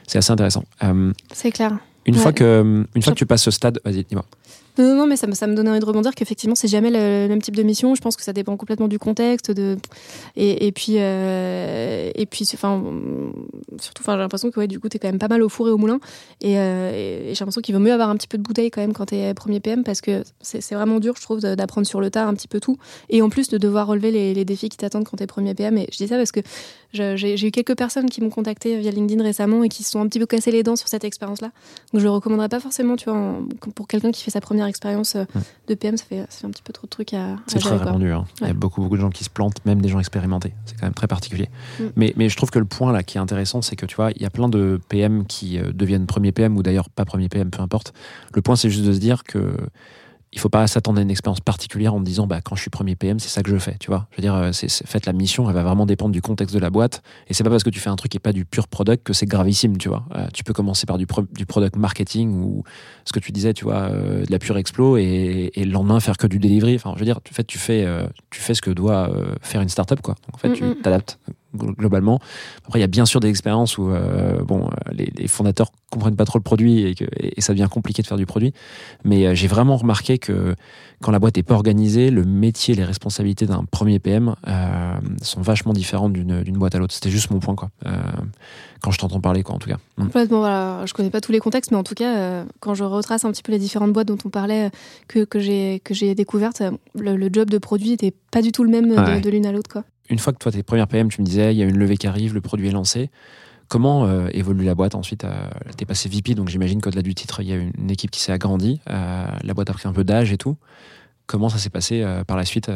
c'est 0.07 0.17
assez 0.19 0.31
intéressant. 0.33 0.65
C'est 1.35 1.51
clair. 1.53 1.77
une 2.07 2.15
Ouais. 2.15 2.21
fois 2.23 2.33
que, 2.33 2.87
une 2.95 3.03
fois 3.03 3.13
que 3.13 3.19
tu 3.19 3.27
passes 3.27 3.43
ce 3.43 3.51
stade, 3.51 3.79
vas-y, 3.85 4.05
dis-moi. 4.05 4.25
Non, 4.79 4.95
non, 4.95 5.07
mais 5.07 5.17
ça 5.17 5.27
me, 5.27 5.35
ça 5.35 5.49
me 5.49 5.55
donne 5.55 5.69
envie 5.69 5.81
de 5.81 5.85
rebondir 5.85 6.15
qu'effectivement, 6.15 6.55
c'est 6.55 6.69
jamais 6.69 6.91
le, 6.91 7.29
même 7.29 7.43
type 7.43 7.57
de 7.57 7.65
mission. 7.65 7.97
Je 7.97 8.01
pense 8.01 8.15
que 8.15 8.23
ça 8.23 8.33
dépend 8.33 8.57
complètement 8.57 8.87
du 8.87 9.01
contexte. 9.01 9.51
De... 9.51 9.77
Et, 10.37 10.71
puis, 10.71 10.95
euh, 10.99 12.13
et 12.15 12.27
puis 12.27 12.49
enfin, 12.55 12.83
surtout, 13.81 14.03
enfin, 14.03 14.15
j'ai 14.15 14.21
l'impression 14.21 14.51
que 14.53 14.61
ouais, 14.61 14.69
du 14.69 14.79
coup, 14.79 14.89
tu 14.89 14.97
es 14.97 15.01
quand 15.01 15.09
même 15.09 15.19
pas 15.19 15.27
mal 15.27 15.43
au 15.43 15.49
four 15.49 15.69
et 15.69 15.73
au 15.73 15.79
moulin. 15.79 15.99
Et, 16.41 16.59
euh, 16.59 17.33
j'ai 17.35 17.41
l'impression 17.41 17.61
qu'il 17.61 17.75
vaut 17.75 17.81
mieux 17.81 17.93
avoir 17.93 18.09
un 18.09 18.17
petit 18.17 18.29
peu 18.29 18.39
de 18.39 18.43
bouteille 18.45 18.71
quand 18.71 18.81
même 18.81 18.93
quand 18.93 19.07
tu 19.07 19.17
es 19.17 19.35
premier 19.35 19.59
PM 19.59 19.83
parce 19.83 20.01
que 20.01 20.23
c'est 20.41 20.75
vraiment 20.75 21.01
dur, 21.01 21.15
je 21.17 21.23
trouve, 21.23 21.41
d'apprendre 21.41 21.87
sur 21.87 22.01
le 22.01 22.11
tas 22.11 22.27
un 22.27 22.35
petit 22.35 22.49
peu 22.49 22.61
tout. 22.61 22.79
Et 23.09 23.21
en 23.21 23.31
plus, 23.31 23.49
de 23.49 23.59
devoir 23.59 23.89
relever 23.89 24.13
les, 24.13 24.45
défis 24.45 24.69
qui 24.69 24.77
t'attendent 24.77 25.05
quand 25.05 25.17
tu 25.17 25.25
es 25.25 25.27
premier 25.27 25.55
PM. 25.55 25.77
Et 25.77 25.89
je 25.91 25.97
dis 25.97 26.07
ça 26.07 26.17
parce 26.17 26.31
que 26.31 26.41
j'ai 26.93 27.47
eu 27.47 27.51
quelques 27.51 27.77
personnes 27.77 28.09
qui 28.09 28.21
m'ont 28.21 28.31
contacté 28.31 28.77
via 28.77 28.93
LinkedIn 28.93 29.23
récemment 29.23 29.65
et 29.65 29.69
qui 29.69 29.83
se 29.83 29.91
sont 29.91 30.01
un 30.01 30.07
petit 30.07 30.21
peu 30.21 30.27
cassé 30.27 30.53
les 30.53 30.63
dents 30.63 30.77
sur 30.77 30.89
cette 30.89 31.05
expérience-là. 31.05 31.51
Donc 31.93 32.01
je 32.01 32.05
le 32.05 32.11
recommanderais 32.11 32.49
pas 32.49 32.61
forcément, 32.61 32.97
tu 32.97 33.11
vois, 33.11 33.41
pour 33.75 33.89
quelqu'un 33.89 34.13
qui 34.13 34.23
fait 34.23 34.31
sa 34.31 34.41
première 34.41 34.68
expérience 34.69 35.17
euh, 35.17 35.25
de 35.67 35.75
PM, 35.75 35.97
ça 35.97 36.05
fait, 36.05 36.21
ça 36.29 36.41
fait 36.41 36.47
un 36.47 36.51
petit 36.51 36.63
peu 36.63 36.73
trop 36.73 36.87
de 36.87 36.91
trucs 36.91 37.15
à, 37.15 37.37
C'est 37.47 37.59
très 37.59 37.77
répandu. 37.77 38.13
hein. 38.13 38.25
Il 38.41 38.47
y 38.47 38.51
a 38.51 38.55
beaucoup, 38.55 38.81
beaucoup 38.81 38.97
de 38.97 39.01
gens 39.01 39.11
qui 39.11 39.25
se 39.25 39.31
plantent, 39.31 39.65
même 39.65 39.81
des 39.81 39.89
gens 39.89 39.99
expérimentés. 39.99 40.53
C'est 40.67 40.79
quand 40.79 40.87
même 40.87 40.95
très 40.95 41.07
particulier. 41.07 41.49
Mm. 41.81 41.85
Mais, 41.97 42.15
mais 42.17 42.29
je 42.29 42.37
trouve 42.37 42.51
que 42.51 42.59
le 42.59 42.65
point 42.65 42.93
là 42.93 43.03
qui 43.03 43.19
est 43.19 43.21
intéressant, 43.21 43.63
c'est 43.63 43.77
que 43.77 43.87
tu 43.87 43.97
vois, 43.97 44.11
il 44.13 44.23
y 44.23 44.27
a 44.27 44.31
plein 44.31 44.49
de 44.49 44.81
PM 44.89 45.27
qui 45.27 45.59
euh, 45.59 45.73
deviennent 45.73 46.07
premier 46.07 46.33
PM 46.33 46.57
ou 46.57 46.63
d'ailleurs 46.63 46.91
pas 46.91 47.05
premier 47.05 47.29
PM, 47.29 47.51
peu 47.51 47.63
importe. 47.63 47.93
Le 48.35 48.43
point, 48.43 48.57
c'est 48.57 48.71
juste 48.71 48.85
de 48.85 48.93
se 48.93 48.99
dire 48.99 49.25
que 49.25 49.57
il 50.33 50.39
faut 50.41 50.49
pas 50.51 50.67
s'attendre 50.67 50.99
à 50.99 51.03
une 51.03 51.11
expérience 51.11 51.41
particulière 51.41 51.95
en 51.95 52.01
me 52.01 52.05
disant 52.05 52.27
bah 52.27 52.41
quand 52.43 52.55
je 52.55 52.61
suis 52.61 52.71
premier 52.71 52.97
PM 52.97 53.19
c'est 53.19 53.29
ça 53.31 53.43
que 53.43 53.51
je 53.51 53.57
fais 53.57 53.77
tu 53.81 53.89
vois. 53.91 54.07
Je 54.11 54.17
veux 54.17 54.21
dire 54.23 54.35
euh, 54.35 54.53
c'est 54.53 54.69
c'est- 54.69 54.87
faites 54.87 55.07
la 55.07 55.13
mission 55.13 55.49
elle 55.49 55.55
va 55.55 55.63
vraiment 55.63 55.87
dépendre 55.87 56.13
du 56.13 56.21
contexte 56.21 56.55
de 56.55 56.61
la 56.61 56.71
boîte. 56.71 57.03
Et 57.29 57.35
c'est 57.35 57.45
pas 57.45 57.51
parce 57.51 57.63
que 57.65 57.71
tu 57.71 57.81
fais 57.81 57.89
un 57.91 57.97
truc 57.97 58.11
qui 58.13 58.17
est 58.19 58.21
pas 58.21 58.33
du 58.33 58.45
pur 58.45 58.69
product 58.69 59.05
que 59.05 59.13
c'est 59.13 59.27
gravissime 59.27 59.79
tu 59.79 59.89
vois. 59.89 60.05
Euh, 60.15 60.27
tu 60.35 60.45
peux 60.45 60.53
commencer 60.53 60.85
par 60.87 60.99
du, 60.99 61.07
pro- 61.07 61.25
du 61.33 61.47
product 61.47 61.77
marketing 61.77 62.43
ou 62.43 62.63
ce 63.05 63.13
que 63.13 63.21
tu 63.21 63.33
disais 63.33 63.55
tu 63.55 63.65
vois 63.65 63.91
euh, 63.91 64.25
de 64.27 64.31
la 64.31 64.39
pure 64.39 64.59
explo 64.59 64.97
et, 64.99 65.51
et 65.55 65.65
le 65.65 65.71
lendemain 65.73 65.99
faire 66.01 66.17
que 66.19 66.27
du 66.27 66.39
delivery. 66.39 66.75
Enfin 66.77 66.93
je 66.95 66.99
veux 67.01 67.07
dire 67.07 67.21
tu 67.25 67.33
fais 67.35 67.45
tu 67.45 67.59
fais 67.59 67.85
euh, 67.85 68.07
tu 68.31 68.41
fais 68.41 68.55
ce 68.55 68.61
que 68.63 68.71
doit 68.71 69.11
faire 69.43 69.61
une 69.63 69.69
startup 69.71 70.01
quoi. 70.03 70.15
Donc, 70.27 70.35
en 70.35 70.39
fait 70.39 70.49
Mm, 70.49 70.53
tu 70.55 70.65
mm. 70.65 70.75
t'adaptes 70.83 71.19
globalement 71.55 72.21
après 72.67 72.79
il 72.79 72.83
y 72.83 72.85
a 72.85 72.89
bien 72.89 73.07
sûr 73.07 73.21
des 73.21 73.29
expériences 73.29 73.79
où 73.79 73.89
euh, 73.91 74.43
bon 74.43 74.67
euh, 74.67 74.71
les, 74.93 75.11
les 75.17 75.29
fondateurs 75.29 75.71
comprennent 75.91 76.17
pas 76.17 76.27
trop 76.27 76.39
le 76.39 76.43
produit 76.43 76.83
et, 76.87 76.95
que, 76.95 77.05
et 77.19 77.41
ça 77.41 77.55
devient 77.55 77.69
compliqué 77.71 78.03
de 78.03 78.07
faire 78.07 78.19
du 78.19 78.27
produit 78.27 78.53
mais 79.05 79.27
euh, 79.27 79.35
j'ai 79.35 79.47
vraiment 79.49 79.77
remarqué 79.79 80.19
que 80.19 80.55
quand 81.01 81.13
la 81.13 81.21
boîte 81.21 81.39
est 81.39 81.45
pas 81.45 81.55
organisée, 81.55 82.11
le 82.11 82.25
métier, 82.25 82.75
les 82.75 82.83
responsabilités 82.85 83.47
d'un 83.47 83.63
premier 83.71 84.01
PM 84.01 84.35
euh, 84.49 84.95
sont 85.23 85.41
vachement 85.41 85.73
différentes 85.73 86.13
d'une 86.13 86.43
d'une 86.43 86.59
boîte 86.59 86.75
à 86.75 86.81
l'autre. 86.81 86.93
C'était 86.93 87.09
juste 87.09 87.31
mon 87.31 87.39
point, 87.39 87.55
quoi. 87.55 87.71
Quand 88.83 88.91
je 88.91 88.99
t'entends 88.99 89.21
parler, 89.21 89.45
quoi, 89.45 89.55
en 89.55 89.59
tout 89.59 89.69
cas. 89.69 89.77
Mm. 89.97 90.03
Complètement, 90.07 90.39
voilà. 90.41 90.85
Je 90.87 90.95
connais 90.95 91.11
pas 91.11 91.21
tous 91.21 91.31
les 91.31 91.39
contextes, 91.39 91.71
mais 91.71 91.77
en 91.77 91.85
tout 91.85 91.95
cas, 91.95 92.45
quand 92.59 92.75
je 92.75 92.83
retrace 92.83 93.25
un 93.25 93.31
petit 93.31 93.45
peu 93.45 93.53
les 93.53 93.61
différentes 93.61 93.93
boîtes 93.93 94.09
dont 94.09 94.19
on 94.25 94.29
parlait, 94.29 94.73
que, 95.07 95.25
que 95.25 95.39
j'ai 95.39 95.81
que 95.85 95.95
j'ai 95.95 96.17
découvertes, 96.17 96.65
le, 96.97 97.17
le 97.17 97.31
job 97.33 97.49
de 97.49 97.59
produit 97.59 97.93
était 97.93 98.13
pas 98.33 98.43
du 98.43 98.51
tout 98.51 98.65
le 98.65 98.71
même 98.71 98.91
Ouais. 98.91 99.21
de, 99.21 99.21
de 99.21 99.31
l'une 99.31 99.47
à 99.47 99.53
l'autre, 99.53 99.71
quoi. 99.71 99.85
Une 100.11 100.19
fois 100.19 100.33
que 100.33 100.39
toi, 100.39 100.51
t'es 100.51 100.63
première 100.63 100.89
PM, 100.89 101.09
tu 101.09 101.21
me 101.21 101.27
disais, 101.27 101.55
il 101.55 101.59
y 101.59 101.63
a 101.63 101.67
une 101.67 101.77
levée 101.77 101.97
qui 101.97 102.07
arrive, 102.07 102.35
le 102.35 102.41
produit 102.41 102.69
est 102.69 102.73
lancé. 102.73 103.11
Comment 103.69 104.07
euh, 104.07 104.29
évolue 104.33 104.65
la 104.65 104.75
boîte 104.75 104.95
ensuite? 104.95 105.25
Euh, 105.25 105.49
T'es 105.77 105.85
passé 105.85 106.09
VP, 106.09 106.35
donc 106.35 106.49
j'imagine 106.49 106.81
qu'au-delà 106.81 107.03
du 107.03 107.15
titre, 107.15 107.43
il 107.43 107.49
y 107.49 107.53
a 107.53 107.57
une 107.57 107.91
équipe 107.91 108.11
qui 108.11 108.21
s'est 108.21 108.33
agrandie. 108.33 108.81
Euh, 108.89 109.27
la 109.43 109.55
boîte 109.55 109.69
a 109.69 109.75
pris 109.75 109.87
un 109.87 109.93
peu 109.93 110.05
d'âge 110.05 110.33
et 110.33 110.39
tout. 110.39 110.57
Comment 111.27 111.51
ça 111.51 111.59
s'est 111.59 111.69
passé 111.69 112.01
euh, 112.03 112.25
par 112.25 112.39
la 112.39 112.47
suite 112.47 112.71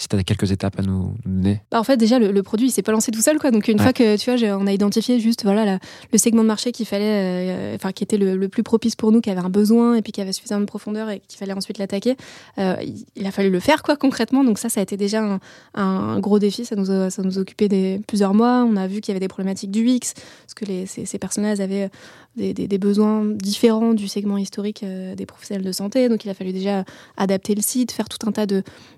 Si 0.00 0.06
tu 0.08 0.14
as 0.16 0.22
quelques 0.22 0.52
étapes 0.52 0.78
à 0.78 0.82
nous, 0.82 1.12
donner. 1.26 1.60
Bah, 1.72 1.80
en 1.80 1.82
fait, 1.82 1.96
déjà, 1.96 2.20
le, 2.20 2.30
le 2.30 2.42
produit, 2.44 2.68
il 2.68 2.70
s'est 2.70 2.82
pas 2.82 2.92
lancé 2.92 3.10
tout 3.10 3.20
seul, 3.20 3.38
quoi. 3.40 3.50
Donc, 3.50 3.66
une 3.66 3.78
Ouais. 3.78 3.82
fois 3.82 3.92
que, 3.92 4.16
tu 4.16 4.30
vois, 4.30 4.56
on 4.56 4.66
a 4.68 4.72
identifié 4.72 5.18
juste, 5.18 5.42
voilà, 5.42 5.64
la- 5.64 5.78
le 6.12 6.18
segment 6.18 6.42
de 6.42 6.46
marché 6.46 6.70
qu'il 6.70 6.86
fallait, 6.86 7.04
euh, 7.52 7.74
enfin, 7.74 7.90
qui 7.90 8.04
était 8.04 8.16
le, 8.16 8.36
le 8.36 8.48
plus 8.48 8.62
propice 8.62 8.94
pour 8.94 9.10
nous, 9.10 9.20
qui 9.20 9.28
avait 9.28 9.40
un 9.40 9.50
besoin 9.50 9.96
et 9.96 10.02
puis 10.02 10.12
qui 10.12 10.20
avait 10.20 10.32
suffisamment 10.32 10.60
de 10.60 10.66
profondeur 10.66 11.10
et 11.10 11.20
qu'il 11.26 11.36
fallait 11.36 11.52
ensuite 11.52 11.78
l'attaquer, 11.78 12.16
euh, 12.58 12.76
il, 12.80 13.04
il 13.16 13.26
a 13.26 13.32
fallu 13.32 13.50
le 13.50 13.58
faire, 13.58 13.82
quoi, 13.82 13.96
concrètement. 13.96 14.44
Donc, 14.44 14.58
ça, 14.60 14.68
ça 14.68 14.78
a 14.78 14.84
été 14.84 14.96
déjà 14.96 15.20
un, 15.20 15.40
un 15.74 16.20
gros 16.20 16.38
défi. 16.38 16.64
Ça 16.64 16.76
nous 16.76 16.92
a, 16.92 17.10
ça 17.10 17.22
nous 17.22 17.38
occupé 17.38 17.68
des, 17.68 18.00
plusieurs 18.06 18.34
mois. 18.34 18.64
On 18.70 18.76
a 18.76 18.86
vu 18.86 19.00
qu'il 19.00 19.12
y 19.12 19.16
avait 19.16 19.20
des 19.20 19.26
problématiques 19.28 19.72
du 19.72 19.84
X, 19.84 20.14
parce 20.14 20.54
que 20.54 20.64
les, 20.64 20.86
ces, 20.86 21.06
ces 21.06 21.18
personnages 21.18 21.58
avaient 21.58 21.90
des, 22.36 22.54
des- 22.54 22.68
des 22.68 22.78
besoins 22.78 23.24
différents 23.24 23.94
du 23.94 24.06
segment 24.06 24.38
historique 24.38 24.84
euh, 24.84 25.16
des 25.16 25.26
professionnels 25.26 25.64
de 25.64 25.72
santé. 25.72 26.08
Donc, 26.08 26.24
il 26.24 26.30
a 26.30 26.34
fallu 26.34 26.52
déjà 26.52 26.84
adapter 27.16 27.56
le 27.56 27.62
site, 27.62 27.90
faire 27.90 28.08
tout 28.08 28.24
un 28.28 28.30
tas 28.30 28.46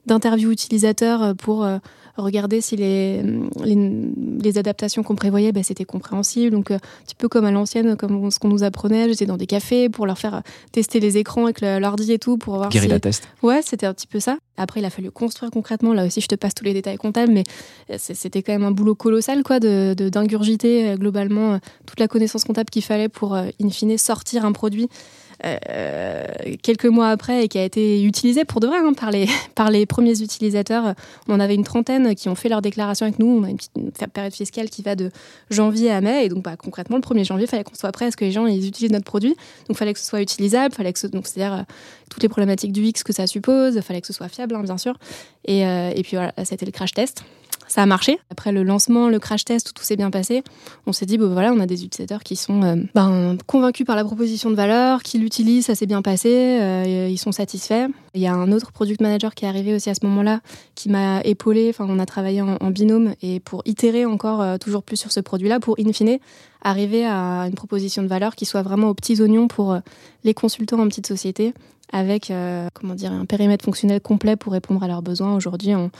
d'interviews 0.06 0.50
utilisateurs 0.52 0.89
euh, 1.02 1.34
pour 1.34 1.64
euh, 1.64 1.78
regarder 2.16 2.60
si 2.60 2.76
les, 2.76 3.22
les, 3.64 4.10
les 4.42 4.58
adaptations 4.58 5.02
qu'on 5.02 5.14
prévoyait, 5.14 5.52
bah, 5.52 5.62
c'était 5.62 5.84
compréhensible. 5.84 6.50
Donc, 6.50 6.70
euh, 6.70 6.76
un 6.76 7.04
petit 7.04 7.14
peu 7.14 7.28
comme 7.28 7.44
à 7.44 7.50
l'ancienne, 7.50 7.96
comme 7.96 8.30
ce 8.30 8.38
qu'on 8.38 8.48
nous 8.48 8.62
apprenait, 8.62 9.08
j'étais 9.08 9.26
dans 9.26 9.36
des 9.36 9.46
cafés 9.46 9.88
pour 9.88 10.06
leur 10.06 10.18
faire 10.18 10.42
tester 10.72 11.00
les 11.00 11.16
écrans 11.16 11.44
avec 11.44 11.60
l'ordi 11.60 12.12
et 12.12 12.18
tout 12.18 12.36
pour 12.36 12.56
voir 12.56 12.70
Guérilla 12.70 12.96
si... 12.96 13.00
test. 13.00 13.28
Ouais, 13.42 13.60
c'était 13.62 13.86
un 13.86 13.94
petit 13.94 14.06
peu 14.06 14.20
ça. 14.20 14.38
Après, 14.56 14.80
il 14.80 14.84
a 14.84 14.90
fallu 14.90 15.10
construire 15.10 15.50
concrètement. 15.50 15.94
Là 15.94 16.04
aussi, 16.04 16.20
je 16.20 16.28
te 16.28 16.34
passe 16.34 16.54
tous 16.54 16.64
les 16.64 16.74
détails 16.74 16.98
comptables, 16.98 17.32
mais 17.32 17.44
c'était 17.96 18.42
quand 18.42 18.52
même 18.52 18.64
un 18.64 18.72
boulot 18.72 18.94
colossal, 18.94 19.42
quoi, 19.42 19.58
de 19.60 19.94
d'ingurgiter 19.94 20.94
globalement 20.98 21.58
toute 21.86 22.00
la 22.00 22.08
connaissance 22.08 22.44
comptable 22.44 22.68
qu'il 22.70 22.82
fallait 22.82 23.08
pour, 23.08 23.34
in 23.34 23.70
fine, 23.70 23.96
sortir 23.96 24.44
un 24.44 24.52
produit 24.52 24.88
euh, 25.44 26.24
quelques 26.62 26.86
mois 26.86 27.08
après 27.08 27.44
et 27.44 27.48
qui 27.48 27.58
a 27.58 27.64
été 27.64 28.02
utilisé 28.02 28.44
pour 28.44 28.60
de 28.60 28.66
vrai 28.66 28.78
hein, 28.78 28.92
par, 28.92 29.10
les, 29.10 29.26
par 29.54 29.70
les 29.70 29.86
premiers 29.86 30.20
utilisateurs. 30.20 30.94
On 31.28 31.34
en 31.34 31.40
avait 31.40 31.54
une 31.54 31.64
trentaine 31.64 32.14
qui 32.14 32.28
ont 32.28 32.34
fait 32.34 32.48
leur 32.48 32.62
déclaration 32.62 33.06
avec 33.06 33.18
nous. 33.18 33.26
On 33.26 33.44
a 33.44 33.50
une 33.50 33.56
petite 33.56 34.12
période 34.12 34.34
fiscale 34.34 34.68
qui 34.68 34.82
va 34.82 34.96
de 34.96 35.10
janvier 35.50 35.90
à 35.90 36.00
mai. 36.00 36.26
Et 36.26 36.28
donc, 36.28 36.42
bah, 36.42 36.56
concrètement, 36.56 36.96
le 36.96 37.02
1er 37.02 37.24
janvier, 37.24 37.44
il 37.44 37.48
fallait 37.48 37.64
qu'on 37.64 37.74
soit 37.74 37.92
prêt 37.92 38.06
à 38.06 38.10
ce 38.10 38.16
que 38.16 38.24
les 38.24 38.32
gens 38.32 38.46
ils 38.46 38.66
utilisent 38.66 38.92
notre 38.92 39.04
produit. 39.04 39.30
Donc, 39.30 39.70
il 39.70 39.76
fallait 39.76 39.94
que 39.94 40.00
ce 40.00 40.06
soit 40.06 40.20
utilisable. 40.20 40.74
Fallait 40.74 40.92
que 40.92 41.06
donc, 41.06 41.26
c'est-à-dire 41.26 41.54
euh, 41.54 41.62
toutes 42.10 42.22
les 42.22 42.28
problématiques 42.28 42.72
du 42.72 42.82
X 42.82 43.02
que 43.02 43.12
ça 43.12 43.26
suppose. 43.26 43.76
Il 43.76 43.82
fallait 43.82 44.00
que 44.00 44.06
ce 44.06 44.12
soit 44.12 44.28
fiable, 44.28 44.54
hein, 44.54 44.62
bien 44.62 44.78
sûr. 44.78 44.96
Et, 45.46 45.66
euh, 45.66 45.92
et 45.94 46.02
puis, 46.02 46.16
voilà, 46.16 46.32
c'était 46.44 46.66
le 46.66 46.72
crash 46.72 46.92
test. 46.92 47.24
Ça 47.70 47.84
a 47.84 47.86
marché. 47.86 48.18
Après 48.30 48.50
le 48.50 48.64
lancement, 48.64 49.08
le 49.08 49.20
crash 49.20 49.44
test, 49.44 49.72
tout, 49.72 49.84
s'est 49.84 49.94
bien 49.94 50.10
passé. 50.10 50.42
On 50.88 50.92
s'est 50.92 51.06
dit, 51.06 51.18
bon, 51.18 51.32
voilà, 51.32 51.52
on 51.52 51.60
a 51.60 51.66
des 51.66 51.84
utilisateurs 51.84 52.24
qui 52.24 52.34
sont 52.34 52.64
euh, 52.64 52.74
ben, 52.96 53.38
convaincus 53.46 53.86
par 53.86 53.94
la 53.94 54.02
proposition 54.02 54.50
de 54.50 54.56
valeur, 54.56 55.04
qui 55.04 55.18
l'utilisent, 55.18 55.66
ça 55.66 55.76
s'est 55.76 55.86
bien 55.86 56.02
passé, 56.02 56.58
euh, 56.60 57.06
ils 57.08 57.16
sont 57.16 57.30
satisfaits. 57.30 57.86
Il 58.14 58.20
y 58.20 58.26
a 58.26 58.34
un 58.34 58.50
autre 58.50 58.72
product 58.72 59.00
manager 59.00 59.36
qui 59.36 59.44
est 59.44 59.48
arrivé 59.48 59.72
aussi 59.72 59.88
à 59.88 59.94
ce 59.94 60.04
moment-là, 60.04 60.40
qui 60.74 60.88
m'a 60.88 61.20
épaulé. 61.20 61.68
Enfin, 61.70 61.86
on 61.88 62.00
a 62.00 62.06
travaillé 62.06 62.42
en, 62.42 62.70
binôme 62.72 63.14
et 63.22 63.38
pour 63.38 63.62
itérer 63.66 64.04
encore 64.04 64.42
euh, 64.42 64.58
toujours 64.58 64.82
plus 64.82 64.96
sur 64.96 65.12
ce 65.12 65.20
produit-là, 65.20 65.60
pour 65.60 65.76
in 65.78 65.92
fine 65.92 66.18
arriver 66.62 67.06
à 67.06 67.46
une 67.46 67.54
proposition 67.54 68.02
de 68.02 68.08
valeur 68.08 68.34
qui 68.34 68.46
soit 68.46 68.62
vraiment 68.62 68.88
aux 68.88 68.94
petits 68.94 69.22
oignons 69.22 69.46
pour 69.46 69.78
les 70.24 70.34
consultants 70.34 70.80
en 70.80 70.88
petite 70.88 71.06
société, 71.06 71.54
avec 71.90 72.30
comment 72.74 72.94
dire 72.94 73.12
un 73.12 73.24
périmètre 73.24 73.64
fonctionnel 73.64 74.00
complet 74.02 74.36
pour 74.36 74.52
répondre 74.52 74.82
à 74.82 74.86
leurs 74.86 75.00
besoins. 75.00 75.34
Aujourd'hui, 75.34 75.74
on, 75.74 75.90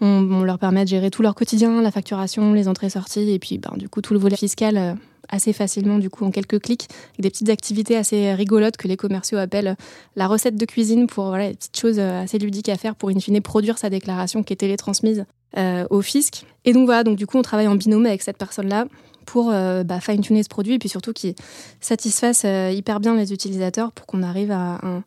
on, 0.00 0.42
leur 0.42 0.58
permet 0.58 0.84
de 0.84 0.88
gérer 0.88 1.10
tout 1.10 1.22
leur 1.22 1.34
quotidien, 1.34 1.80
la 1.80 1.90
facturation, 1.90 2.52
les 2.52 2.68
entrées-sorties, 2.68 3.30
et 3.30 3.38
puis 3.38 3.58
ben, 3.58 3.72
du 3.76 3.88
coup 3.88 4.00
tout 4.00 4.12
le 4.12 4.18
volet 4.20 4.36
fiscal 4.36 4.76
euh, 4.76 4.94
assez 5.28 5.52
facilement, 5.52 5.98
du 5.98 6.10
coup 6.10 6.24
en 6.24 6.30
quelques 6.30 6.60
clics, 6.60 6.88
avec 7.14 7.20
des 7.20 7.30
petites 7.30 7.48
activités 7.48 7.96
assez 7.96 8.34
rigolotes 8.34 8.76
que 8.76 8.88
les 8.88 8.96
commerciaux 8.96 9.38
appellent 9.38 9.76
la 10.14 10.26
recette 10.26 10.56
de 10.56 10.64
cuisine 10.66 11.06
pour 11.06 11.26
voilà, 11.26 11.48
des 11.48 11.54
petites 11.54 11.78
choses 11.78 11.98
euh, 11.98 12.22
assez 12.22 12.38
ludiques 12.38 12.68
à 12.68 12.76
faire 12.76 12.94
pour 12.94 13.10
in 13.10 13.18
fine 13.18 13.40
produire 13.40 13.78
sa 13.78 13.90
déclaration 13.90 14.42
qui 14.42 14.52
est 14.52 14.56
télétransmise 14.56 15.24
euh, 15.56 15.86
au 15.90 16.02
fisc. 16.02 16.44
Et 16.64 16.72
donc 16.72 16.86
voilà, 16.86 17.02
donc 17.02 17.16
du 17.16 17.26
coup 17.26 17.38
on 17.38 17.42
travaille 17.42 17.68
en 17.68 17.76
binôme 17.76 18.06
avec 18.06 18.22
cette 18.22 18.36
personne-là 18.36 18.86
pour 19.26 19.50
euh, 19.50 19.84
bah, 19.84 20.00
fine-tuner 20.00 20.42
ce 20.42 20.48
produit 20.48 20.74
et 20.74 20.78
puis 20.78 20.88
surtout 20.88 21.12
qu'il 21.12 21.34
satisfasse 21.80 22.44
euh, 22.46 22.70
hyper 22.70 23.00
bien 23.00 23.14
les 23.14 23.32
utilisateurs 23.32 23.92
pour 23.92 24.06
qu'on 24.06 24.22
arrive 24.22 24.52
à 24.52 24.80
un, 24.82 25.02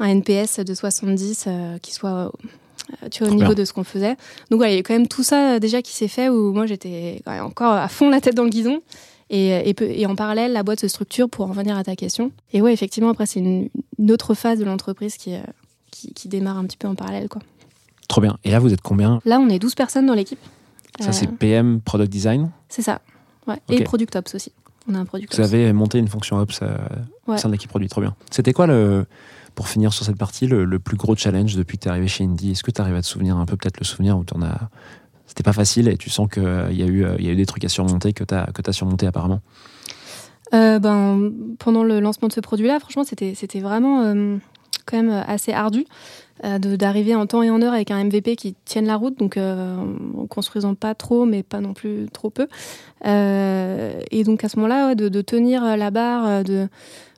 NPS 0.00 0.60
de 0.60 0.74
70 0.74 1.44
euh, 1.46 1.78
qui 1.78 1.94
soit 1.94 2.10
euh, 2.10 2.30
tu 3.10 3.22
vois, 3.24 3.32
au 3.32 3.34
niveau 3.36 3.48
bien. 3.48 3.54
de 3.54 3.64
ce 3.64 3.72
qu'on 3.72 3.84
faisait. 3.84 4.16
Donc 4.50 4.58
voilà, 4.58 4.72
il 4.72 4.76
y 4.76 4.78
a 4.78 4.82
quand 4.82 4.94
même 4.94 5.08
tout 5.08 5.22
ça 5.22 5.54
euh, 5.54 5.58
déjà 5.58 5.82
qui 5.82 5.92
s'est 5.92 6.08
fait 6.08 6.28
où 6.28 6.52
moi 6.52 6.66
j'étais 6.66 7.22
encore 7.26 7.72
à 7.72 7.88
fond 7.88 8.08
la 8.10 8.20
tête 8.20 8.34
dans 8.34 8.44
le 8.44 8.50
guidon. 8.50 8.80
Et, 9.32 9.68
et, 9.68 9.74
peu- 9.74 9.88
et 9.88 10.06
en 10.06 10.16
parallèle, 10.16 10.52
la 10.52 10.64
boîte 10.64 10.80
se 10.80 10.88
structure 10.88 11.28
pour 11.30 11.46
en 11.48 11.52
venir 11.52 11.76
à 11.76 11.84
ta 11.84 11.94
question. 11.94 12.32
Et 12.52 12.60
ouais, 12.60 12.72
effectivement, 12.72 13.10
après, 13.10 13.26
c'est 13.26 13.38
une, 13.38 13.68
une 13.98 14.10
autre 14.10 14.34
phase 14.34 14.58
de 14.58 14.64
l'entreprise 14.64 15.16
qui, 15.16 15.34
euh, 15.36 15.40
qui, 15.92 16.12
qui 16.14 16.26
démarre 16.28 16.58
un 16.58 16.64
petit 16.64 16.76
peu 16.76 16.88
en 16.88 16.96
parallèle. 16.96 17.28
Quoi. 17.28 17.40
Trop 18.08 18.20
bien. 18.20 18.38
Et 18.42 18.50
là, 18.50 18.58
vous 18.58 18.72
êtes 18.72 18.80
combien? 18.80 19.20
Là, 19.24 19.38
on 19.38 19.48
est 19.48 19.60
12 19.60 19.76
personnes 19.76 20.06
dans 20.06 20.14
l'équipe. 20.14 20.40
Ça, 20.98 21.10
Euh, 21.10 21.12
c'est 21.12 21.28
PM, 21.28 21.80
Product 21.80 22.10
Design? 22.10 22.50
c'est 22.68 22.82
ça. 22.82 23.00
Ouais. 23.46 23.54
Et 23.68 23.84
Product 23.84 24.16
Ops 24.16 24.34
aussi. 24.34 24.50
On 24.88 24.96
a 24.96 24.98
un 24.98 25.04
Product 25.04 25.32
Vous 25.32 25.40
Ops. 25.40 25.48
avez 25.54 25.72
monté 25.72 25.98
une 26.00 26.08
fonction 26.08 26.38
Ops 26.40 26.58
euh, 26.62 26.76
au 27.28 27.36
sein 27.36 27.48
de 27.48 27.52
l'équipe 27.52 27.70
produit. 27.70 27.88
Trop 27.88 28.00
bien. 28.00 28.16
C'était 28.32 28.52
quoi, 28.52 28.66
le, 28.66 29.06
pour 29.54 29.68
finir 29.68 29.92
sur 29.92 30.04
cette 30.04 30.16
partie, 30.16 30.46
le, 30.46 30.78
plus 30.78 30.96
gros 30.96 31.16
challenge 31.16 31.56
depuis 31.56 31.78
que 31.78 31.82
tu 31.82 31.88
es 31.88 31.90
arrivé 31.90 32.08
chez 32.08 32.24
Indie 32.24 32.52
Est-ce 32.52 32.62
que 32.62 32.70
tu 32.70 32.80
arrives 32.80 32.94
à 32.94 33.02
te 33.02 33.06
souvenir 33.06 33.36
un 33.36 33.46
peu, 33.46 33.56
peut-être 33.56 33.78
le 33.78 33.84
souvenir 33.84 34.18
où 34.18 34.24
tu 34.24 34.34
en 34.34 34.42
as. 34.42 34.68
C'était 35.26 35.42
pas 35.42 35.52
facile 35.52 35.88
et 35.88 35.96
tu 35.96 36.10
sens 36.10 36.28
qu'il 36.28 36.42
y, 36.42 36.82
a 36.82 36.86
eu, 36.86 37.04
euh, 37.04 37.16
y 37.20 37.28
a 37.28 37.32
eu 37.32 37.36
des 37.36 37.46
trucs 37.46 37.64
à 37.64 37.68
surmonter 37.68 38.12
que 38.12 38.24
tu 38.24 38.34
as, 38.34 38.48
as 38.66 38.72
surmonté 38.72 39.06
apparemment? 39.06 39.40
Euh, 40.54 40.80
ben, 40.80 41.30
pendant 41.60 41.84
le 41.84 42.00
lancement 42.00 42.26
de 42.26 42.32
ce 42.32 42.40
produit-là, 42.40 42.80
franchement, 42.80 43.04
c'était 43.04 43.60
vraiment 43.60 44.02
euh, 44.02 44.36
quand 44.86 44.96
même 44.96 45.24
assez 45.26 45.52
ardu 45.52 45.86
euh, 46.44 46.58
d'arriver 46.58 47.14
en 47.14 47.26
temps 47.26 47.42
et 47.42 47.50
en 47.50 47.60
heure 47.60 47.74
avec 47.74 47.90
un 47.90 48.02
MVP 48.04 48.36
qui 48.36 48.54
tienne 48.64 48.86
la 48.86 48.96
route, 48.96 49.18
donc 49.18 49.36
euh, 49.36 49.76
en 50.16 50.26
construisant 50.26 50.74
pas 50.74 50.94
trop, 50.94 51.26
mais 51.26 51.42
pas 51.42 51.60
non 51.60 51.74
plus 51.74 52.06
trop 52.12 52.30
peu. 52.30 52.48
Euh, 53.06 54.00
et 54.10 54.24
donc 54.24 54.42
à 54.42 54.48
ce 54.48 54.56
moment-là, 54.56 54.94
de, 54.94 55.08
de 55.08 55.20
tenir 55.20 55.76
la 55.76 55.90
barre, 55.90 56.26
euh, 56.26 56.42
de, 56.42 56.68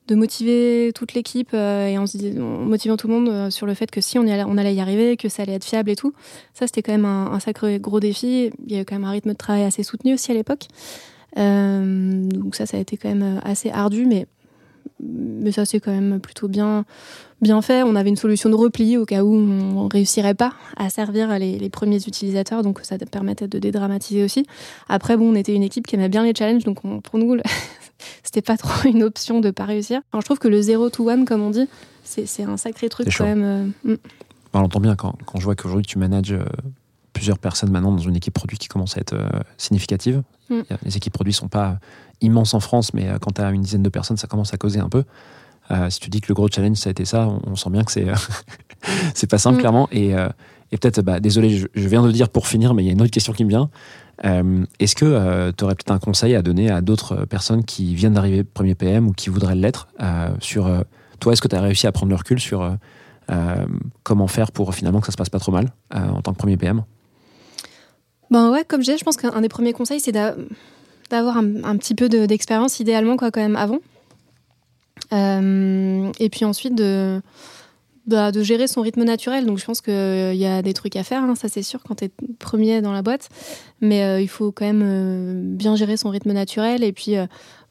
de 0.09 0.15
motiver 0.15 0.93
toute 0.95 1.15
l'équipe 1.15 1.51
euh, 1.55 1.87
et 1.87 1.99
en, 1.99 2.05
motivant 2.65 2.97
tout 2.97 3.09
le 3.09 3.15
monde 3.15 3.29
euh, 3.29 3.51
sur 3.51 3.67
le 3.67 3.75
fait 3.75 3.91
que 3.91 4.01
si 4.01 4.19
on, 4.19 4.27
allait, 4.27 4.75
y 4.75 4.81
arriver, 4.81 5.17
que 5.17 5.29
ça 5.29 5.43
allait 5.43 5.55
être 5.55 5.65
fiable 5.65 5.91
et 5.91 5.97
tout. 5.97 6.13
Ça, 6.55 6.67
c'était 6.67 6.83
quand 6.83 6.93
même 6.93 7.05
un, 7.05 7.39
sacré 7.41 7.79
gros 7.79 8.01
défi. 8.01 8.51
Il 8.67 8.73
y 8.73 8.77
avait 8.77 8.85
quand 8.85 8.97
même 8.97 9.05
un 9.05 9.11
rythme 9.11 9.31
de 9.31 9.37
travail 9.37 9.63
assez 9.63 9.83
soutenu 9.83 10.15
aussi 10.15 10.31
à 10.33 10.35
l'époque. 10.35 10.67
Euh, 11.39 12.29
donc 12.29 12.57
ça, 12.57 12.67
ça 12.67 12.77
a 12.77 12.81
été 12.81 12.97
quand 12.97 13.09
même 13.09 13.41
assez 13.45 13.71
ardu, 13.71 14.05
mais, 14.05 14.27
mais 15.01 15.53
ça 15.53 15.65
c'est 15.65 15.81
quand 15.81 15.93
même 15.93 16.21
plutôt 16.21 16.49
bien, 16.49 16.85
bien 17.41 17.63
fait. 17.63 17.83
On 17.85 17.95
avait 17.95 18.11
une 18.11 18.17
solution 18.17 18.51
de 18.51 18.55
repli 18.57 18.97
au 18.97 19.07
cas 19.07 19.23
où 19.23 19.35
on 19.35 19.89
réussirait 19.89 20.35
pas 20.35 20.53
à 20.77 20.91
servir 20.91 21.39
les, 21.39 21.71
premiers 21.71 21.97
utilisateurs, 21.97 22.63
donc 22.63 22.81
ça 22.83 22.99
permettait 22.99 23.49
de 23.49 23.59
dédramatiser 23.59 24.25
aussi. 24.25 24.47
Après, 24.89 25.17
bon, 25.17 25.31
on 25.33 25.35
était 25.37 25.55
une 25.55 25.63
équipe 25.63 25.87
qui 25.87 25.95
aimait 25.95 26.11
bien 26.11 26.25
les 26.25 26.35
challenges, 26.37 26.65
donc 26.65 26.85
on- 26.85 27.01
pour 27.01 27.19
nous, 27.19 27.37
c'était 28.23 28.43
pas 28.43 28.57
trop 28.59 28.89
une 28.89 29.03
option 29.03 29.41
de 29.41 29.51
pas 29.51 29.65
réussir. 29.65 30.01
Alors, 30.13 30.21
je 30.23 30.27
trouve 30.27 30.39
que 30.39 30.49
le 30.49 30.61
0 30.61 30.91
to 30.91 31.09
1, 31.09 31.25
comme 31.25 31.43
on 31.43 31.51
dit, 31.51 31.69
c'est 32.05 32.43
un 32.43 32.57
sacré 32.57 32.89
truc 32.89 33.09
quand 33.17 33.25
même. 33.25 33.75
euh, 33.85 33.93
mm. 33.93 33.97
On 34.55 34.61
l'entend 34.61 34.81
bien 34.81 34.97
quand, 34.97 35.17
quand 35.25 35.39
je 35.39 35.45
vois 35.45 35.55
qu'aujourd'hui 35.57 35.87
tu 35.87 35.99
manages 35.99 36.33
euh, 36.33 36.45
plusieurs 37.15 37.39
personnes 37.39 37.71
maintenant 37.71 37.93
dans 37.93 38.03
une 38.03 38.17
équipe 38.17 38.35
produit 38.35 38.59
qui 38.59 38.69
commence 38.69 38.99
à 38.99 39.01
être 39.01 39.15
euh, 39.15 39.29
significative. 39.57 40.23
Mm. 40.51 40.61
Les 40.85 40.97
équipes 40.97 41.13
produits 41.15 41.33
sont 41.33 41.49
pas 41.49 41.79
immenses 42.21 42.53
en 42.53 42.61
France, 42.61 42.93
mais 42.93 43.09
quand 43.21 43.33
tu 43.33 43.41
as 43.41 43.51
une 43.51 43.63
dizaine 43.63 43.83
de 43.83 43.89
personnes, 43.89 44.17
ça 44.19 44.27
commence 44.27 44.53
à 44.53 44.59
causer 44.59 44.81
un 44.81 44.89
peu. 44.91 45.05
Euh, 45.71 45.89
si 45.91 46.01
tu 46.01 46.11
dis 46.11 46.21
que 46.21 46.27
le 46.29 46.35
gros 46.35 46.49
challenge 46.49 46.77
ça 46.77 46.89
a 46.89 46.91
été 46.91 47.05
ça, 47.05 47.27
on, 47.29 47.41
on 47.47 47.57
sent 47.57 47.71
bien 47.71 47.83
que 47.85 47.93
c'est 47.93 48.07
c'est 49.15 49.31
pas 49.31 49.39
simple 49.39 49.57
Mm. 49.57 49.61
clairement. 49.61 49.89
Et, 49.93 50.15
et 50.73 50.79
peut-être, 50.79 51.03
bah, 51.03 51.21
désolé, 51.21 51.51
je, 51.51 51.67
viens 51.75 52.03
de 52.03 52.07
le 52.09 52.13
dire 52.13 52.29
pour 52.31 52.49
finir, 52.49 52.73
mais 52.75 52.83
il 52.83 52.87
y 52.87 52.89
a 52.89 52.93
une 52.93 53.03
autre 53.03 53.11
question 53.11 53.33
qui 53.33 53.45
me 53.45 53.51
vient. 53.51 53.71
Euh, 54.25 54.65
Est-ce 54.81 54.97
que 54.97 55.51
tu 55.57 55.65
aurais 55.65 55.75
peut-être 55.75 55.91
un 55.93 55.99
conseil 55.99 56.35
à 56.35 56.43
donner 56.43 56.71
à 56.71 56.81
d'autres 56.81 57.25
personnes 57.27 57.65
qui 57.65 57.95
viennent 57.95 58.15
d'arriver 58.15 58.43
premier 58.43 58.75
PM 58.75 59.07
ou 59.09 59.13
qui 59.13 59.29
voudraient 59.31 59.55
l'être 59.55 59.89
euh, 60.01 60.31
sur 60.41 60.67
euh, 60.67 60.81
toi 61.21 61.33
Est-ce 61.35 61.43
que 61.43 61.49
tu 61.49 61.57
as 61.57 61.61
réussi 61.61 61.87
à 61.87 61.93
prendre 61.93 62.11
le 62.11 62.17
recul 62.17 62.41
sur 62.41 62.63
euh, 62.63 62.71
euh, 63.31 63.67
comment 64.03 64.27
faire 64.27 64.51
pour 64.51 64.75
finalement 64.75 65.01
que 65.01 65.07
ça 65.07 65.13
se 65.13 65.17
passe 65.17 65.29
pas 65.31 65.39
trop 65.39 65.53
mal 65.53 65.73
euh, 65.95 65.99
en 66.09 66.23
tant 66.23 66.33
que 66.33 66.39
premier 66.39 66.57
PM 66.57 66.83
Ben 68.31 68.51
ouais, 68.51 68.65
comme 68.67 68.81
je 68.81 68.87
disais, 68.87 68.99
je 68.99 69.05
pense 69.05 69.17
qu'un 69.17 69.41
des 69.43 69.49
premiers 69.49 69.73
conseils, 69.75 70.01
c'est 70.01 70.13
d'a- 70.13 70.35
d'avoir 71.11 71.37
un, 71.37 71.77
petit 71.77 71.95
peu 71.95 72.09
de- 72.09 72.25
d'expérience, 72.27 72.81
idéalement, 72.81 73.17
quoi, 73.19 73.31
quand 73.31 73.41
même, 73.43 73.57
avant. 73.57 73.79
Euh, 75.13 76.11
et 76.19 76.29
puis 76.31 76.45
ensuite, 76.45 76.75
de, 76.75 77.21
bah, 78.07 78.33
de 78.33 78.43
gérer 78.43 78.67
son 78.67 78.81
rythme 78.81 79.05
naturel. 79.05 79.47
Donc 79.47 79.59
je 79.59 79.65
pense 79.65 79.81
qu'il 79.81 80.35
y 80.35 80.47
a 80.47 80.63
des 80.63 80.75
trucs 80.75 80.97
à 80.97 81.05
faire, 81.05 81.23
hein, 81.23 81.35
ça 81.35 81.49
c'est 81.49 81.63
sûr, 81.63 81.81
quand 81.87 81.97
tu 81.97 82.05
es 82.05 82.11
premier 82.39 82.81
dans 82.83 82.93
la 82.93 83.03
boîte. 83.03 83.29
Mais 83.81 84.03
euh, 84.03 84.21
il 84.21 84.29
faut 84.29 84.53
quand 84.53 84.65
même 84.65 84.83
euh, 84.85 85.35
bien 85.57 85.77
gérer 85.77 85.97
son 85.97 86.11
rythme 86.11 86.33
naturel. 86.33 86.83
Et 86.85 86.93
puis, 86.93 87.17
euh, 87.17 87.27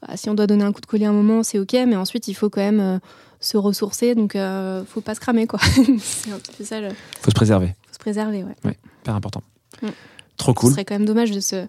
bah, 0.06 0.16
si 0.16 0.28
on 0.30 0.34
doit 0.34 0.46
donner 0.46 0.64
un 0.64 0.72
coup 0.72 0.80
de 0.80 0.86
collier 0.86 1.06
à 1.06 1.10
un 1.10 1.14
moment, 1.14 1.42
c'est 1.42 1.58
OK. 1.58 1.72
Mais 1.72 1.96
ensuite, 1.96 2.28
il 2.28 2.34
faut 2.34 2.50
quand 2.50 2.60
même 2.60 2.80
euh, 2.80 2.98
se 3.40 3.56
ressourcer. 3.56 4.14
Donc, 4.14 4.36
euh, 4.36 4.84
faut 4.86 5.00
pas 5.00 5.14
se 5.14 5.20
cramer, 5.20 5.46
quoi. 5.46 5.58
c'est 5.98 6.32
un 6.32 6.38
petit 6.38 6.52
peu 6.56 6.64
ça, 6.64 6.78
il 6.80 6.94
faut 7.20 7.30
se 7.30 7.34
préserver, 7.34 7.74
faut 7.88 7.94
se 7.94 7.98
préserver, 7.98 8.44
ouais. 8.44 8.78
hyper 9.02 9.14
important. 9.14 9.42
Mm. 9.82 9.88
Trop 10.38 10.52
Ce 10.52 10.56
cool. 10.56 10.70
serait 10.72 10.84
quand 10.84 10.94
même 10.94 11.04
dommage 11.04 11.30
de 11.30 11.40
se, 11.40 11.66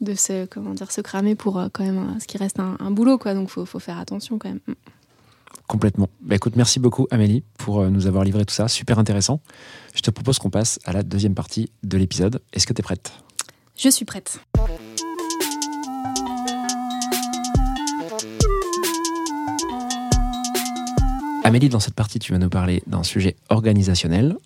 de 0.00 0.14
se, 0.14 0.46
comment 0.46 0.74
dire, 0.74 0.90
se 0.90 1.00
cramer 1.00 1.34
pour 1.34 1.58
euh, 1.58 1.68
quand 1.72 1.84
même 1.84 1.98
euh, 1.98 2.20
ce 2.20 2.26
qui 2.26 2.38
reste 2.38 2.58
un, 2.58 2.76
un 2.80 2.90
boulot, 2.90 3.18
quoi. 3.18 3.34
Donc, 3.34 3.48
faut, 3.48 3.64
faut 3.64 3.78
faire 3.78 3.98
attention 3.98 4.38
quand 4.38 4.48
même. 4.48 4.60
Mm. 4.66 4.72
Complètement. 5.72 6.10
Bah, 6.20 6.34
écoute, 6.34 6.54
merci 6.54 6.80
beaucoup 6.80 7.06
Amélie 7.10 7.44
pour 7.56 7.80
euh, 7.80 7.88
nous 7.88 8.06
avoir 8.06 8.24
livré 8.24 8.44
tout 8.44 8.52
ça, 8.52 8.68
super 8.68 8.98
intéressant. 8.98 9.40
Je 9.94 10.02
te 10.02 10.10
propose 10.10 10.38
qu'on 10.38 10.50
passe 10.50 10.78
à 10.84 10.92
la 10.92 11.02
deuxième 11.02 11.34
partie 11.34 11.70
de 11.82 11.96
l'épisode. 11.96 12.42
Est-ce 12.52 12.66
que 12.66 12.74
tu 12.74 12.80
es 12.80 12.82
prête? 12.82 13.10
Je 13.74 13.88
suis 13.88 14.04
prête. 14.04 14.38
Amélie, 21.42 21.70
dans 21.70 21.80
cette 21.80 21.94
partie, 21.94 22.18
tu 22.18 22.32
vas 22.32 22.38
nous 22.38 22.50
parler 22.50 22.82
d'un 22.86 23.02
sujet 23.02 23.34
organisationnel. 23.48 24.36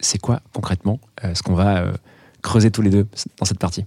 C'est 0.00 0.18
quoi 0.18 0.40
concrètement 0.54 0.98
euh, 1.24 1.34
ce 1.34 1.42
qu'on 1.42 1.54
va 1.54 1.82
euh, 1.82 1.92
creuser 2.40 2.70
tous 2.70 2.80
les 2.80 2.88
deux 2.88 3.06
dans 3.38 3.44
cette 3.44 3.58
partie? 3.58 3.84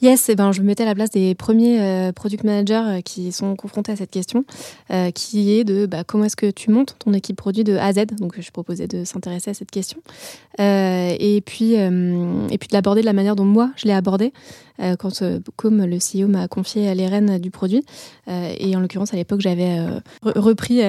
Yes, 0.00 0.28
et 0.28 0.36
ben, 0.36 0.52
je 0.52 0.60
me 0.60 0.66
mettais 0.66 0.84
à 0.84 0.86
la 0.86 0.94
place 0.94 1.10
des 1.10 1.34
premiers 1.34 1.80
euh, 1.80 2.12
product 2.12 2.44
managers 2.44 2.82
euh, 2.86 3.00
qui 3.00 3.32
sont 3.32 3.56
confrontés 3.56 3.90
à 3.90 3.96
cette 3.96 4.10
question, 4.10 4.44
euh, 4.92 5.10
qui 5.10 5.52
est 5.58 5.64
de 5.64 5.86
bah, 5.86 6.04
comment 6.04 6.24
est-ce 6.24 6.36
que 6.36 6.50
tu 6.50 6.70
montes 6.70 6.94
ton 7.00 7.12
équipe 7.12 7.36
produit 7.36 7.64
de 7.64 7.76
A 7.76 7.86
à 7.86 7.92
Z? 7.92 8.06
Donc, 8.18 8.40
je 8.40 8.50
proposais 8.52 8.86
de 8.86 9.04
s'intéresser 9.04 9.50
à 9.50 9.54
cette 9.54 9.70
question. 9.72 9.98
Et, 10.60 11.42
puis, 11.46 11.74
et 11.74 12.58
puis 12.58 12.68
de 12.68 12.72
l'aborder 12.74 13.00
de 13.00 13.06
la 13.06 13.12
manière 13.12 13.36
dont 13.36 13.44
moi, 13.44 13.70
je 13.76 13.86
l'ai 13.86 13.92
abordé, 13.92 14.32
euh, 14.80 14.96
quand, 14.96 15.22
comme 15.56 15.84
le 15.84 15.98
CEO 15.98 16.28
m'a 16.28 16.48
confié 16.48 16.94
les 16.94 17.06
rênes 17.06 17.38
du 17.38 17.50
produit. 17.50 17.84
Et 18.28 18.74
en 18.76 18.80
l'occurrence, 18.80 19.12
à 19.14 19.16
l'époque, 19.16 19.40
j'avais 19.40 19.78
re- 20.24 20.38
repris 20.38 20.80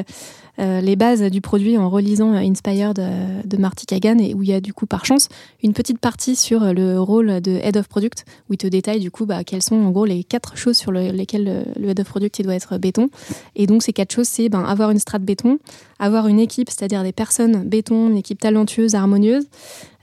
euh, 0.60 0.82
les 0.82 0.96
bases 0.96 1.22
du 1.24 1.42
produit 1.42 1.78
en 1.78 1.90
relisant 1.90 2.34
euh, 2.34 2.40
Inspired 2.40 3.00
euh, 3.00 3.42
de 3.46 3.58
Marty 3.58 3.86
Kagan, 3.86 4.18
et 4.20 4.34
où 4.34 4.44
il 4.44 4.50
y 4.50 4.54
a 4.54 4.60
du 4.60 4.74
coup, 4.74 4.86
par 4.86 5.06
chance, 5.06 5.30
une 5.64 5.74
petite 5.74 6.00
partie 6.00 6.36
sur 6.36 6.74
le 6.74 7.00
rôle 7.00 7.42
de 7.42 7.52
Head 7.64 7.78
of 7.78 7.88
Product, 7.88 8.26
où 8.50 8.54
il 8.54 8.58
te 8.58 8.68
détaille 8.68 9.00
du 9.00 9.10
coup 9.12 9.26
bah, 9.26 9.44
quelles 9.44 9.62
sont 9.62 9.76
en 9.76 9.92
gros 9.92 10.06
les 10.06 10.24
quatre 10.24 10.58
choses 10.58 10.76
sur 10.78 10.92
le- 10.92 11.12
lesquelles 11.12 11.66
le, 11.78 11.90
Head 11.90 12.00
of 12.00 12.08
Product 12.08 12.42
doit 12.42 12.56
être 12.56 12.78
béton. 12.78 13.10
Et 13.56 13.68
donc 13.68 13.84
ces 13.84 13.94
quatre 13.94 14.14
choses, 14.14 14.28
c'est 14.28 14.50
ben, 14.50 14.64
avoir 14.64 14.92
une 14.92 15.00
strate 15.00 15.24
béton, 15.24 15.60
avoir 15.98 16.28
une 16.28 16.40
équipe, 16.40 16.70
c'est-à-dire 16.70 17.04
des 17.04 17.14
personnes 17.14 17.64
béton, 17.64 18.10
une 18.10 18.18
équipe 18.18 18.40
talentueuse, 18.40 18.96
harmonieuse, 18.96 19.46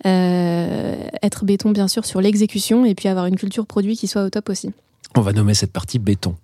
être 0.04 1.44
béton 1.44 1.70
bien 1.70 1.88
sûr 1.88 2.04
sur 2.04 2.20
l'exécution, 2.20 2.84
et 2.84 2.94
puis 2.94 3.08
avoir 3.08 3.26
une 3.26 3.36
culture 3.36 3.66
produit 3.66 3.96
qui 3.96 4.06
soit 4.06 4.24
au 4.24 4.30
top 4.30 4.48
aussi. 4.48 4.70
On 5.16 5.22
va 5.22 5.32
nommer 5.32 5.54
cette 5.54 5.72
partie 5.72 5.98
béton. 5.98 6.36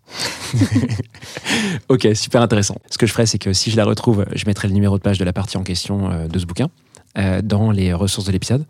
ok, 1.88 2.08
super 2.14 2.40
intéressant. 2.40 2.76
Ce 2.90 2.96
que 2.96 3.06
je 3.06 3.12
ferai, 3.12 3.26
c'est 3.26 3.38
que 3.38 3.52
si 3.52 3.70
je 3.70 3.76
la 3.76 3.84
retrouve, 3.84 4.24
je 4.34 4.44
mettrai 4.46 4.66
le 4.66 4.74
numéro 4.74 4.96
de 4.96 5.02
page 5.02 5.18
de 5.18 5.24
la 5.24 5.32
partie 5.34 5.58
en 5.58 5.62
question 5.62 6.10
euh, 6.10 6.26
de 6.26 6.38
ce 6.38 6.46
bouquin 6.46 6.68
euh, 7.18 7.42
dans 7.42 7.70
les 7.70 7.92
ressources 7.92 8.26
de 8.26 8.32
l'épisode. 8.32 8.64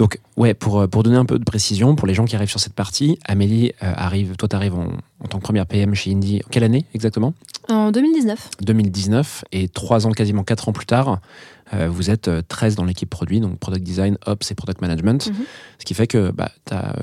Donc, 0.00 0.18
ouais, 0.36 0.52
pour, 0.52 0.80
euh, 0.80 0.88
pour 0.88 1.04
donner 1.04 1.16
un 1.16 1.24
peu 1.24 1.38
de 1.38 1.44
précision, 1.44 1.94
pour 1.94 2.08
les 2.08 2.14
gens 2.14 2.24
qui 2.24 2.34
arrivent 2.34 2.50
sur 2.50 2.58
cette 2.58 2.72
partie, 2.72 3.20
Amélie 3.24 3.70
euh, 3.84 3.92
arrive, 3.94 4.34
toi, 4.34 4.48
tu 4.48 4.56
arrives 4.56 4.74
en, 4.74 4.88
en 5.20 5.28
tant 5.28 5.38
que 5.38 5.44
première 5.44 5.64
PM 5.64 5.94
chez 5.94 6.10
Indie. 6.10 6.42
Quelle 6.50 6.64
année 6.64 6.86
exactement? 6.92 7.34
En 7.68 7.92
2019. 7.92 8.50
2019 8.62 9.44
et 9.52 9.68
trois 9.68 10.08
ans, 10.08 10.10
quasiment 10.10 10.42
quatre 10.42 10.68
ans 10.68 10.72
plus 10.72 10.86
tard, 10.86 11.20
vous 11.88 12.10
êtes 12.10 12.28
euh, 12.28 12.42
13 12.46 12.76
dans 12.76 12.84
l'équipe 12.84 13.08
produit, 13.08 13.40
donc 13.40 13.58
product 13.58 13.84
design, 13.84 14.18
ops 14.26 14.50
et 14.50 14.54
product 14.54 14.80
management. 14.80 15.28
Mhm. 15.28 15.44
Ce 15.78 15.84
qui 15.84 15.94
fait 15.94 16.06
que 16.06 16.30
bah, 16.30 16.50
tu 16.66 16.74
as 16.74 16.94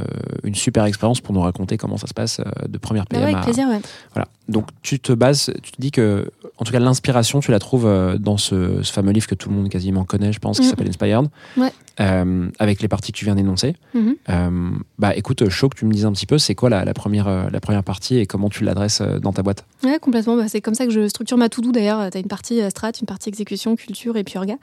une 0.43 0.55
super 0.55 0.85
expérience 0.85 1.21
pour 1.21 1.33
nous 1.33 1.41
raconter 1.41 1.77
comment 1.77 1.97
ça 1.97 2.07
se 2.07 2.13
passe 2.13 2.39
euh, 2.39 2.67
de 2.67 2.77
première 2.77 3.05
PM 3.07 3.21
ouais, 3.21 3.29
avec 3.29 3.37
à, 3.37 3.43
plaisir, 3.43 3.67
ouais. 3.67 3.81
voilà. 4.13 4.27
Donc 4.47 4.67
tu 4.81 4.99
te 4.99 5.13
bases, 5.13 5.51
tu 5.61 5.71
te 5.71 5.81
dis 5.81 5.91
que, 5.91 6.29
en 6.61 6.63
tout 6.63 6.71
cas, 6.71 6.79
l'inspiration, 6.79 7.39
tu 7.41 7.49
la 7.51 7.59
trouves 7.59 7.87
euh, 7.87 8.17
dans 8.19 8.37
ce, 8.37 8.83
ce 8.83 8.93
fameux 8.93 9.11
livre 9.11 9.25
que 9.27 9.35
tout 9.35 9.49
le 9.49 9.55
monde 9.55 9.67
quasiment 9.67 10.05
connaît, 10.05 10.31
je 10.31 10.39
pense, 10.39 10.59
qui 10.59 10.67
Mm. 10.67 10.69
s'appelle 10.69 10.87
Inspired, 10.87 11.25
Ouais. 11.57 11.73
Euh, 11.99 12.47
avec 12.57 12.81
les 12.81 12.87
parties 12.87 13.11
que 13.11 13.17
tu 13.17 13.25
viens 13.25 13.35
d'énoncer. 13.35 13.75
Mhm. 13.93 14.15
Euh, 14.29 14.69
bah 14.97 15.13
écoute, 15.15 15.49
chaud 15.49 15.67
que 15.69 15.77
tu 15.77 15.85
me 15.85 15.91
dises 15.91 16.05
un 16.05 16.11
petit 16.13 16.25
peu, 16.25 16.37
c'est 16.37 16.55
quoi 16.55 16.69
la, 16.69 16.85
la 16.85 16.93
première, 16.93 17.49
la 17.51 17.59
première 17.59 17.83
partie 17.83 18.17
et 18.17 18.25
comment 18.25 18.49
tu 18.49 18.63
l'adresses 18.63 19.01
dans 19.01 19.33
ta 19.33 19.43
boîte? 19.43 19.65
Ouais, 19.83 19.99
complètement. 19.99 20.37
Bah, 20.37 20.47
c'est 20.47 20.61
comme 20.61 20.73
ça 20.73 20.85
que 20.85 20.91
je 20.91 21.07
structure 21.09 21.37
ma 21.37 21.49
to-do 21.49 21.71
d'ailleurs. 21.73 22.09
Tu 22.09 22.17
as 22.17 22.21
une 22.21 22.27
partie 22.27 22.61
strat, 22.71 22.91
une 23.01 23.05
partie 23.07 23.27
exécution, 23.29 23.75
culture 23.75 24.15
et 24.17 24.23
puis 24.23 24.37
orga. 24.37 24.55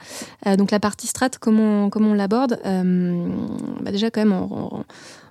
Euh, 0.47 0.55
donc 0.57 0.71
la 0.71 0.79
partie 0.79 1.05
strat, 1.07 1.29
comment, 1.39 1.89
comment 1.89 2.09
on 2.09 2.13
l'aborde? 2.15 2.59
Bah, 2.63 3.91
Déjà, 3.91 4.09
quand 4.09 4.21
même, 4.21 4.33
en, 4.33 4.47
en- 4.79 4.83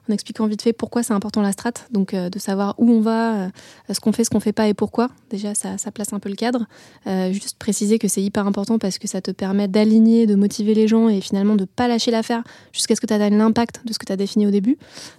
en 0.08 0.12
expliquant 0.12 0.46
vite 0.46 0.62
fait 0.62 0.72
pourquoi 0.72 1.02
c'est 1.02 1.12
important 1.12 1.42
la 1.42 1.52
strat. 1.52 1.72
Donc 1.90 2.14
euh, 2.14 2.30
de 2.30 2.38
savoir 2.38 2.74
où 2.78 2.90
on 2.90 3.00
va, 3.00 3.34
euh, 3.34 3.48
ce 3.92 4.00
qu'on 4.00 4.12
fait, 4.12 4.24
ce 4.24 4.30
qu'on 4.30 4.40
fait 4.40 4.52
pas 4.52 4.68
et 4.68 4.74
pourquoi. 4.74 5.08
Déjà, 5.30 5.54
ça, 5.54 5.78
ça 5.78 5.90
place 5.90 6.12
un 6.12 6.18
peu 6.18 6.28
le 6.28 6.36
cadre. 6.36 6.66
Euh, 7.06 7.32
juste 7.32 7.58
préciser 7.58 7.98
que 7.98 8.08
c'est 8.08 8.22
hyper 8.22 8.46
important 8.46 8.78
parce 8.78 8.98
que 8.98 9.08
ça 9.08 9.20
te 9.20 9.30
permet 9.30 9.68
d'aligner, 9.68 10.26
de 10.26 10.34
motiver 10.34 10.74
les 10.74 10.88
gens 10.88 11.08
et 11.08 11.20
finalement 11.20 11.56
de 11.56 11.64
pas 11.64 11.88
lâcher 11.88 12.10
l'affaire 12.10 12.42
jusqu'à 12.72 12.94
ce 12.94 13.00
que 13.00 13.06
tu 13.06 13.12
atteignes 13.12 13.38
l'impact 13.38 13.82
de 13.84 13.92
ce 13.92 13.98
que 13.98 14.06
tu 14.06 14.12
as 14.12 14.16
défini 14.16 14.46
au 14.46 14.50
début. 14.50 14.76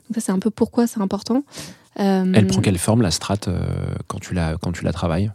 Donc 0.10 0.16
ça, 0.16 0.22
c'est 0.22 0.32
un 0.32 0.40
peu 0.40 0.50
pourquoi 0.50 0.88
c'est 0.88 1.02
important. 1.02 1.44
Elle 1.96 2.48
prend 2.48 2.62
quelle 2.62 2.78
forme 2.78 3.02
la 3.02 3.12
strat 3.12 3.36
euh, 3.48 3.60
quand 4.08 4.20
tu 4.20 4.34
la, 4.34 4.56
quand 4.62 4.72
tu 4.72 4.86
la 4.86 4.94
travailles? 4.94 5.32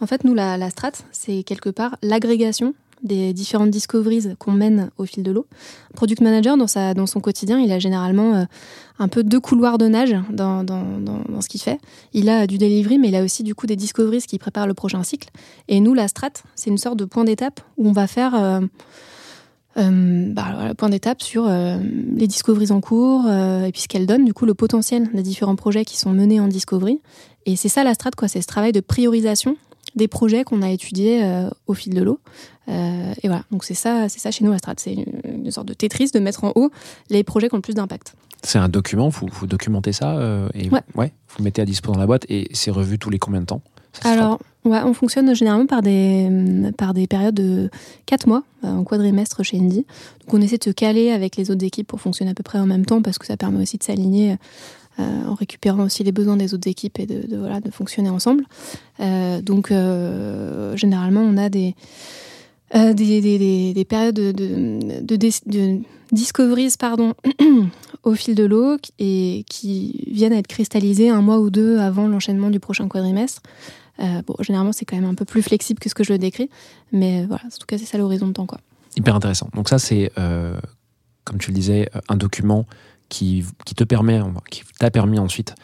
En 0.00 0.06
fait, 0.06 0.24
nous, 0.24 0.32
la, 0.32 0.56
la 0.56 0.70
strat, 0.70 0.92
c'est 1.10 1.42
quelque 1.42 1.68
part 1.68 1.96
l'agrégation 2.02 2.74
des 3.06 3.32
différentes 3.32 3.70
discoveries 3.70 4.34
qu'on 4.38 4.52
mène 4.52 4.90
au 4.98 5.04
fil 5.04 5.22
de 5.22 5.30
l'eau. 5.30 5.46
Product 5.94 6.20
manager, 6.20 6.56
dans, 6.56 7.06
son 7.06 7.20
quotidien, 7.20 7.58
il 7.58 7.72
a 7.72 7.78
généralement 7.78 8.34
euh, 8.34 8.44
un 8.98 9.08
peu 9.08 9.22
deux 9.22 9.40
couloirs 9.40 9.78
de 9.78 9.88
nage 9.88 10.14
dans, 10.30 10.64
ce 11.40 11.48
qu'il 11.48 11.60
fait. 11.60 11.78
Il 12.12 12.28
a 12.28 12.46
du 12.46 12.58
delivery, 12.58 12.98
mais 12.98 13.08
il 13.08 13.16
a 13.16 13.22
aussi 13.22 13.42
du 13.42 13.54
coup 13.54 13.66
des 13.66 13.76
discoveries 13.76 14.22
qui 14.22 14.38
préparent 14.38 14.66
le 14.66 14.74
prochain 14.74 15.02
cycle. 15.02 15.28
Et 15.68 15.80
nous, 15.80 15.94
la 15.94 16.08
strat, 16.08 16.30
c'est 16.54 16.70
une 16.70 16.78
sorte 16.78 16.98
de 16.98 17.04
point 17.04 17.24
d'étape 17.24 17.60
où 17.76 17.88
on 17.88 17.92
va 17.92 18.06
faire 18.06 18.34
euh, 18.34 18.60
euh, 19.78 20.32
bah, 20.32 20.74
point 20.76 20.88
d'étape 20.88 21.22
sur 21.22 21.46
euh, 21.46 21.76
les 22.14 22.26
discoveries 22.26 22.70
en 22.70 22.80
cours 22.80 23.24
euh, 23.26 23.66
et 23.66 23.72
puis 23.72 23.82
ce 23.82 23.88
qu'elles 23.88 24.06
donnent, 24.06 24.24
du 24.24 24.32
coup, 24.32 24.46
le 24.46 24.54
potentiel 24.54 25.10
des 25.12 25.22
différents 25.22 25.56
projets 25.56 25.84
qui 25.84 25.98
sont 25.98 26.10
menés 26.10 26.40
en 26.40 26.48
discovery. 26.48 27.00
Et 27.44 27.56
c'est 27.56 27.68
ça 27.68 27.84
la 27.84 27.92
strat, 27.92 28.10
quoi. 28.16 28.26
C'est 28.26 28.40
ce 28.40 28.46
travail 28.46 28.72
de 28.72 28.80
priorisation 28.80 29.56
des 29.96 30.08
projets 30.08 30.44
qu'on 30.44 30.62
a 30.62 30.70
étudiés 30.70 31.24
euh, 31.24 31.48
au 31.66 31.74
fil 31.74 31.94
de 31.94 32.02
l'eau. 32.02 32.20
Euh, 32.68 33.12
et 33.22 33.28
voilà, 33.28 33.44
donc 33.50 33.64
c'est 33.64 33.74
ça, 33.74 34.08
c'est 34.08 34.18
ça 34.20 34.30
chez 34.30 34.44
nous 34.44 34.52
la 34.52 34.58
strat. 34.58 34.74
C'est 34.76 34.92
une, 34.94 35.04
une 35.44 35.50
sorte 35.50 35.66
de 35.68 35.74
Tetris 35.74 36.10
de 36.12 36.20
mettre 36.20 36.44
en 36.44 36.52
haut 36.54 36.70
les 37.10 37.24
projets 37.24 37.48
qui 37.48 37.54
ont 37.54 37.58
le 37.58 37.62
plus 37.62 37.74
d'impact. 37.74 38.14
C'est 38.42 38.58
un 38.58 38.68
document, 38.68 39.08
vous, 39.08 39.26
vous 39.32 39.46
documentez 39.46 39.92
ça 39.92 40.16
euh, 40.18 40.48
et 40.54 40.68
Ouais. 40.70 40.82
vous 40.94 41.36
le 41.38 41.44
mettez 41.44 41.62
à 41.62 41.64
dispo 41.64 41.92
dans 41.92 41.98
la 41.98 42.06
boîte 42.06 42.26
et 42.28 42.48
c'est 42.52 42.70
revu 42.70 42.98
tous 42.98 43.10
les 43.10 43.18
combien 43.18 43.40
de 43.40 43.46
temps? 43.46 43.62
Ça 44.02 44.10
Alors, 44.10 44.38
ouais, 44.66 44.80
on 44.84 44.92
fonctionne 44.92 45.34
généralement 45.34 45.64
par 45.66 45.80
des, 45.80 46.70
par 46.76 46.92
des 46.92 47.06
périodes 47.06 47.34
de 47.34 47.70
4 48.04 48.26
mois, 48.28 48.42
en 48.62 48.84
quadrimestre 48.84 49.42
chez 49.42 49.56
Indie. 49.58 49.86
Donc 50.26 50.34
on 50.34 50.40
essaie 50.42 50.58
de 50.58 50.64
se 50.64 50.70
caler 50.70 51.10
avec 51.12 51.36
les 51.36 51.50
autres 51.50 51.64
équipes 51.64 51.86
pour 51.88 52.00
fonctionner 52.02 52.32
à 52.32 52.34
peu 52.34 52.42
près 52.42 52.58
en 52.58 52.66
même 52.66 52.84
temps 52.84 53.00
parce 53.00 53.16
que 53.16 53.24
ça 53.26 53.38
permet 53.38 53.62
aussi 53.62 53.78
de 53.78 53.82
s'aligner 53.82 54.36
en 54.98 55.34
récupérant 55.34 55.84
aussi 55.84 56.04
les 56.04 56.12
besoins 56.12 56.36
des 56.36 56.54
autres 56.54 56.68
équipes 56.68 56.98
et 56.98 57.06
de, 57.06 57.36
voilà, 57.36 57.60
de 57.60 57.70
fonctionner 57.70 58.08
ensemble. 58.08 58.44
Euh, 59.00 59.40
donc 59.42 59.70
euh, 59.70 60.76
généralement 60.76 61.20
on 61.20 61.36
a 61.36 61.48
des, 61.48 61.74
euh, 62.74 62.94
des, 62.94 63.20
des, 63.20 63.38
des, 63.38 63.74
des 63.74 63.84
périodes 63.84 64.14
de, 64.14 64.32
de, 64.32 65.16
de, 65.16 65.80
discoveries 66.12 66.74
pardon, 66.78 67.14
au 68.02 68.14
fil 68.14 68.34
de 68.34 68.44
l'eau 68.44 68.76
et 68.98 69.44
qui 69.48 70.04
viennent 70.10 70.32
à 70.32 70.38
être 70.38 70.46
cristallisées 70.46 71.10
un 71.10 71.20
mois 71.20 71.38
ou 71.38 71.50
deux 71.50 71.78
avant 71.78 72.08
l'enchaînement 72.08 72.50
du 72.50 72.60
prochain 72.60 72.88
quadrimestre. 72.88 73.42
Euh, 74.00 74.22
bon, 74.26 74.34
généralement, 74.40 74.72
c'est 74.72 74.84
quand 74.84 74.96
même 74.96 75.08
un 75.08 75.14
peu 75.14 75.24
plus 75.24 75.42
flexible 75.42 75.80
que 75.80 75.88
ce 75.88 75.94
que 75.94 76.04
je 76.04 76.12
le 76.12 76.18
décris, 76.18 76.50
mais 76.92 77.22
euh, 77.22 77.26
voilà, 77.26 77.44
en 77.46 77.48
tout 77.48 77.66
cas, 77.66 77.78
c'est 77.78 77.86
ça 77.86 77.98
l'horizon 77.98 78.28
de 78.28 78.32
temps. 78.32 78.46
Quoi. 78.46 78.60
Hyper 78.96 79.14
intéressant. 79.14 79.48
Donc 79.54 79.68
ça, 79.68 79.78
c'est, 79.78 80.10
euh, 80.18 80.58
comme 81.24 81.38
tu 81.38 81.50
le 81.50 81.54
disais, 81.54 81.88
euh, 81.94 82.00
un 82.08 82.16
document 82.16 82.66
qui, 83.08 83.44
qui 83.64 83.74
te 83.74 83.84
permet, 83.84 84.20
qui 84.50 84.62
t'a 84.78 84.90
permis 84.90 85.18
ensuite, 85.18 85.54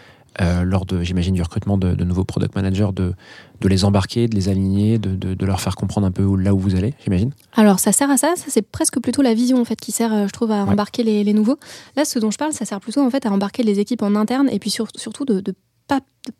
euh, 0.40 0.62
lors 0.64 0.86
de, 0.86 1.02
j'imagine, 1.02 1.34
du 1.34 1.42
recrutement 1.42 1.76
de, 1.76 1.94
de, 1.94 2.04
nouveaux 2.04 2.24
product 2.24 2.54
managers, 2.54 2.88
de, 2.94 3.12
de 3.60 3.68
les 3.68 3.84
embarquer, 3.84 4.28
de 4.28 4.34
les 4.34 4.48
aligner, 4.48 4.98
de, 4.98 5.14
de, 5.14 5.34
de, 5.34 5.46
leur 5.46 5.60
faire 5.60 5.76
comprendre 5.76 6.06
un 6.06 6.10
peu 6.10 6.24
où, 6.24 6.36
là 6.36 6.54
où 6.54 6.58
vous 6.58 6.74
allez, 6.74 6.94
j'imagine? 7.04 7.32
Alors, 7.54 7.80
ça 7.80 7.92
sert 7.92 8.10
à 8.10 8.16
ça. 8.16 8.32
Ça, 8.36 8.46
c'est 8.48 8.62
presque 8.62 8.98
plutôt 9.00 9.20
la 9.20 9.34
vision, 9.34 9.60
en 9.60 9.64
fait, 9.64 9.76
qui 9.76 9.92
sert, 9.92 10.26
je 10.26 10.32
trouve, 10.32 10.50
à 10.50 10.64
ouais. 10.64 10.70
embarquer 10.70 11.02
les, 11.02 11.22
les, 11.22 11.34
nouveaux. 11.34 11.58
Là, 11.96 12.06
ce 12.06 12.18
dont 12.18 12.30
je 12.30 12.38
parle, 12.38 12.52
ça 12.52 12.64
sert 12.64 12.80
plutôt, 12.80 13.02
en 13.02 13.10
fait, 13.10 13.26
à 13.26 13.30
embarquer 13.30 13.62
les 13.62 13.78
équipes 13.78 14.02
en 14.02 14.14
interne 14.14 14.48
et 14.50 14.58
puis 14.58 14.70
sur, 14.70 14.88
surtout 14.96 15.26
de 15.26 15.42
ne 15.46 15.52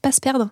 pas 0.01 0.13
se 0.13 0.21
perdre. 0.21 0.49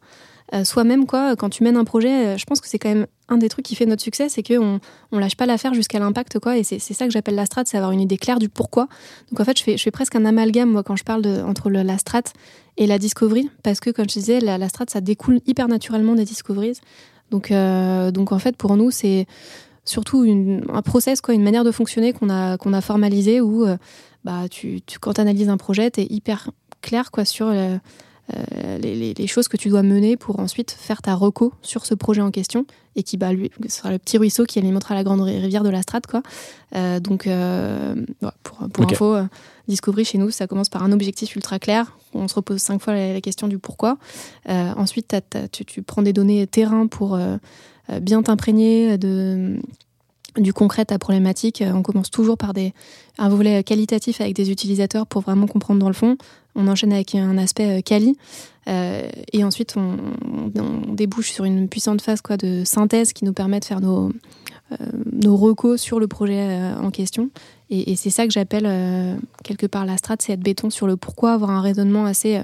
Euh, 0.53 0.65
soi-même 0.65 1.07
quoi 1.07 1.37
quand 1.37 1.49
tu 1.49 1.63
mènes 1.63 1.77
un 1.77 1.85
projet 1.85 2.27
euh, 2.27 2.37
je 2.37 2.45
pense 2.45 2.61
que 2.61 2.67
c'est 2.67 2.81
quand 2.81 2.89
même 2.89 3.07
un 3.29 3.37
des 3.37 3.49
trucs 3.49 3.65
qui 3.65 3.77
fait 3.77 3.87
notre 3.87 4.03
succès 4.03 4.29
c'est 4.29 4.43
qu'on 4.43 4.81
on 5.13 5.19
lâche 5.21 5.37
pas 5.37 5.47
l'affaire 5.47 5.75
jusqu'à 5.75 6.01
l'impact 6.01 6.41
quoi 6.41 6.59
et 6.59 6.65
c'est 6.65 6.81
ça 6.81 7.05
que 7.07 7.13
j'appelle 7.13 7.37
la 7.37 7.47
strat 7.47 7.63
c'est 7.67 7.77
avoir 7.77 7.93
une 7.93 8.01
idée 8.01 8.17
claire 8.17 8.41
du 8.41 8.49
pourquoi. 8.49 8.89
Donc 9.31 9.39
en 9.39 9.45
fait 9.45 9.57
je 9.57 9.63
fais, 9.63 9.77
je 9.77 9.83
fais 9.85 9.93
presque 9.93 10.17
un 10.17 10.25
amalgame 10.25 10.73
moi 10.73 10.83
quand 10.83 10.97
je 10.97 11.05
parle 11.05 11.23
de, 11.23 11.41
entre 11.43 11.71
la 11.71 11.99
strat 11.99 12.23
et 12.79 12.89
la 12.89 12.99
discovery 12.99 13.49
parce 13.63 13.79
que 13.79 13.91
comme 13.91 14.09
je 14.09 14.15
disais 14.15 14.41
la, 14.41 14.59
la 14.59 14.69
strat 14.69 14.87
ça 14.89 15.01
découle 15.01 15.39
hyper 15.47 15.69
naturellement 15.69 16.17
des 16.17 16.25
discoveries. 16.25 16.81
Donc 17.31 17.53
euh, 17.53 18.11
donc 18.11 18.33
en 18.33 18.41
fait 18.41 18.57
pour 18.57 18.77
nous 18.77 18.91
c'est 18.91 19.27
surtout 19.85 20.27
un 20.69 20.83
process 20.83 21.21
quoi 21.21 21.33
une 21.33 21.45
manière 21.45 21.63
de 21.63 21.71
fonctionner 21.71 22.13
qu'on 22.13 22.29
a 22.29 22.57
qu'on 22.57 22.73
a 22.73 22.81
formalisé 22.81 23.41
où 23.41 23.67
bah 24.25 24.49
tu, 24.51 24.81
quand 25.01 25.13
tu 25.13 25.21
analyses 25.21 25.49
un 25.49 25.59
projet 25.59 25.93
tu 25.93 26.01
es 26.01 26.07
hyper 26.11 26.51
clair 26.83 27.13
quoi 27.13 27.25
sur 27.25 27.53
les, 28.81 28.95
les, 28.95 29.15
les, 29.15 29.27
choses 29.27 29.49
que 29.49 29.57
tu 29.57 29.69
dois 29.69 29.83
mener 29.83 30.17
pour 30.17 30.41
ensuite 30.41 30.71
faire 30.71 31.03
ta 31.03 31.15
reco 31.15 31.53
sur 31.63 31.87
ce 31.87 31.95
projet 31.95 32.21
en 32.21 32.31
question 32.31 32.67
et 32.97 33.03
qui 33.03 33.17
bah, 33.17 33.33
lui, 33.33 33.51
sera 33.69 33.91
le 33.91 33.99
petit 33.99 34.19
ruisseau 34.19 34.45
qui 34.45 34.59
alimentera 34.59 34.95
la 34.95 35.05
grande 35.05 35.21
rivière 35.21 35.63
de 35.63 35.71
la 35.71 35.83
Strate 35.83 36.07
quoi. 36.07 36.23
Euh, 36.75 37.01
donc 37.01 37.27
euh, 37.27 37.95
ouais, 38.23 38.31
pour, 38.43 38.59
pour 38.69 38.85
okay. 38.85 38.95
info, 38.95 39.17
Discovery 39.69 40.05
chez 40.05 40.19
nous 40.19 40.31
ça 40.31 40.47
commence 40.47 40.69
par 40.69 40.83
un 40.83 40.93
objectif 40.93 41.35
ultra 41.37 41.59
clair. 41.59 41.97
On 42.15 42.29
se 42.29 42.35
repose 42.35 42.61
cinq 42.61 42.81
fois 42.81 42.95
la, 42.95 43.13
la 43.13 43.21
question 43.21 43.49
du 43.49 43.59
pourquoi. 43.59 43.99
Euh, 44.49 44.73
ensuite 44.77 45.17
tu, 45.53 45.65
tu, 45.65 45.83
prends 45.83 46.03
des 46.03 46.13
données 46.13 46.47
terrain 46.47 46.87
pour 46.87 47.15
euh, 47.91 48.01
bien 48.01 48.23
t'imprégner 48.23 48.99
de 48.99 49.57
du 50.37 50.53
concret 50.53 50.85
ta 50.85 50.99
problématique. 50.99 51.63
On 51.67 51.83
commence 51.83 52.11
toujours 52.11 52.37
par 52.37 52.53
des, 52.53 52.73
un 53.19 53.29
volet 53.29 53.63
qualitatif 53.65 54.21
avec 54.21 54.35
des 54.35 54.51
utilisateurs 54.51 55.07
pour 55.07 55.23
vraiment 55.23 55.47
comprendre 55.47 55.81
dans 55.81 55.89
le 55.89 55.95
fond. 55.95 56.17
On 56.55 56.69
enchaîne 56.69 56.93
avec 56.93 57.15
un 57.15 57.39
aspect 57.39 57.83
quali. 57.83 58.17
Euh, 58.69 59.09
et 59.33 59.45
ensuite, 59.45 59.77
on, 59.77 59.97
débouche 60.93 61.31
sur 61.31 61.45
une 61.45 61.69
puissante 61.69 62.03
phase 62.03 62.21
quoi, 62.21 62.37
de 62.37 62.63
synthèse 62.65 63.13
qui 63.13 63.25
nous 63.25 63.33
permet 63.33 63.61
de 63.61 63.65
faire 63.65 63.81
nos, 63.81 64.11
euh, 64.73 64.77
nos 65.13 65.37
recos 65.37 65.81
sur 65.81 65.99
le 65.99 66.09
projet 66.09 66.49
euh, 66.51 66.77
en 66.79 66.91
question. 66.91 67.31
Et, 67.71 67.93
et 67.93 67.97
c'est 67.97 68.11
ça 68.11 68.27
que 68.27 68.33
j'appelle 68.33 68.67
euh, 68.67 69.17
quelque 69.45 69.67
part 69.67 69.87
la 69.87 69.97
strat, 69.97 70.17
c'est 70.19 70.33
être 70.33 70.41
béton 70.41 70.71
sur 70.71 70.87
le 70.87 70.97
pourquoi, 70.97 71.33
avoir 71.33 71.51
un 71.51 71.61
raisonnement 71.61 72.05
assez, 72.05 72.37
euh, 72.37 72.43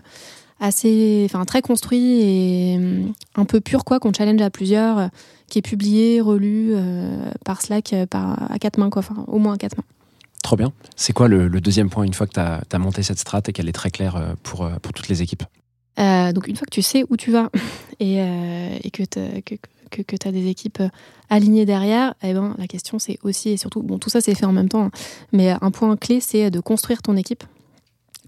assez, 0.61 1.23
enfin 1.25 1.45
très 1.45 1.63
construit 1.63 2.21
et 2.23 2.79
euh, 2.79 3.03
un 3.35 3.45
peu 3.45 3.61
pur 3.61 3.85
quoi, 3.85 3.99
qu'on 3.99 4.13
challenge 4.13 4.41
à 4.41 4.51
plusieurs, 4.51 4.99
euh, 4.99 5.09
qui 5.49 5.59
est 5.59 5.63
publié, 5.63 6.21
relu 6.21 6.73
euh, 6.75 7.31
par 7.45 7.63
Slack, 7.63 7.93
euh, 7.93 8.07
par 8.07 8.51
à 8.51 8.59
quatre 8.59 8.79
mains 8.79 8.91
quoi, 8.91 9.01
enfin 9.01 9.25
au 9.27 9.39
moins 9.39 9.55
à 9.55 9.59
quatre 9.59 9.77
mains. 9.77 9.85
Trop 10.43 10.57
bien. 10.57 10.73
C'est 10.95 11.13
quoi 11.13 11.29
le, 11.29 11.49
le 11.49 11.61
deuxième 11.61 11.91
point 11.91 12.05
une 12.05 12.15
fois 12.15 12.27
que 12.27 12.35
tu 12.35 12.41
as, 12.41 12.79
monté 12.79 13.03
cette 13.03 13.19
strat 13.19 13.43
et 13.49 13.53
qu'elle 13.53 13.69
est 13.69 13.73
très 13.73 13.91
claire 13.91 14.17
euh, 14.17 14.35
pour, 14.43 14.69
pour 14.81 14.93
toutes 14.93 15.09
les 15.09 15.23
équipes? 15.23 15.43
Euh, 15.99 16.33
donc 16.33 16.47
une 16.47 16.57
fois 16.57 16.67
que 16.67 16.75
tu 16.75 16.83
sais 16.83 17.05
où 17.09 17.17
tu 17.17 17.31
vas 17.31 17.51
et, 18.01 18.21
euh, 18.21 18.79
et 18.83 18.91
que 18.91 19.03
tu 19.03 19.43
que, 19.43 19.55
que, 19.91 20.03
que 20.03 20.29
as 20.29 20.33
des 20.33 20.49
équipes 20.49 20.83
alignées 21.31 21.65
derrière, 21.65 22.15
eh 22.23 22.35
ben, 22.35 22.55
la 22.59 22.67
question 22.67 22.99
c'est 22.99 23.19
aussi 23.23 23.51
et 23.51 23.57
surtout, 23.57 23.83
bon 23.83 23.99
tout 23.99 24.11
ça 24.11 24.21
c'est 24.21 24.35
fait 24.35 24.47
en 24.47 24.53
même 24.53 24.69
temps, 24.69 24.87
hein, 24.87 24.91
mais 25.33 25.51
un 25.61 25.71
point 25.71 25.97
clé 25.97 26.21
c'est 26.21 26.51
de 26.51 26.61
construire 26.61 27.03
ton 27.03 27.17
équipe. 27.17 27.45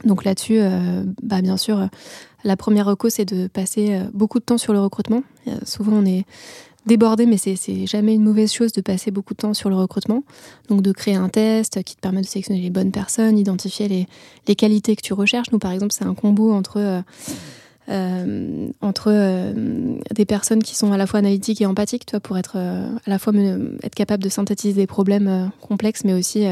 Donc 0.04 0.24
là-dessus, 0.24 0.58
euh, 0.60 1.02
bah, 1.22 1.42
bien 1.42 1.56
sûr, 1.56 1.88
la 2.44 2.56
première 2.56 2.86
reco 2.86 3.10
c'est 3.10 3.24
de 3.24 3.48
passer 3.48 4.00
beaucoup 4.14 4.38
de 4.38 4.44
temps 4.44 4.58
sur 4.58 4.72
le 4.72 4.80
recrutement. 4.80 5.22
Souvent 5.64 5.92
on 5.92 6.06
est 6.06 6.24
débordé, 6.88 7.26
mais 7.26 7.36
c'est 7.36 7.86
jamais 7.86 8.14
une 8.14 8.24
mauvaise 8.24 8.52
chose 8.52 8.72
de 8.72 8.80
passer 8.80 9.12
beaucoup 9.12 9.34
de 9.34 9.38
temps 9.38 9.54
sur 9.54 9.70
le 9.70 9.76
recrutement. 9.76 10.24
Donc 10.68 10.82
de 10.82 10.90
créer 10.90 11.14
un 11.14 11.28
test 11.28 11.84
qui 11.84 11.94
te 11.94 12.00
permet 12.00 12.22
de 12.22 12.26
sélectionner 12.26 12.60
les 12.60 12.70
bonnes 12.70 12.90
personnes, 12.90 13.38
identifier 13.38 13.86
les, 13.88 14.56
qualités 14.56 14.96
que 14.96 15.02
tu 15.02 15.12
recherches. 15.12 15.52
Nous, 15.52 15.60
par 15.60 15.70
exemple, 15.70 15.92
c'est 15.92 16.04
un 16.04 16.14
combo 16.14 16.52
entre, 16.52 16.78
euh, 16.78 17.00
euh, 17.90 18.68
entre 18.80 19.12
euh, 19.12 19.98
des 20.12 20.24
personnes 20.24 20.62
qui 20.62 20.74
sont 20.74 20.90
à 20.92 20.96
la 20.96 21.06
fois 21.06 21.20
analytiques 21.20 21.60
et 21.60 21.66
empathiques, 21.66 22.06
tu 22.06 22.12
vois, 22.12 22.20
pour 22.20 22.36
être 22.38 22.56
à 22.56 22.98
la 23.06 23.18
fois 23.18 23.32
être 23.82 23.94
capable 23.94 24.24
de 24.24 24.28
synthétiser 24.28 24.74
des 24.74 24.86
problèmes 24.88 25.50
complexes, 25.60 26.04
mais 26.04 26.14
aussi 26.14 26.44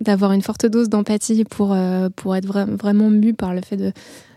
d'avoir 0.00 0.32
une 0.32 0.42
forte 0.42 0.66
dose 0.66 0.88
d'empathie 0.88 1.44
pour, 1.44 1.76
pour 2.16 2.34
être 2.34 2.46
vra- 2.46 2.70
vraiment 2.70 3.10
mu 3.10 3.34
par 3.34 3.54
le 3.54 3.60
fait 3.60 3.76
de- 3.76 3.92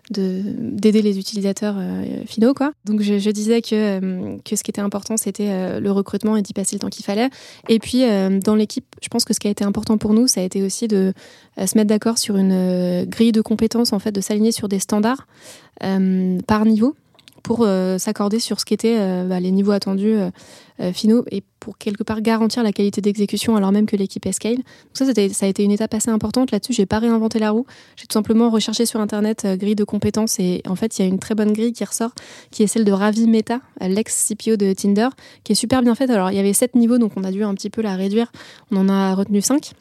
d'aider 0.09 1.01
les 1.01 1.19
utilisateurs 1.19 1.75
euh, 1.77 2.23
finaux 2.25 2.53
quoi. 2.53 2.71
Donc 2.85 3.01
je, 3.01 3.29
disais 3.29 3.61
que 3.61 3.69
euh, 3.73 4.37
que 4.43 4.55
ce 4.55 4.63
qui 4.63 4.71
était 4.71 4.81
important 4.81 5.17
c'était 5.17 5.49
euh, 5.49 5.79
le 5.79 5.91
recrutement 5.91 6.35
et 6.35 6.41
d'y 6.41 6.53
passer 6.53 6.75
le 6.75 6.79
temps 6.79 6.89
qu'il 6.89 7.05
fallait. 7.05 7.29
Et 7.67 7.79
puis 7.79 8.03
dans 8.43 8.55
l'équipe, 8.55 8.85
je 9.01 9.07
pense 9.09 9.25
que 9.25 9.33
ce 9.33 9.39
qui 9.39 9.47
a 9.47 9.51
été 9.51 9.63
important 9.63 9.97
pour 9.97 10.13
nous, 10.13 10.27
ça 10.27 10.41
a 10.41 10.43
été 10.43 10.63
aussi 10.63 10.87
de 10.87 11.13
se 11.57 11.77
mettre 11.77 11.87
d'accord 11.87 12.17
sur 12.17 12.37
une 12.37 13.05
grille 13.05 13.31
de 13.31 13.41
compétences 13.41 13.93
en 13.93 13.99
fait, 13.99 14.11
de 14.11 14.21
s'aligner 14.21 14.51
sur 14.51 14.67
des 14.67 14.79
standards 14.79 15.27
par 15.79 16.65
niveau 16.65 16.95
pour 17.43 17.61
euh, 17.61 17.97
s'accorder 17.97 18.39
sur 18.39 18.59
ce 18.59 18.65
qu'étaient 18.65 18.97
euh, 18.99 19.25
bah, 19.27 19.39
les 19.39 19.51
niveaux 19.51 19.71
attendus 19.71 20.15
euh, 20.15 20.91
finaux 20.93 21.25
et 21.31 21.43
pour 21.59 21.77
quelque 21.77 22.03
part 22.03 22.21
garantir 22.21 22.63
la 22.63 22.71
qualité 22.71 23.01
d'exécution 23.01 23.55
alors 23.55 23.71
même 23.71 23.85
que 23.85 23.95
l'équipe 23.95 24.25
est 24.25 24.31
scale. 24.31 24.55
Donc 24.55 24.63
ça, 24.93 25.05
ça 25.05 25.45
a 25.45 25.49
été 25.49 25.63
une 25.63 25.71
étape 25.71 25.93
assez 25.93 26.09
importante. 26.09 26.51
Là-dessus, 26.51 26.73
j'ai 26.73 26.85
pas 26.85 26.99
réinventé 26.99 27.39
la 27.39 27.51
roue. 27.51 27.65
J'ai 27.97 28.05
tout 28.05 28.13
simplement 28.13 28.49
recherché 28.49 28.85
sur 28.85 29.01
Internet 29.01 29.45
grille 29.57 29.75
de 29.75 29.83
compétences 29.83 30.39
et 30.39 30.61
en 30.67 30.75
fait, 30.75 30.97
il 30.97 31.01
y 31.01 31.05
a 31.05 31.07
une 31.07 31.19
très 31.19 31.35
bonne 31.35 31.51
grille 31.51 31.73
qui 31.73 31.83
ressort, 31.83 32.11
qui 32.51 32.63
est 32.63 32.67
celle 32.67 32.85
de 32.85 32.91
Ravi 32.91 33.27
Meta, 33.27 33.59
l'ex-CPO 33.81 34.55
de 34.55 34.71
Tinder, 34.73 35.09
qui 35.43 35.51
est 35.51 35.55
super 35.55 35.81
bien 35.81 35.95
faite. 35.95 36.09
Alors, 36.09 36.31
il 36.31 36.37
y 36.37 36.39
avait 36.39 36.53
sept 36.53 36.75
niveaux, 36.75 36.97
donc 36.97 37.11
on 37.17 37.23
a 37.23 37.31
dû 37.31 37.43
un 37.43 37.53
petit 37.55 37.69
peu 37.69 37.81
la 37.81 37.95
réduire. 37.95 38.31
On 38.71 38.77
en 38.77 38.89
a 38.89 39.15
retenu 39.15 39.41
cinq. 39.41 39.73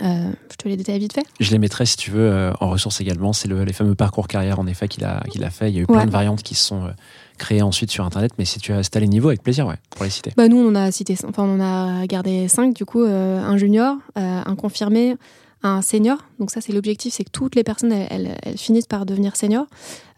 Euh, 0.00 0.30
je 0.50 0.56
te 0.56 0.68
les 0.68 0.76
détaille 0.76 1.00
vite 1.00 1.12
fait? 1.12 1.24
Je 1.40 1.50
les 1.50 1.58
mettrai 1.58 1.84
si 1.84 1.96
tu 1.96 2.10
veux 2.10 2.30
euh, 2.30 2.52
en 2.60 2.70
ressources 2.70 3.00
également. 3.00 3.32
C'est 3.32 3.48
le, 3.48 3.64
les 3.64 3.72
fameux 3.72 3.94
parcours 3.94 4.28
carrière 4.28 4.60
en 4.60 4.66
effet 4.66 4.88
qu'il 4.88 5.04
a, 5.04 5.22
qu'il 5.30 5.42
a 5.44 5.50
fait. 5.50 5.70
Il 5.70 5.74
y 5.74 5.78
a 5.78 5.82
eu 5.82 5.86
plein 5.86 6.06
de 6.06 6.10
variantes 6.10 6.42
qui 6.42 6.54
se 6.54 6.64
sont 6.64 6.84
euh, 6.84 6.90
créées 7.38 7.62
ensuite 7.62 7.90
sur 7.90 8.04
Internet. 8.04 8.32
Mais 8.38 8.44
si 8.44 8.60
tu 8.60 8.72
as, 8.72 8.82
si 8.82 8.90
t'as 8.90 9.00
les 9.00 9.08
niveaux, 9.08 9.28
avec 9.28 9.42
plaisir, 9.42 9.66
ouais, 9.66 9.76
pour 9.90 10.04
les 10.04 10.10
citer. 10.10 10.32
Bah 10.36 10.48
nous, 10.48 10.58
on 10.58 10.68
en 10.68 10.74
a 10.76 10.92
cité, 10.92 11.16
enfin 11.26 11.42
on 11.42 11.60
en 11.60 12.02
a 12.02 12.06
gardé 12.06 12.46
cinq 12.48 12.74
du 12.74 12.84
coup, 12.84 13.02
un 13.02 13.56
junior, 13.56 13.96
un 14.14 14.54
confirmé, 14.54 15.16
un 15.62 15.82
senior. 15.82 16.18
Donc 16.38 16.50
ça, 16.50 16.60
c'est 16.60 16.72
l'objectif, 16.72 17.12
c'est 17.12 17.24
que 17.24 17.30
toutes 17.30 17.54
les 17.54 17.64
personnes 17.64 17.92
elles, 17.92 18.06
elles- 18.10 18.36
elles 18.42 18.56
finissent 18.58 18.86
par 18.86 19.04
devenir 19.04 19.36
senior. 19.36 19.66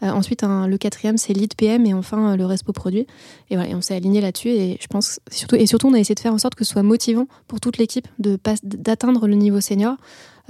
Euh, 0.03 0.11
ensuite, 0.11 0.43
le 0.45 0.77
quatrième, 0.77 1.17
c'est 1.17 1.33
lead 1.33 1.55
PM 1.57 1.85
et 1.87 1.95
enfin 1.95 2.33
euh, 2.33 2.37
le 2.37 2.47
respo 2.47 2.73
produit. 2.73 3.07
Et 3.51 3.57
voilà, 3.57 3.71
et 3.71 3.75
on 3.75 3.81
s'est 3.81 3.95
aligné 3.97 4.21
là-dessus 4.21 4.51
et 4.51 4.79
je 4.81 4.87
pense 4.87 5.19
surtout 5.31 5.57
et 5.57 5.67
surtout 5.67 5.89
on 5.89 5.95
a 5.95 5.99
essayé 5.99 6.15
de 6.15 6.21
faire 6.21 6.33
en 6.35 6.39
sorte 6.39 6.55
que 6.55 6.65
ce 6.65 6.73
soit 6.73 6.83
motivant 6.85 7.27
pour 7.49 7.59
toute 7.61 7.79
l'équipe 7.79 8.07
de 8.19 8.39
d'atteindre 8.63 9.27
le 9.27 9.35
niveau 9.35 9.61
senior. 9.61 9.97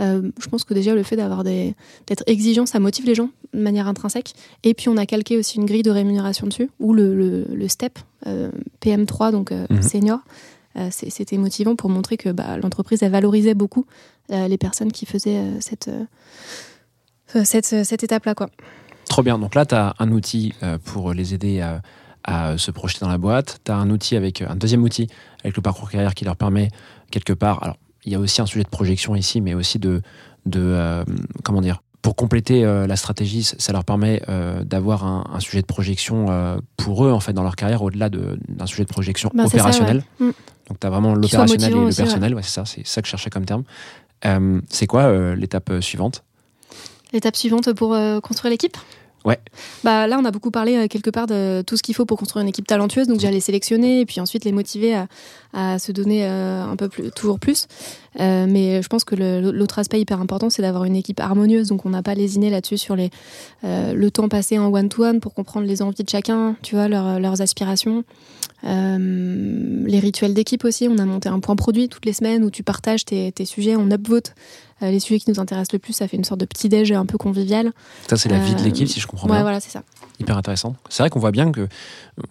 Euh, 0.00 0.30
je 0.40 0.48
pense 0.48 0.64
que 0.64 0.72
déjà 0.72 0.94
le 0.94 1.02
fait 1.02 1.16
d'avoir 1.16 1.44
des 1.44 1.74
d'être 2.06 2.24
exigeant, 2.26 2.64
ça 2.66 2.78
motive 2.78 3.04
les 3.06 3.14
gens 3.14 3.28
de 3.54 3.60
manière 3.60 3.88
intrinsèque. 3.88 4.32
Et 4.64 4.72
puis 4.74 4.88
on 4.88 4.96
a 4.96 5.04
calqué 5.06 5.36
aussi 5.38 5.58
une 5.58 5.66
grille 5.66 5.82
de 5.82 5.90
rémunération 5.90 6.46
dessus, 6.46 6.70
ou 6.80 6.94
le, 6.94 7.14
le, 7.14 7.44
le 7.54 7.68
step 7.68 7.98
euh, 8.26 8.50
PM3, 8.80 9.32
donc 9.32 9.52
Mhm. 9.52 9.82
senior. 9.82 10.18
Euh, 10.78 10.88
C'était 10.90 11.36
motivant 11.36 11.76
pour 11.76 11.90
montrer 11.90 12.16
que 12.16 12.30
bah, 12.30 12.56
l'entreprise 12.56 13.02
elle 13.02 13.12
valorisait 13.12 13.52
beaucoup 13.52 13.84
les 14.28 14.58
personnes 14.58 14.92
qui 14.92 15.06
faisaient 15.06 15.36
euh, 15.36 15.60
cette, 15.60 15.88
euh, 15.88 16.04
euh, 17.36 17.44
cette, 17.44 17.84
cette 17.84 18.02
étape-là. 18.02 18.34
quoi. 18.34 18.48
Trop 19.08 19.22
bien. 19.22 19.38
Donc 19.38 19.54
là, 19.54 19.66
tu 19.66 19.74
as 19.74 19.94
un 19.98 20.10
outil 20.12 20.54
euh, 20.62 20.78
pour 20.82 21.12
les 21.12 21.34
aider 21.34 21.60
à, 21.60 21.82
à 22.24 22.56
se 22.58 22.70
projeter 22.70 23.00
dans 23.00 23.10
la 23.10 23.18
boîte. 23.18 23.60
Tu 23.64 23.72
as 23.72 23.76
un 23.76 23.90
outil 23.90 24.16
avec 24.16 24.42
un 24.42 24.56
deuxième 24.56 24.82
outil 24.82 25.08
avec 25.44 25.56
le 25.56 25.62
parcours 25.62 25.90
carrière 25.90 26.14
qui 26.14 26.24
leur 26.24 26.36
permet 26.36 26.68
quelque 27.10 27.32
part. 27.32 27.62
Alors, 27.62 27.76
il 28.04 28.12
y 28.12 28.14
a 28.14 28.18
aussi 28.18 28.40
un 28.40 28.46
sujet 28.46 28.64
de 28.64 28.68
projection 28.68 29.14
ici, 29.14 29.40
mais 29.40 29.54
aussi 29.54 29.78
de, 29.78 30.02
de 30.46 30.60
euh, 30.60 31.04
comment 31.44 31.60
dire. 31.60 31.82
Pour 32.00 32.16
compléter 32.16 32.64
euh, 32.64 32.88
la 32.88 32.96
stratégie, 32.96 33.44
ça 33.44 33.72
leur 33.72 33.84
permet 33.84 34.22
euh, 34.28 34.64
d'avoir 34.64 35.04
un, 35.04 35.24
un 35.32 35.38
sujet 35.38 35.60
de 35.60 35.66
projection 35.66 36.26
euh, 36.30 36.56
pour 36.76 37.04
eux 37.06 37.12
en 37.12 37.20
fait 37.20 37.32
dans 37.32 37.44
leur 37.44 37.54
carrière 37.54 37.80
au-delà 37.82 38.08
de- 38.08 38.40
d'un 38.48 38.66
sujet 38.66 38.82
de 38.82 38.88
projection 38.88 39.30
Bah, 39.32 39.44
ça, 39.44 39.46
opérationnel. 39.46 40.02
ouais. 40.18 40.26
Mm. 40.26 40.32
Donc 40.68 40.80
tu 40.80 40.86
as 40.88 40.90
vraiment 40.90 41.14
l'opérationnel 41.14 41.70
et 41.70 41.74
le 41.74 41.80
aussi, 41.82 42.00
ouais. 42.00 42.04
personnel. 42.06 42.34
Ouais, 42.34 42.42
c'est 42.42 42.50
ça, 42.50 42.64
c'est 42.64 42.84
ça 42.84 43.02
que 43.02 43.06
je 43.06 43.10
cherchais 43.12 43.30
comme 43.30 43.44
terme. 43.44 43.62
Euh, 44.24 44.60
c'est 44.68 44.86
quoi 44.86 45.02
euh, 45.02 45.34
l'étape 45.34 45.70
euh, 45.70 45.80
suivante? 45.80 46.22
L'étape 47.12 47.36
suivante 47.36 47.72
pour 47.72 47.96
construire 48.22 48.50
l'équipe? 48.50 48.76
Ouais. 49.24 49.38
Bah 49.84 50.08
là, 50.08 50.18
on 50.18 50.24
a 50.24 50.32
beaucoup 50.32 50.50
parlé 50.50 50.76
euh, 50.76 50.88
quelque 50.88 51.10
part 51.10 51.28
de 51.28 51.62
tout 51.64 51.76
ce 51.76 51.82
qu'il 51.84 51.94
faut 51.94 52.04
pour 52.04 52.18
construire 52.18 52.42
une 52.42 52.48
équipe 52.48 52.66
talentueuse. 52.66 53.06
Donc, 53.06 53.20
j'allais 53.20 53.38
sélectionner 53.38 54.00
et 54.00 54.06
puis 54.06 54.20
ensuite 54.20 54.44
les 54.44 54.50
motiver 54.50 54.94
à, 54.94 55.06
à 55.52 55.78
se 55.78 55.92
donner 55.92 56.26
euh, 56.26 56.64
un 56.64 56.74
peu 56.74 56.88
plus, 56.88 57.12
toujours 57.12 57.38
plus. 57.38 57.68
Euh, 58.18 58.46
mais 58.48 58.82
je 58.82 58.88
pense 58.88 59.04
que 59.04 59.14
l'autre 59.14 59.78
aspect 59.78 60.00
hyper 60.00 60.20
important, 60.20 60.50
c'est 60.50 60.62
d'avoir 60.62 60.84
une 60.84 60.96
équipe 60.96 61.20
harmonieuse. 61.20 61.68
Donc, 61.68 61.86
on 61.86 61.90
n'a 61.90 62.02
pas 62.02 62.14
lésiné 62.14 62.50
là-dessus 62.50 62.78
sur 62.78 62.96
les, 62.96 63.10
le 63.62 64.10
temps 64.10 64.28
passé 64.28 64.58
en 64.58 64.72
one-to-one 64.72 65.20
pour 65.20 65.34
comprendre 65.34 65.66
les 65.68 65.82
envies 65.82 66.02
de 66.02 66.10
chacun, 66.10 66.56
tu 66.62 66.74
vois, 66.74 66.88
leurs 66.88 67.40
aspirations. 67.40 68.02
Euh, 68.64 69.82
les 69.86 69.98
rituels 69.98 70.34
d'équipe 70.34 70.64
aussi. 70.64 70.88
On 70.88 70.98
a 70.98 71.04
monté 71.04 71.28
un 71.28 71.40
point 71.40 71.56
produit 71.56 71.88
toutes 71.88 72.06
les 72.06 72.12
semaines 72.12 72.44
où 72.44 72.50
tu 72.50 72.62
partages 72.62 73.04
tes, 73.04 73.32
tes 73.32 73.44
sujets, 73.44 73.76
on 73.76 73.90
upvote 73.90 74.34
euh, 74.82 74.90
les 74.90 75.00
sujets 75.00 75.18
qui 75.20 75.30
nous 75.30 75.40
intéressent 75.40 75.72
le 75.72 75.78
plus. 75.78 75.92
Ça 75.92 76.08
fait 76.08 76.16
une 76.16 76.24
sorte 76.24 76.40
de 76.40 76.46
petit 76.46 76.68
déj 76.68 76.92
un 76.92 77.06
peu 77.06 77.18
convivial. 77.18 77.72
Ça, 78.08 78.16
c'est 78.16 78.28
la 78.28 78.38
vie 78.38 78.54
de 78.54 78.60
Euh, 78.60 78.64
l'équipe, 78.64 78.88
si 78.88 79.00
je 79.00 79.06
comprends 79.06 79.28
Ouais, 79.28 79.34
bien. 79.34 79.42
voilà, 79.42 79.60
c'est 79.60 79.70
ça. 79.70 79.82
Hyper 80.20 80.36
intéressant. 80.36 80.76
C'est 80.88 81.02
vrai 81.02 81.10
qu'on 81.10 81.18
voit 81.18 81.30
bien 81.32 81.50
que 81.50 81.66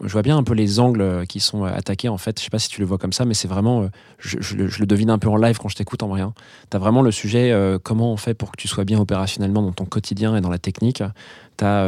je 0.02 0.08
vois 0.12 0.22
bien 0.22 0.38
un 0.38 0.44
peu 0.44 0.54
les 0.54 0.80
angles 0.80 1.02
euh, 1.02 1.26
qui 1.26 1.40
sont 1.40 1.66
euh, 1.66 1.72
attaqués 1.74 2.08
en 2.10 2.18
fait. 2.18 2.40
Je 2.40 2.44
sais 2.46 2.50
pas 2.50 2.60
si 2.60 2.70
tu 2.70 2.80
le 2.80 2.86
vois 2.88 2.98
comme 2.98 3.12
ça, 3.12 3.26
mais 3.26 3.34
c'est 3.34 3.48
vraiment, 3.48 3.82
euh, 3.82 3.88
je, 4.20 4.38
je 4.40 4.56
le- 4.56 4.68
je 4.68 4.80
le 4.80 4.86
devine 4.86 5.10
un 5.10 5.18
peu 5.18 5.28
en 5.28 5.36
live 5.36 5.58
quand 5.58 5.68
je 5.68 5.76
t'écoute 5.76 6.02
en 6.04 6.08
vrai. 6.08 6.22
Tu 6.70 6.78
as 6.78 6.80
vraiment 6.80 7.02
le 7.02 7.12
sujet 7.12 7.52
euh, 7.52 7.80
comment 7.82 8.14
on 8.14 8.18
fait 8.18 8.34
pour 8.34 8.52
que 8.52 8.58
tu 8.58 8.68
sois 8.68 8.86
bien 8.86 9.00
opérationnellement 9.00 9.62
dans 9.62 9.72
ton 9.74 9.86
quotidien 9.86 10.36
et 10.38 10.42
dans 10.42 10.50
la 10.50 10.60
technique. 10.60 11.04
Tu 11.58 11.66
as 11.66 11.88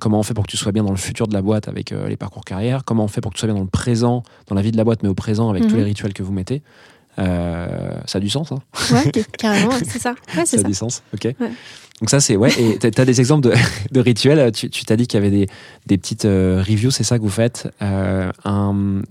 comment 0.00 0.18
on 0.18 0.22
fait 0.22 0.34
pour 0.34 0.44
que 0.44 0.50
tu 0.50 0.56
sois 0.56 0.72
bien 0.72 0.82
dans 0.82 0.90
le 0.90 0.96
futur 0.96 1.28
de 1.28 1.34
la 1.34 1.42
boîte 1.42 1.68
avec 1.68 1.92
euh, 1.92 2.08
les 2.08 2.16
parcours 2.16 2.44
carrière. 2.44 2.84
Comment 2.84 3.04
on 3.04 3.08
fait 3.08 3.20
pour 3.20 3.30
que 3.32 3.36
tu 3.36 3.40
sois 3.40 3.48
bien 3.48 3.56
dans 3.56 3.62
le 3.62 3.68
présent, 3.68 4.22
dans 4.48 4.54
la 4.54 4.62
vie 4.62 4.72
de 4.72 4.76
la 4.76 4.84
boîte, 4.84 5.02
mais 5.02 5.08
au 5.08 5.14
présent 5.14 5.50
avec 5.50 5.62
tous 5.64 5.70
Mhm. 5.74 5.76
les 5.76 5.84
rituels 5.84 6.14
que 6.14 6.22
vous 6.22 6.32
mettez. 6.32 6.62
Euh, 7.18 7.90
ça 8.06 8.18
a 8.18 8.20
du 8.20 8.28
sens, 8.30 8.52
hein 8.52 8.60
Ouais, 8.92 9.10
ca- 9.14 9.22
carrément, 9.38 9.72
c'est 9.84 9.98
ça. 9.98 10.14
Ouais, 10.36 10.46
ça 10.46 10.56
a 10.56 10.60
ça. 10.60 10.68
du 10.68 10.74
sens, 10.74 11.02
ok. 11.14 11.24
Ouais. 11.40 11.50
Donc 12.00 12.10
ça 12.10 12.20
c'est 12.20 12.36
ouais. 12.36 12.50
Et 12.60 12.78
t'as 12.78 13.02
as 13.02 13.04
des 13.04 13.18
exemples 13.20 13.48
de, 13.48 13.54
de 13.90 14.00
rituels. 14.00 14.52
Tu 14.52 14.68
t'as 14.70 14.94
dit 14.94 15.08
qu'il 15.08 15.18
y 15.18 15.22
avait 15.26 15.36
des, 15.36 15.46
des 15.86 15.98
petites 15.98 16.26
euh, 16.26 16.62
reviews, 16.66 16.92
c'est 16.92 17.02
ça 17.02 17.18
que 17.18 17.24
vous 17.24 17.28
faites. 17.28 17.68
Euh, 17.82 18.30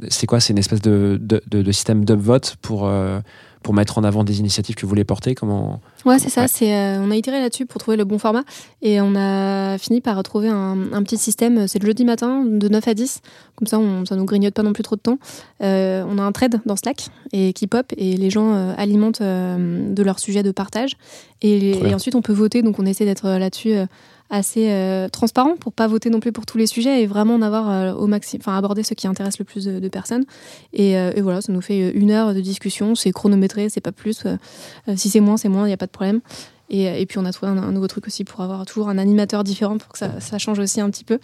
c'est 0.09 0.25
quoi? 0.25 0.39
C'est 0.39 0.53
une 0.53 0.59
espèce 0.59 0.81
de, 0.81 1.17
de, 1.21 1.41
de, 1.49 1.61
de 1.61 1.71
système 1.73 2.05
d'upvote 2.05 2.55
pour 2.61 2.87
euh, 2.87 3.19
pour 3.61 3.73
mettre 3.73 3.97
en 3.97 4.05
avant 4.05 4.23
des 4.23 4.39
initiatives 4.39 4.75
que 4.75 4.83
vous 4.83 4.87
voulez 4.89 5.03
porter? 5.03 5.35
Comment 5.35 5.81
Ouais, 6.07 6.19
c'est 6.19 6.29
ça. 6.29 6.41
Ouais. 6.41 6.47
C'est, 6.47 6.73
euh, 6.73 7.01
on 7.01 7.11
a 7.11 7.15
itéré 7.15 7.39
là-dessus 7.39 7.65
pour 7.65 7.81
trouver 7.81 7.97
le 7.97 8.05
bon 8.05 8.17
format 8.17 8.43
et 8.81 9.01
on 9.01 9.13
a 9.15 9.77
fini 9.77 9.99
par 9.99 10.15
retrouver 10.15 10.47
un, 10.47 10.93
un 10.93 11.03
petit 11.03 11.17
système. 11.17 11.67
C'est 11.67 11.79
le 11.79 11.85
jeudi 11.85 12.05
matin 12.05 12.45
de 12.45 12.67
9 12.69 12.87
à 12.87 12.93
10. 12.93 13.21
Comme 13.55 13.67
ça, 13.67 13.77
on, 13.77 14.05
ça 14.05 14.15
nous 14.15 14.25
grignote 14.25 14.53
pas 14.53 14.63
non 14.63 14.73
plus 14.73 14.83
trop 14.83 14.95
de 14.95 15.01
temps. 15.01 15.19
Euh, 15.61 16.05
on 16.07 16.17
a 16.17 16.21
un 16.21 16.31
thread 16.31 16.61
dans 16.65 16.75
Slack 16.75 17.07
et 17.33 17.51
qui 17.53 17.67
pop 17.67 17.91
et 17.97 18.15
les 18.15 18.29
gens 18.29 18.53
euh, 18.53 18.73
alimentent 18.77 19.21
euh, 19.21 19.93
de 19.93 20.03
leur 20.03 20.19
sujet 20.19 20.43
de 20.43 20.51
partage. 20.51 20.95
Et, 21.41 21.71
et 21.87 21.93
ensuite, 21.93 22.15
on 22.15 22.21
peut 22.21 22.33
voter. 22.33 22.61
Donc, 22.61 22.79
on 22.79 22.85
essaie 22.85 23.05
d'être 23.05 23.25
euh, 23.25 23.39
là-dessus 23.39 23.73
euh, 23.73 23.85
assez 24.29 24.69
euh, 24.71 25.07
transparent 25.09 25.55
pour 25.57 25.71
pas 25.71 25.87
voter 25.87 26.09
non 26.09 26.19
plus 26.19 26.31
pour 26.31 26.45
tous 26.45 26.57
les 26.57 26.67
sujets 26.67 27.01
et 27.01 27.07
vraiment 27.07 27.35
en 27.35 27.41
avoir 27.41 27.69
euh, 27.69 27.93
au 27.93 28.07
maximum, 28.07 28.41
enfin 28.41 28.57
aborder 28.57 28.83
ce 28.83 28.93
qui 28.93 29.07
intéresse 29.07 29.39
le 29.39 29.45
plus 29.45 29.65
de, 29.65 29.79
de 29.79 29.87
personnes. 29.87 30.25
Et, 30.73 30.97
euh, 30.97 31.11
et 31.15 31.21
voilà, 31.21 31.41
ça 31.41 31.53
nous 31.53 31.61
fait 31.61 31.91
une 31.91 32.11
heure 32.11 32.33
de 32.33 32.41
discussion. 32.41 32.95
C'est 32.95 33.11
chronométré, 33.11 33.69
c'est 33.69 33.81
pas 33.81 33.91
plus. 33.91 34.23
Si 34.95 35.09
c'est 35.09 35.19
moins, 35.21 35.37
c'est 35.37 35.49
moins, 35.49 35.63
il 35.63 35.67
n'y 35.69 35.73
a 35.73 35.77
pas 35.77 35.85
de 35.85 35.91
problème. 35.91 36.21
Et, 36.69 37.01
et 37.01 37.05
puis 37.05 37.17
on 37.17 37.25
a 37.25 37.31
trouvé 37.31 37.51
un, 37.51 37.57
un 37.57 37.71
nouveau 37.71 37.87
truc 37.87 38.07
aussi 38.07 38.25
pour 38.25 38.41
avoir 38.41 38.65
toujours 38.65 38.89
un 38.89 38.97
animateur 38.97 39.45
différent 39.45 39.77
pour 39.77 39.93
que 39.93 39.97
ça, 39.97 40.19
ça 40.19 40.37
change 40.37 40.59
aussi 40.59 40.81
un 40.81 40.89
petit 40.89 41.05
peu. 41.05 41.19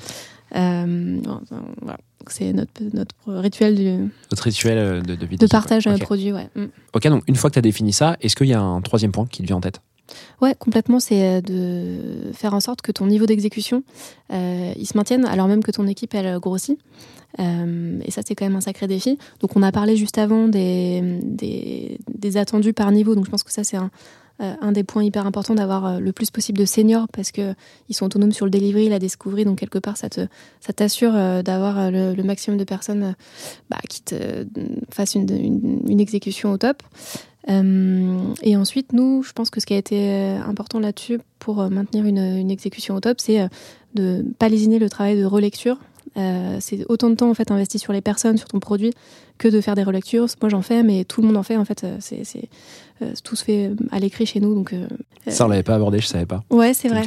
Voilà. 0.54 1.98
C'est 2.28 2.54
notre, 2.54 2.72
notre 2.94 3.16
rituel 3.28 3.76
du, 3.76 4.10
Votre 4.30 4.44
rituel 4.44 5.04
de, 5.04 5.16
de 5.16 5.26
vie 5.26 5.36
de 5.36 5.46
partage 5.48 5.88
ouais. 5.88 5.92
euh, 5.92 5.96
Ok. 5.98 6.04
produit. 6.04 6.32
Ouais. 6.32 6.48
Mm. 6.56 6.66
Ok, 6.94 7.08
donc 7.10 7.24
une 7.28 7.36
fois 7.36 7.50
que 7.50 7.56
tu 7.56 7.60
as 7.60 7.64
défini 7.64 7.92
ça, 7.92 8.16
est-ce 8.22 8.36
qu'il 8.38 8.48
y 8.48 8.54
a 8.54 8.62
un 8.62 8.80
troisième 8.82 9.12
point 9.12 9.26
qui 9.26 9.42
te 9.42 9.48
vient 9.48 9.58
en 9.58 9.62
tête? 9.62 9.82
Ouais, 10.42 10.56
complètement, 10.56 11.00
c'est 11.00 11.24
euh, 11.24 11.42
de 11.42 12.32
faire 12.34 12.54
en 12.54 12.60
sorte 12.60 12.82
que 12.82 12.92
ton 12.92 13.08
niveau 13.08 13.26
d'exécution, 13.26 13.84
euh, 14.32 14.74
il 14.76 14.86
se 14.86 14.98
maintienne 14.98 15.26
alors 15.26 15.48
même 15.48 15.64
que 15.64 15.72
ton 15.72 15.88
équipe, 15.88 16.14
elle 16.14 16.40
grossit. 16.40 16.80
Euh, 17.40 18.00
et 18.06 18.12
ça, 18.12 18.22
c'est 18.26 18.36
quand 18.36 18.46
même 18.46 18.56
un 18.56 18.62
sacré 18.62 18.88
défi. 18.88 19.18
Donc, 19.40 19.56
on 19.56 19.64
a 19.64 19.72
parlé 19.72 19.96
juste 19.96 20.18
avant 20.18 20.48
des, 20.48 21.98
attendus 22.36 22.74
par 22.74 22.92
niveau. 22.92 23.16
Donc, 23.16 23.26
je 23.26 23.32
pense 23.32 23.44
que 23.44 23.52
ça, 23.52 23.64
c'est 23.64 23.78
un, 23.78 23.90
euh, 24.42 24.72
des 24.72 24.84
points 24.84 25.04
hyper 25.04 25.26
importants 25.26 25.56
d'avoir 25.56 25.86
euh, 25.86 26.00
le 26.00 26.12
plus 26.12 26.32
possible 26.32 26.58
de 26.58 26.66
seniors 26.66 27.08
parce 27.08 27.32
qu'ils 27.32 27.56
sont 27.92 28.06
autonomes 28.06 28.32
sur 28.32 28.46
le 28.46 28.52
delivery, 28.52 28.90
la 28.90 29.00
discovery. 29.00 29.46
Donc, 29.46 29.60
quelque 29.60 29.80
part, 29.80 29.98
ça 29.98 30.10
t'assure 30.76 31.14
euh, 31.16 31.42
d'avoir 31.42 31.80
euh, 31.80 32.14
le, 32.16 32.24
maximum 32.24 32.58
de 32.58 32.64
personnes 32.64 33.04
euh, 33.04 33.14
bah, 33.70 33.78
qui 33.90 34.02
te 34.02 34.16
euh, 34.16 34.44
fassent 34.92 35.16
une 35.16 36.00
exécution 36.00 36.52
au 36.52 36.58
top. 36.58 36.82
Euh, 37.50 38.34
et 38.42 38.56
ensuite, 38.56 38.94
nous, 38.94 39.24
je 39.24 39.34
pense 39.34 39.50
que 39.50 39.60
ce 39.60 39.66
qui 39.66 39.74
a 39.74 39.78
été 39.78 39.98
euh, 40.00 40.42
important 40.42 40.80
là-dessus 40.80 41.20
pour 41.40 41.62
euh, 41.62 41.70
maintenir 41.70 42.06
une, 42.06 42.50
exécution 42.52 42.96
au 42.96 43.00
top, 43.00 43.20
c'est 43.20 43.48
de 43.96 44.26
pas 44.40 44.50
lésiner 44.50 44.80
le 44.80 44.90
travail 44.90 45.18
de 45.18 45.26
relecture. 45.26 45.78
Euh, 46.16 46.58
c'est 46.60 46.86
autant 46.90 47.10
de 47.10 47.16
temps 47.16 47.30
en 47.30 47.34
fait 47.34 47.50
investi 47.50 47.80
sur 47.80 47.92
les 47.92 48.02
personnes, 48.02 48.38
sur 48.38 48.48
ton 48.48 48.60
produit, 48.60 48.94
que 49.40 49.48
de 49.48 49.62
faire 49.62 49.74
des 49.74 49.82
relectures. 49.84 50.28
Moi, 50.42 50.50
j'en 50.50 50.62
fais, 50.62 50.84
mais 50.84 51.06
tout 51.06 51.22
le 51.22 51.28
monde 51.28 51.38
en 51.38 51.44
fait. 51.44 51.58
En 51.58 51.66
fait, 51.66 51.84
euh, 51.84 51.98
c'est, 52.00 52.24
c'est, 52.24 52.50
euh, 53.02 53.14
tout 53.24 53.36
se 53.36 53.44
fait 53.44 53.72
à 53.92 53.98
l'écrit 54.00 54.28
chez 54.28 54.40
nous. 54.40 54.54
Donc, 54.54 54.74
euh, 54.74 54.88
Ça, 55.28 55.46
on 55.46 55.48
l'avait 55.48 55.64
pas 55.64 55.74
abordé, 55.74 56.00
je 56.00 56.06
savais 56.06 56.28
pas. 56.28 56.44
ouais, 56.52 56.74
c'est 56.76 56.88
vrai. 56.88 57.02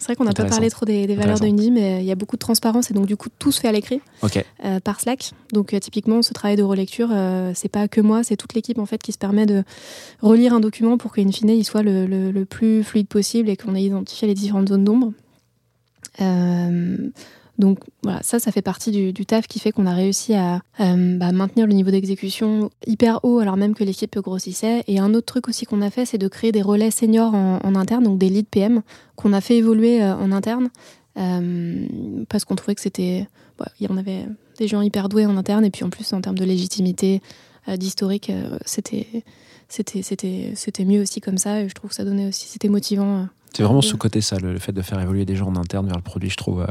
C'est 0.00 0.04
vrai 0.06 0.16
qu'on 0.16 0.24
n'a 0.24 0.32
pas 0.32 0.44
parlé 0.46 0.70
trop 0.70 0.86
des, 0.86 1.06
des 1.06 1.14
valeurs 1.14 1.38
de 1.38 1.70
mais 1.70 2.00
il 2.02 2.06
y 2.06 2.10
a 2.10 2.16
beaucoup 2.16 2.34
de 2.36 2.40
transparence 2.40 2.90
et 2.90 2.94
donc 2.94 3.06
du 3.06 3.16
coup 3.16 3.28
tout 3.38 3.52
se 3.52 3.60
fait 3.60 3.68
à 3.68 3.72
l'écrit 3.72 4.00
Ok, 4.22 4.44
par 4.82 5.00
Slack. 5.00 5.30
Donc 5.52 5.78
typiquement, 5.80 6.22
ce 6.22 6.32
travail 6.32 6.56
de 6.56 6.62
relecture, 6.64 7.10
c'est 7.54 7.68
pas 7.68 7.86
que 7.88 8.00
moi, 8.00 8.24
c'est 8.24 8.36
toute 8.36 8.54
l'équipe 8.54 8.78
en 8.78 8.86
fait 8.86 9.00
qui 9.02 9.12
se 9.12 9.18
permet 9.18 9.46
de 9.46 9.62
relire 10.20 10.52
un 10.54 10.60
document 10.60 10.98
pour 10.98 11.12
qu'in 11.14 11.30
fine 11.30 11.50
il 11.50 11.64
soit 11.64 11.82
le, 11.82 12.06
le- 12.06 12.32
le 12.32 12.44
plus 12.44 12.82
fluide 12.82 13.06
possible 13.08 13.48
et 13.50 13.56
qu'on 13.56 13.74
ait 13.74 13.82
identifié 13.84 14.26
les 14.26 14.34
différentes 14.34 14.68
zones 14.68 14.84
d'ombre. 14.84 15.12
Euh, 16.20 16.96
donc 17.58 17.78
voilà, 18.04 18.20
ça, 18.22 18.38
ça 18.38 18.52
fait 18.52 18.62
partie 18.62 18.90
du, 18.92 19.12
du 19.12 19.26
taf 19.26 19.46
qui 19.48 19.58
fait 19.58 19.72
qu'on 19.72 19.86
a 19.86 19.92
réussi 19.94 20.34
à 20.34 20.60
euh, 20.80 21.18
bah, 21.18 21.32
maintenir 21.32 21.66
le 21.66 21.72
niveau 21.72 21.90
d'exécution 21.90 22.70
hyper 22.86 23.18
haut 23.24 23.40
alors 23.40 23.56
même 23.56 23.74
que 23.74 23.82
l'équipe 23.84 24.16
grossissait. 24.18 24.84
Et 24.86 24.98
un 25.00 25.12
autre 25.14 25.26
truc 25.26 25.48
aussi 25.48 25.64
qu'on 25.66 25.82
a 25.82 25.90
fait, 25.90 26.06
c'est 26.06 26.18
de 26.18 26.28
créer 26.28 26.52
des 26.52 26.62
relais 26.62 26.90
seniors 26.92 27.34
en, 27.34 27.58
en 27.62 27.74
interne, 27.74 28.04
donc 28.04 28.18
des 28.18 28.28
leads 28.28 28.48
PM, 28.50 28.82
qu'on 29.16 29.32
a 29.32 29.40
fait 29.40 29.56
évoluer 29.56 30.02
euh, 30.02 30.14
en 30.16 30.30
interne 30.32 30.68
euh, 31.18 31.86
parce 32.28 32.44
qu'on 32.44 32.54
trouvait 32.54 32.74
que 32.74 32.80
c'était... 32.80 33.26
ouais, 33.60 33.66
il 33.80 33.88
y 33.88 33.92
en 33.92 33.96
avait 33.96 34.26
des 34.58 34.68
gens 34.68 34.80
hyper 34.82 35.08
doués 35.08 35.26
en 35.26 35.36
interne 35.36 35.64
et 35.64 35.70
puis 35.70 35.84
en 35.84 35.90
plus 35.90 36.12
en 36.12 36.20
termes 36.20 36.38
de 36.38 36.44
légitimité, 36.44 37.20
d'historique, 37.76 38.32
c'était... 38.64 39.06
C'était, 39.70 40.00
c'était, 40.00 40.52
c'était 40.54 40.86
mieux 40.86 41.02
aussi 41.02 41.20
comme 41.20 41.36
ça 41.36 41.60
et 41.60 41.68
je 41.68 41.74
trouve 41.74 41.90
que 41.90 41.96
ça 41.96 42.02
donnait 42.02 42.26
aussi, 42.26 42.46
c'était 42.48 42.70
motivant. 42.70 43.26
c'est 43.52 43.62
vraiment 43.62 43.80
Ouais. 43.80 43.84
sous-côté 43.84 44.22
ça, 44.22 44.38
le, 44.38 44.54
le 44.54 44.58
fait 44.58 44.72
de 44.72 44.80
faire 44.80 44.98
évoluer 44.98 45.26
des 45.26 45.36
gens 45.36 45.48
en 45.48 45.56
interne 45.56 45.86
vers 45.86 45.96
le 45.96 46.02
produit, 46.02 46.30
je 46.30 46.38
trouve. 46.38 46.62
euh, 46.62 46.66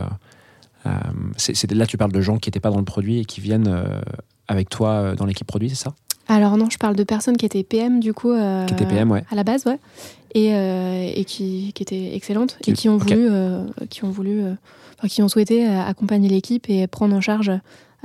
c'est, 1.38 1.56
c'est- 1.56 1.72
là, 1.74 1.86
tu 1.86 1.98
parles 1.98 2.12
de 2.12 2.22
gens 2.22 2.38
qui 2.38 2.50
n'étaient 2.50 2.60
pas 2.60 2.70
dans 2.72 2.78
le 2.80 2.86
produit 2.86 3.20
et 3.20 3.26
qui 3.26 3.42
viennent 3.42 3.68
euh, 3.68 4.00
avec 4.48 4.70
toi 4.70 4.90
euh, 4.92 5.16
dans 5.16 5.26
l'équipe 5.26 5.48
produit, 5.48 5.70
c'est 5.70 5.76
ça? 5.84 5.94
Alors 6.28 6.58
non, 6.58 6.70
je 6.70 6.78
parle 6.78 6.96
de 6.96 7.04
personnes 7.04 7.38
qui 7.38 7.46
étaient 7.46 7.64
PM 7.64 8.00
du 8.00 8.14
coup. 8.14 8.32
euh, 8.32 8.66
Qui 8.66 8.74
étaient 8.74 8.86
PM, 8.86 9.10
ouais. 9.12 9.24
À 9.32 9.36
la 9.36 9.44
base, 9.44 9.66
ouais. 9.66 9.80
Et, 10.36 10.54
euh, 10.54 11.10
et 11.16 11.24
qui, 11.26 11.72
qui 11.74 11.84
étaient 11.84 12.16
excellentes 12.16 12.58
Qui- 12.62 12.72
et 12.72 12.74
qui 12.74 12.90
ont 12.90 12.96
ok. 12.96 13.04
voulu, 13.04 13.28
euh, 13.32 13.64
qui 13.90 14.04
ont 14.04 14.10
voulu, 14.12 14.42
euh, 14.44 14.54
enfin, 15.00 15.08
qui 15.08 15.22
ont 15.22 15.30
souhaité 15.30 15.68
euh, 15.68 15.82
accompagner 15.82 16.28
l'équipe 16.30 16.70
et 16.70 16.86
prendre 16.88 17.16
en 17.16 17.22
charge 17.22 17.50
euh, 17.50 17.58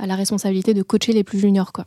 la 0.05 0.15
responsabilité 0.15 0.73
de 0.73 0.81
coacher 0.83 1.11
les 1.13 1.23
plus 1.25 1.37
juniors, 1.39 1.73
quoi. 1.73 1.83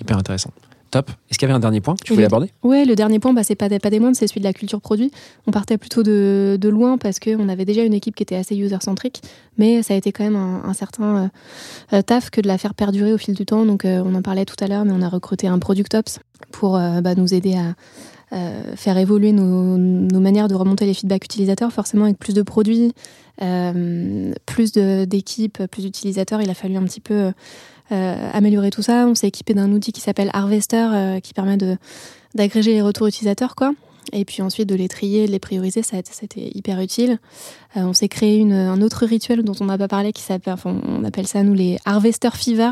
Hyper 0.00 0.16
intéressant. 0.16 0.50
Top. 0.90 1.10
Est-ce 1.30 1.38
qu'il 1.38 1.46
y 1.46 1.50
avait 1.50 1.56
un 1.56 1.60
dernier 1.60 1.80
point 1.80 1.94
que 1.94 2.02
tu 2.02 2.12
voulais 2.12 2.26
aborder? 2.26 2.50
Ouais, 2.64 2.84
le 2.84 2.96
dernier 2.96 3.20
point, 3.20 3.32
bah, 3.32 3.44
c'est 3.44 3.54
pas, 3.54 3.68
des- 3.68 3.78
pas 3.78 3.90
des 3.90 4.00
moindres, 4.00 4.16
c'est 4.16 4.26
celui 4.26 4.40
de 4.40 4.44
la 4.44 4.52
culture 4.52 4.80
produit. 4.80 5.12
On 5.46 5.52
partait 5.52 5.78
plutôt 5.78 6.02
de, 6.02 6.58
de 6.60 6.68
loin 6.68 6.98
parce 6.98 7.20
qu'on 7.20 7.48
avait 7.48 7.64
déjà 7.64 7.84
une 7.84 7.94
équipe 7.94 8.16
qui 8.16 8.24
était 8.24 8.34
assez 8.34 8.56
user-centrique, 8.56 9.22
mais 9.56 9.82
ça 9.84 9.94
a 9.94 9.96
été 9.96 10.10
quand 10.10 10.24
même 10.24 10.34
un, 10.36 10.62
un 10.64 10.74
certain 10.74 11.16
euh, 11.16 11.28
euh, 11.92 12.02
taf 12.02 12.30
que 12.30 12.40
de 12.40 12.48
la 12.48 12.58
faire 12.58 12.74
perdurer 12.74 13.12
au 13.12 13.18
fil 13.18 13.34
du 13.34 13.46
temps. 13.46 13.64
Donc, 13.64 13.84
euh, 13.84 14.02
on 14.04 14.14
en 14.16 14.22
parlait 14.22 14.44
tout 14.44 14.56
à 14.58 14.66
l'heure, 14.66 14.84
mais 14.84 14.92
on 14.92 15.02
a 15.02 15.08
recruté 15.08 15.46
un 15.46 15.60
Product 15.60 15.94
Ops 15.94 16.18
pour 16.50 16.76
euh, 16.76 17.00
bah, 17.00 17.14
nous 17.14 17.32
aider 17.34 17.54
à 17.54 17.74
euh, 18.32 18.74
faire 18.74 18.98
évoluer 18.98 19.30
nos, 19.32 19.76
nos 19.78 20.20
manières 20.20 20.48
de 20.48 20.54
remonter 20.56 20.86
les 20.86 20.94
feedbacks 20.94 21.24
utilisateurs, 21.24 21.72
forcément 21.72 22.04
avec 22.06 22.18
plus 22.18 22.34
de 22.34 22.42
produits, 22.42 22.92
euh, 23.42 24.32
plus 24.46 24.72
d'équipes, 24.72 25.66
plus 25.70 25.82
d'utilisateurs. 25.82 26.42
Il 26.42 26.50
a 26.50 26.54
fallu 26.54 26.76
un 26.76 26.82
petit 26.84 27.00
peu 27.00 27.32
améliorer 27.90 28.70
tout 28.70 28.82
ça. 28.82 29.06
On 29.06 29.14
s'est 29.14 29.28
équipé 29.28 29.54
d'un 29.54 29.70
outil 29.72 29.92
qui 29.92 30.00
s'appelle 30.00 30.30
Harvester, 30.32 30.86
euh, 30.92 31.20
qui 31.20 31.34
permet 31.34 31.56
de 31.56 31.76
d'agréger 32.34 32.72
les 32.72 32.82
retours 32.82 33.06
utilisateurs, 33.08 33.54
quoi. 33.56 33.72
Et 34.12 34.24
puis 34.24 34.40
ensuite 34.42 34.68
de 34.68 34.74
les 34.74 34.88
trier, 34.88 35.26
de 35.26 35.30
les 35.32 35.38
prioriser, 35.38 35.82
ça 35.82 35.98
c'était 36.04 36.50
hyper 36.54 36.80
utile. 36.80 37.18
Euh, 37.76 37.82
on 37.82 37.92
s'est 37.92 38.08
créé 38.08 38.38
une, 38.38 38.52
un 38.54 38.80
autre 38.82 39.04
rituel 39.06 39.42
dont 39.44 39.52
on 39.60 39.66
n'a 39.66 39.76
pas 39.78 39.88
parlé, 39.88 40.12
qui 40.12 40.22
s'appelle, 40.22 40.54
enfin, 40.54 40.80
on 40.88 41.04
appelle 41.04 41.26
ça 41.26 41.42
nous 41.42 41.54
les 41.54 41.78
Harvester 41.84 42.30
Fever 42.34 42.70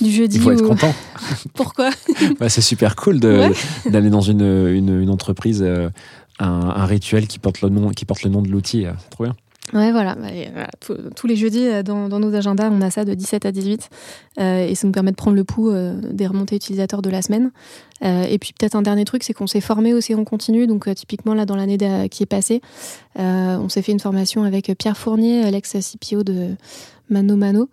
du 0.00 0.10
jeudi. 0.12 0.36
Il 0.36 0.42
faut 0.42 0.52
être 0.52 0.62
content. 0.62 0.92
Pourquoi? 1.54 1.90
Bah, 2.40 2.48
c'est 2.48 2.60
super 2.60 2.94
cool 2.94 3.18
d'aller 3.20 4.10
dans 4.10 4.20
une, 4.20 4.42
une, 4.42 5.00
une 5.00 5.10
entreprise, 5.10 5.62
euh, 5.62 5.88
un, 6.38 6.46
un 6.46 6.84
rituel 6.84 7.26
qui 7.26 7.38
porte 7.38 7.62
le 7.62 7.68
nom, 7.70 7.90
qui 7.90 8.04
porte 8.04 8.22
le 8.22 8.30
nom 8.30 8.42
de 8.42 8.48
l'outil. 8.48 8.86
euh, 8.86 8.92
C'est 9.02 9.10
trop 9.10 9.24
bien. 9.24 9.34
Ouais, 9.72 9.90
voilà. 9.90 10.14
Bah, 10.14 10.32
et 10.32 10.48
voilà. 10.52 10.68
Tous- 10.80 10.96
Tous 11.16 11.26
les 11.26 11.34
jeudis, 11.36 11.66
euh, 11.66 11.82
dans, 11.82 12.08
dans 12.08 12.20
nos 12.20 12.34
agendas, 12.34 12.70
on 12.70 12.80
a 12.80 12.90
ça 12.90 13.04
de 13.04 13.14
17 13.14 13.46
à 13.46 13.52
18. 13.52 13.88
euh, 14.38 14.66
et 14.66 14.74
ça 14.74 14.86
nous 14.86 14.92
permet 14.92 15.10
de 15.10 15.16
prendre 15.16 15.36
le 15.36 15.42
pouls 15.44 15.70
euh, 15.70 16.00
des 16.12 16.26
remontées 16.26 16.56
utilisateurs 16.56 17.02
de 17.02 17.10
la 17.10 17.20
semaine. 17.22 17.50
Euh, 18.04 18.22
et 18.24 18.38
puis, 18.38 18.52
peut-être 18.58 18.76
un 18.76 18.82
dernier 18.82 19.04
truc, 19.04 19.24
c'est 19.24 19.32
qu'on 19.32 19.46
s'est 19.48 19.60
formé 19.60 19.92
aussi 19.92 20.14
en 20.14 20.24
continu. 20.24 20.66
Donc, 20.66 20.92
typiquement, 20.94 21.34
là, 21.34 21.46
dans 21.46 21.56
l'année 21.56 21.78
qui 22.10 22.22
est 22.22 22.26
passée, 22.26 22.60
on 23.16 23.68
s'est 23.68 23.82
fait 23.82 23.92
une 23.92 24.00
formation 24.00 24.44
avec 24.44 24.70
Pierre 24.78 24.96
Fournier, 24.96 25.50
l'ex-CPO 25.50 26.22
de 26.22 26.50
Mano 27.10 27.36
Mano. 27.36 27.68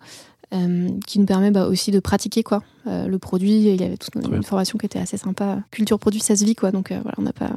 euh, 0.52 0.88
qui 1.06 1.18
nous 1.18 1.26
permet 1.26 1.50
bah, 1.50 1.66
aussi 1.66 1.90
de 1.90 2.00
pratiquer 2.00 2.42
quoi 2.42 2.62
euh, 2.86 3.06
le 3.08 3.18
produit 3.18 3.64
il 3.72 3.80
y 3.80 3.84
avait 3.84 3.96
toute 3.96 4.14
une, 4.14 4.42
formation 4.42 4.78
qui 4.78 4.86
était 4.86 4.98
assez 5.00 5.16
sympa 5.16 5.58
culture 5.70 5.98
produit 5.98 6.20
ça 6.20 6.36
se 6.36 6.44
vit 6.44 6.54
quoi 6.54 6.70
donc 6.70 6.92
euh, 6.92 6.98
voilà 7.02 7.14
on 7.18 7.26
a 7.26 7.32
pas 7.32 7.50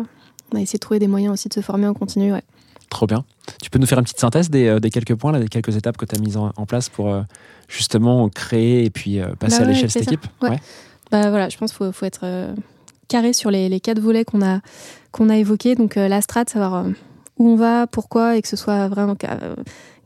on 0.51 0.57
a 0.57 0.61
essayé 0.61 0.77
de 0.77 0.79
trouver 0.79 0.97
des 0.97 1.07
moyens 1.07 1.33
aussi 1.33 1.49
de 1.49 1.53
se 1.53 1.59
former 1.59 1.85
en 1.87 1.93
continu 1.93 2.31
ouais. 2.33 2.41
Trop 2.97 3.05
bien. 3.05 3.25
Tu 3.61 3.69
peux 3.69 3.77
nous 3.77 3.85
faire 3.85 3.99
une 3.99 4.05
petite 4.05 4.19
synthèse 4.19 4.49
des, 4.49 4.65
euh, 4.65 4.79
des 4.79 4.89
quelques 4.89 5.13
points, 5.13 5.31
là, 5.31 5.37
des 5.39 5.49
quelques 5.49 5.75
étapes 5.75 5.97
que 5.97 6.05
tu 6.05 6.15
as 6.15 6.19
mises 6.19 6.35
en, 6.35 6.51
en 6.57 6.65
place 6.65 6.89
pour 6.89 7.13
euh, 7.13 7.21
justement 7.67 8.27
créer 8.27 8.85
et 8.85 8.89
puis 8.89 9.19
euh, 9.19 9.35
passer 9.37 9.59
Bah 9.59 9.65
à 9.65 9.67
l'échelle 9.67 9.91
cette 9.91 10.05
ça. 10.05 10.11
équipe? 10.11 10.25
Ouais. 10.41 10.57
Bah 11.11 11.29
voilà, 11.29 11.47
je 11.47 11.57
pense 11.59 11.69
qu'il 11.73 11.77
faut, 11.77 11.91
faut 11.91 12.05
être 12.07 12.21
euh, 12.23 12.55
carré 13.07 13.33
sur 13.33 13.51
les, 13.51 13.69
les 13.69 13.79
quatre 13.79 13.99
volets 13.99 14.25
qu'on 14.25 14.41
a, 14.41 14.61
qu'on 15.11 15.29
a 15.29 15.37
évoqués. 15.37 15.75
Donc 15.75 15.93
la 15.93 16.21
strat, 16.21 16.45
savoir 16.47 16.87
où 17.37 17.47
on 17.47 17.55
va, 17.55 17.85
pourquoi, 17.85 18.35
et 18.35 18.41
que 18.41 18.47
ce 18.47 18.55
soit 18.55 18.87
vraiment 18.87 19.15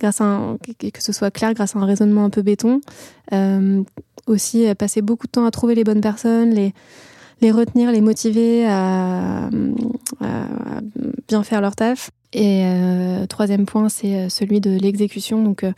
grâce 0.02 0.20
à 0.20 0.26
un- 0.26 0.58
que 0.58 1.02
ce 1.02 1.14
soit 1.14 1.32
clair 1.32 1.54
grâce 1.54 1.78
à 1.78 1.80
un 1.80 1.86
raisonnement 1.86 2.26
un 2.26 2.30
peu 2.30 2.42
béton. 2.42 2.82
Aussi 4.28 4.66
passer 4.76 5.02
beaucoup 5.02 5.28
de 5.28 5.32
temps 5.32 5.46
à 5.46 5.52
trouver 5.52 5.76
les 5.76 5.86
bonnes 5.86 6.02
personnes, 6.02 6.50
les 6.50 6.74
les 7.40 7.52
retenir, 7.52 7.90
les 7.92 8.02
motiver 8.02 8.68
à, 8.68 9.46
à 10.20 10.46
bien 11.30 11.42
faire 11.44 11.62
leur 11.62 11.76
taf. 11.78 12.12
Et 12.34 12.64
euh, 12.66 13.26
troisième 13.28 13.66
point, 13.66 13.90
c'est 13.90 14.16
euh, 14.16 14.30
celui 14.30 14.62
de 14.62 14.72
l'exécution. 14.72 15.44
Donc 15.44 15.64
euh, 15.64 15.74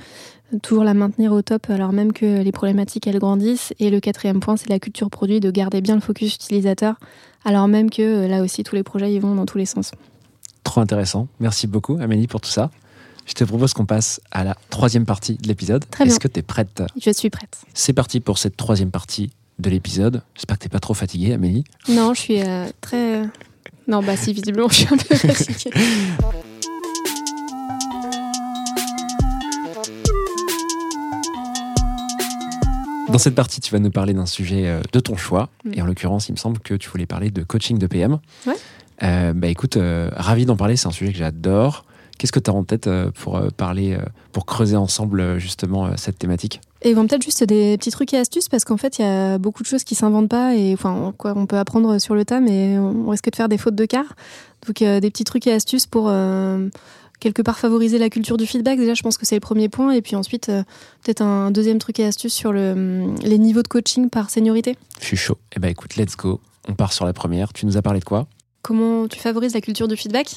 toujours 0.61 0.83
la 0.83 0.93
maintenir 0.93 1.31
au 1.31 1.41
top 1.41 1.69
alors 1.71 1.93
même 1.93 2.13
que 2.13 2.41
les 2.41 2.51
problématiques 2.51 3.07
elles 3.07 3.19
grandissent. 3.19 3.73
Et 3.79 3.89
le 3.89 3.99
quatrième 3.99 4.39
point, 4.39 4.57
c'est 4.57 4.69
la 4.69 4.79
culture 4.79 5.09
produit, 5.09 5.39
de 5.39 5.49
garder 5.51 5.81
bien 5.81 5.95
le 5.95 6.01
focus 6.01 6.35
utilisateur 6.35 6.95
alors 7.45 7.67
même 7.67 7.89
que 7.89 8.27
là 8.27 8.41
aussi 8.41 8.63
tous 8.63 8.75
les 8.75 8.83
projets 8.83 9.13
ils 9.13 9.19
vont 9.19 9.35
dans 9.35 9.45
tous 9.45 9.57
les 9.57 9.65
sens. 9.65 9.91
Trop 10.63 10.81
intéressant. 10.81 11.27
Merci 11.39 11.67
beaucoup, 11.67 11.97
Amélie, 11.99 12.27
pour 12.27 12.41
tout 12.41 12.49
ça. 12.49 12.71
Je 13.25 13.33
te 13.33 13.43
propose 13.43 13.73
qu'on 13.73 13.85
passe 13.85 14.21
à 14.31 14.43
la 14.43 14.55
troisième 14.69 15.05
partie 15.05 15.35
de 15.35 15.47
l'épisode. 15.47 15.85
Très 15.89 16.03
bien. 16.03 16.11
Est-ce 16.11 16.19
que 16.19 16.27
tu 16.27 16.39
es 16.39 16.41
prête? 16.41 16.83
Je 16.99 17.11
suis 17.11 17.29
prête. 17.29 17.61
C'est 17.73 17.93
parti 17.93 18.19
pour 18.19 18.37
cette 18.37 18.57
troisième 18.57 18.91
partie 18.91 19.31
de 19.59 19.69
l'épisode. 19.69 20.23
J'espère 20.35 20.57
que 20.57 20.63
tu 20.63 20.69
pas 20.69 20.79
trop 20.79 20.93
fatiguée, 20.93 21.33
Amélie. 21.33 21.63
Non, 21.89 22.13
je 22.13 22.19
suis 22.19 22.41
euh, 22.41 22.65
très... 22.81 23.23
Non, 23.87 24.01
bah 24.01 24.17
si, 24.17 24.33
visiblement, 24.33 24.69
je 24.69 24.75
suis 24.75 24.93
un 24.93 24.97
peu 24.97 25.15
fatiguée. 25.15 25.71
Dans 33.13 33.19
cette 33.19 33.35
partie, 33.35 33.61
tu 33.61 33.71
vas 33.71 33.79
nous 33.79 33.91
parler 33.91 34.13
d'un 34.13 34.25
sujet 34.25 34.63
euh, 34.65 34.81
de 34.91 34.99
ton 34.99 35.15
choix. 35.15 35.49
Mm. 35.63 35.71
Et 35.75 35.81
en 35.83 35.85
l'occurrence, 35.85 36.29
il 36.29 36.31
me 36.31 36.37
semble 36.37 36.57
que 36.59 36.73
tu 36.73 36.89
voulais 36.89 37.05
parler 37.05 37.29
de 37.29 37.43
coaching 37.43 37.77
de 37.77 37.85
PM. 37.85 38.19
Ouais. 38.47 38.55
Euh, 39.03 39.33
bah 39.33 39.47
écoute, 39.47 39.77
euh, 39.77 40.09
ravi 40.15 40.45
d'en 40.45 40.57
parler. 40.57 40.75
C'est 40.75 40.87
un 40.87 40.91
sujet 40.91 41.11
que 41.11 41.17
j'adore, 41.17 41.85
Qu'est-ce 42.19 42.31
que 42.31 42.39
tu 42.39 42.51
as 42.51 42.53
en 42.53 42.63
tête 42.63 42.87
pour 43.15 43.41
parler, 43.57 43.97
pour 44.31 44.45
creuser 44.45 44.75
ensemble 44.75 45.39
justement 45.39 45.97
cette 45.97 46.19
thématique? 46.19 46.61
Et 46.83 46.93
peut-être 46.93 47.23
juste 47.23 47.43
des 47.43 47.75
petits 47.77 47.89
trucs 47.89 48.13
et 48.13 48.17
astuces 48.17 48.49
parce 48.49 48.65
qu'en 48.65 48.77
fait, 48.77 48.99
il 48.99 49.01
y 49.01 49.05
a 49.05 49.39
beaucoup 49.39 49.63
de 49.63 49.67
choses 49.67 49.83
qui 49.83 49.95
s'inventent 49.95 50.29
pas 50.29 50.55
et 50.55 50.73
enfin, 50.73 51.13
quoi, 51.17 51.33
on 51.35 51.47
peut 51.47 51.57
apprendre 51.57 51.97
sur 51.97 52.13
le 52.13 52.23
tas, 52.23 52.39
mais 52.39 52.77
on 52.77 53.09
risque 53.09 53.31
de 53.31 53.35
faire 53.35 53.49
des 53.49 53.57
fautes 53.57 53.75
de 53.75 53.85
quart. 53.85 54.15
Donc, 54.67 54.81
euh, 54.81 54.99
des 54.99 55.09
petits 55.09 55.23
trucs 55.23 55.47
et 55.47 55.53
astuces 55.53 55.85
pour 55.85 56.05
euh, 56.07 56.69
quelque 57.23 57.41
part 57.41 57.57
favoriser 57.57 57.97
la 57.97 58.09
culture 58.09 58.35
du 58.35 58.45
feedback. 58.45 58.77
Déjà, 58.77 58.93
je 58.93 59.01
pense 59.01 59.17
que 59.17 59.25
c'est 59.25 59.35
le 59.35 59.41
premier 59.41 59.69
point. 59.69 59.91
Et 59.91 60.01
puis 60.01 60.15
ensuite, 60.15 60.49
euh, 60.49 60.63
peut-être 61.03 61.21
un 61.21 61.51
deuxième 61.51 61.79
truc 61.79 61.99
et 61.99 62.05
astuce 62.05 62.33
sur 62.33 62.51
le, 62.51 62.71
hum, 62.71 63.15
les 63.23 63.37
niveaux 63.37 63.63
de 63.63 63.67
coaching 63.67 64.09
par 64.09 64.29
seniorité. 64.29 64.75
Je 64.99 65.05
suis 65.05 65.17
chaud. 65.17 65.37
Eh 65.55 65.59
ben 65.59 65.69
écoute, 65.69 65.95
let's 65.95 66.17
go. 66.17 66.41
On 66.67 66.73
part 66.73 66.91
sur 66.91 67.05
la 67.05 67.13
première. 67.13 67.53
Tu 67.53 67.65
nous 67.65 67.77
as 67.77 67.81
parlé 67.81 67.99
de 68.01 68.05
quoi? 68.05 68.27
Comment 68.61 69.07
tu 69.07 69.19
favorises 69.19 69.53
la 69.53 69.61
culture 69.61 69.87
du 69.87 69.97
feedback? 69.97 70.27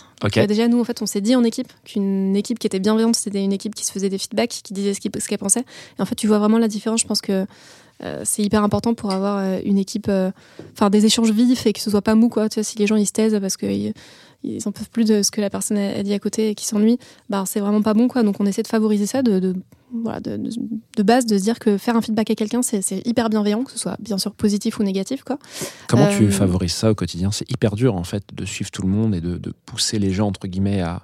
Déjà, 0.49 0.67
nous, 0.67 0.81
en 0.81 0.85
fait, 0.85 1.01
on 1.03 1.07
s'est 1.07 1.21
dit 1.21 1.37
en 1.37 1.45
équipe 1.45 1.73
qu'une 1.85 2.35
équipe 2.35 2.59
qui 2.59 2.67
était 2.67 2.81
bienveillante, 2.81 3.15
c'était 3.15 3.43
une 3.43 3.53
équipe 3.53 3.75
qui 3.75 3.85
se 3.85 3.93
faisait 3.93 4.09
des 4.09 4.19
feedbacks, 4.19 4.61
qui 4.65 4.75
disait 4.75 4.95
ce 4.95 5.29
qu'elle 5.29 5.39
pensait. 5.39 5.65
Et 5.99 6.03
en 6.03 6.05
fait, 6.07 6.17
tu 6.17 6.27
vois 6.27 6.39
vraiment 6.41 6.59
la 6.59 6.67
différence. 6.67 7.01
Je 7.01 7.07
pense 7.07 7.21
que 7.21 7.47
euh, 8.03 8.23
c'est 8.25 8.43
hyper 8.43 8.63
important 8.63 8.95
pour 8.95 9.13
avoir 9.13 9.39
euh, 9.39 9.59
une 9.65 9.79
équipe, 9.79 10.09
euh, 10.09 10.31
enfin 10.73 10.91
des 10.91 11.07
échanges 11.07 11.31
vifs 11.31 11.67
et 11.67 11.73
que 11.73 11.81
ce 11.81 11.91
soit 11.91 12.03
pas 12.03 12.15
mou, 12.15 12.29
quoi. 12.29 12.49
Tu 12.49 12.57
vois, 12.57 12.65
si 12.65 12.77
les 12.79 12.87
gens 12.87 12.97
ils 12.97 13.07
se 13.07 13.13
taisent 13.13 13.39
parce 13.41 13.57
qu'ils 13.57 13.95
ils 14.43 14.67
en 14.69 14.73
peuvent 14.73 14.91
plus 14.91 15.05
de 15.05 15.23
ce 15.23 15.31
que 15.31 15.41
la 15.41 15.51
personne 15.51 15.77
a 15.79 16.03
dit 16.03 16.13
à 16.13 16.19
côté 16.19 16.51
et 16.51 16.55
qui 16.55 16.67
s'ennuient, 16.67 16.99
bah 17.31 17.45
c'est 17.47 17.61
vraiment 17.61 17.83
pas 17.83 17.95
bon, 17.95 18.09
quoi. 18.09 18.23
Donc 18.23 18.37
on 18.41 18.47
essaie 18.47 18.63
de 18.63 18.69
favoriser 18.69 19.07
ça, 19.07 19.23
de, 19.23 19.39
de, 19.41 19.55
voilà, 19.93 20.21
de, 20.21 20.37
de- 20.37 21.03
base, 21.03 21.27
de 21.27 21.37
se 21.39 21.43
dire 21.43 21.59
que 21.59 21.79
faire 21.79 21.97
un 21.97 22.03
feedback 22.03 22.31
à 22.31 22.35
quelqu'un, 22.35 22.63
c'est 22.63 23.07
hyper 23.07 23.29
bienveillant, 23.31 23.65
que 23.65 23.73
ce 23.73 23.79
soit 23.79 23.97
bien 24.01 24.19
sûr 24.19 24.33
positif 24.35 24.79
ou 24.79 24.83
négatif, 24.83 25.25
quoi. 25.25 25.39
Comment 25.89 26.09
tu 26.09 26.25
Euh, 26.25 26.31
favorises 26.31 26.73
ça 26.75 26.91
au 26.91 26.95
quotidien? 26.95 27.31
C'est 27.33 27.51
hyper 27.51 27.75
dur 27.77 27.95
en 27.95 28.05
fait 28.05 28.23
de 28.35 28.45
suivre 28.45 28.71
tout 28.71 28.83
le 28.83 28.89
monde 28.89 29.15
et 29.15 29.21
de, 29.21 29.37
de 29.39 29.53
pousser 29.65 29.99
les 29.99 30.13
gens 30.13 30.29
entre 30.29 30.47
guillemets 30.47 30.81
à, 30.81 31.03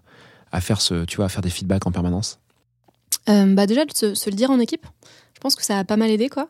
à 0.52 0.60
faire 0.60 0.80
ce, 0.80 1.04
tu 1.04 1.16
vois, 1.16 1.26
à 1.26 1.28
faire 1.28 1.42
des 1.42 1.50
feedbacks 1.50 1.86
en 1.86 1.92
permanence? 1.92 2.38
Euh, 3.28 3.54
bah 3.54 3.66
déjà 3.66 3.84
de 3.84 3.92
se, 3.94 4.14
se 4.14 4.30
le 4.30 4.36
dire 4.36 4.50
en 4.50 4.58
équipe, 4.58 4.86
je 5.34 5.40
pense 5.40 5.54
que 5.54 5.64
ça 5.64 5.78
a 5.78 5.84
pas 5.84 5.96
mal 5.96 6.10
aidé 6.10 6.28
quoi. 6.28 6.48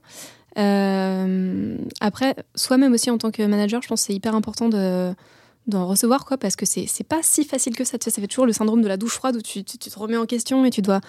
Euh, 0.58 1.76
après, 2.00 2.36
soi-même 2.54 2.92
aussi 2.92 3.10
en 3.10 3.18
tant 3.18 3.30
que 3.30 3.42
manager, 3.42 3.82
je 3.82 3.88
pense 3.88 4.00
que 4.02 4.06
c'est 4.06 4.14
hyper 4.14 4.34
important 4.34 4.68
de 4.68 5.14
d'en 5.66 5.86
recevoir 5.86 6.24
quoi 6.24 6.38
parce 6.38 6.56
que 6.56 6.66
c'est 6.66 7.06
pas 7.08 7.20
si 7.22 7.44
facile 7.44 7.76
que 7.76 7.84
ça. 7.84 7.98
Tu 7.98 8.04
sais, 8.04 8.10
ça 8.10 8.20
fait 8.20 8.26
toujours 8.26 8.46
le 8.46 8.52
syndrome 8.52 8.82
de 8.82 8.88
la 8.88 8.96
douche 8.96 9.14
froide 9.14 9.36
où 9.36 9.42
tu, 9.42 9.62
tu, 9.62 9.78
te 9.78 9.98
remets 9.98 10.16
en 10.16 10.26
question 10.26 10.64
et 10.64 10.70
tu 10.70 10.82
dois 10.82 11.00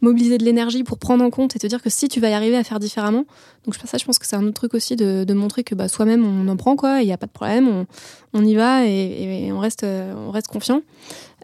mobiliser 0.00 0.36
de 0.36 0.44
l'énergie 0.44 0.84
pour 0.84 0.98
prendre 0.98 1.24
en 1.24 1.30
compte 1.30 1.56
et 1.56 1.58
te 1.58 1.66
dire 1.66 1.82
que 1.82 1.88
si 1.88 2.08
tu 2.08 2.20
vas 2.20 2.28
y 2.28 2.34
arriver 2.34 2.56
à 2.56 2.64
faire 2.64 2.78
différemment 2.78 3.24
donc 3.64 3.76
ça 3.76 3.96
je 3.96 4.04
pense 4.04 4.18
que 4.18 4.26
c'est 4.26 4.36
un 4.36 4.44
autre 4.44 4.54
truc 4.54 4.74
aussi 4.74 4.96
de, 4.96 5.24
de 5.24 5.34
montrer 5.34 5.64
que 5.64 5.74
bah, 5.74 5.88
soi-même 5.88 6.26
on 6.26 6.46
en 6.48 6.56
prend 6.56 6.76
quoi 6.76 7.00
il 7.00 7.06
n'y 7.06 7.12
a 7.12 7.16
pas 7.16 7.26
de 7.26 7.32
problème 7.32 7.68
on, 7.68 7.86
on 8.34 8.44
y 8.44 8.54
va 8.54 8.84
et, 8.84 9.50
on 9.52 9.60
reste 9.60 9.84
on 9.84 10.30
reste 10.30 10.48
confiant. 10.48 10.82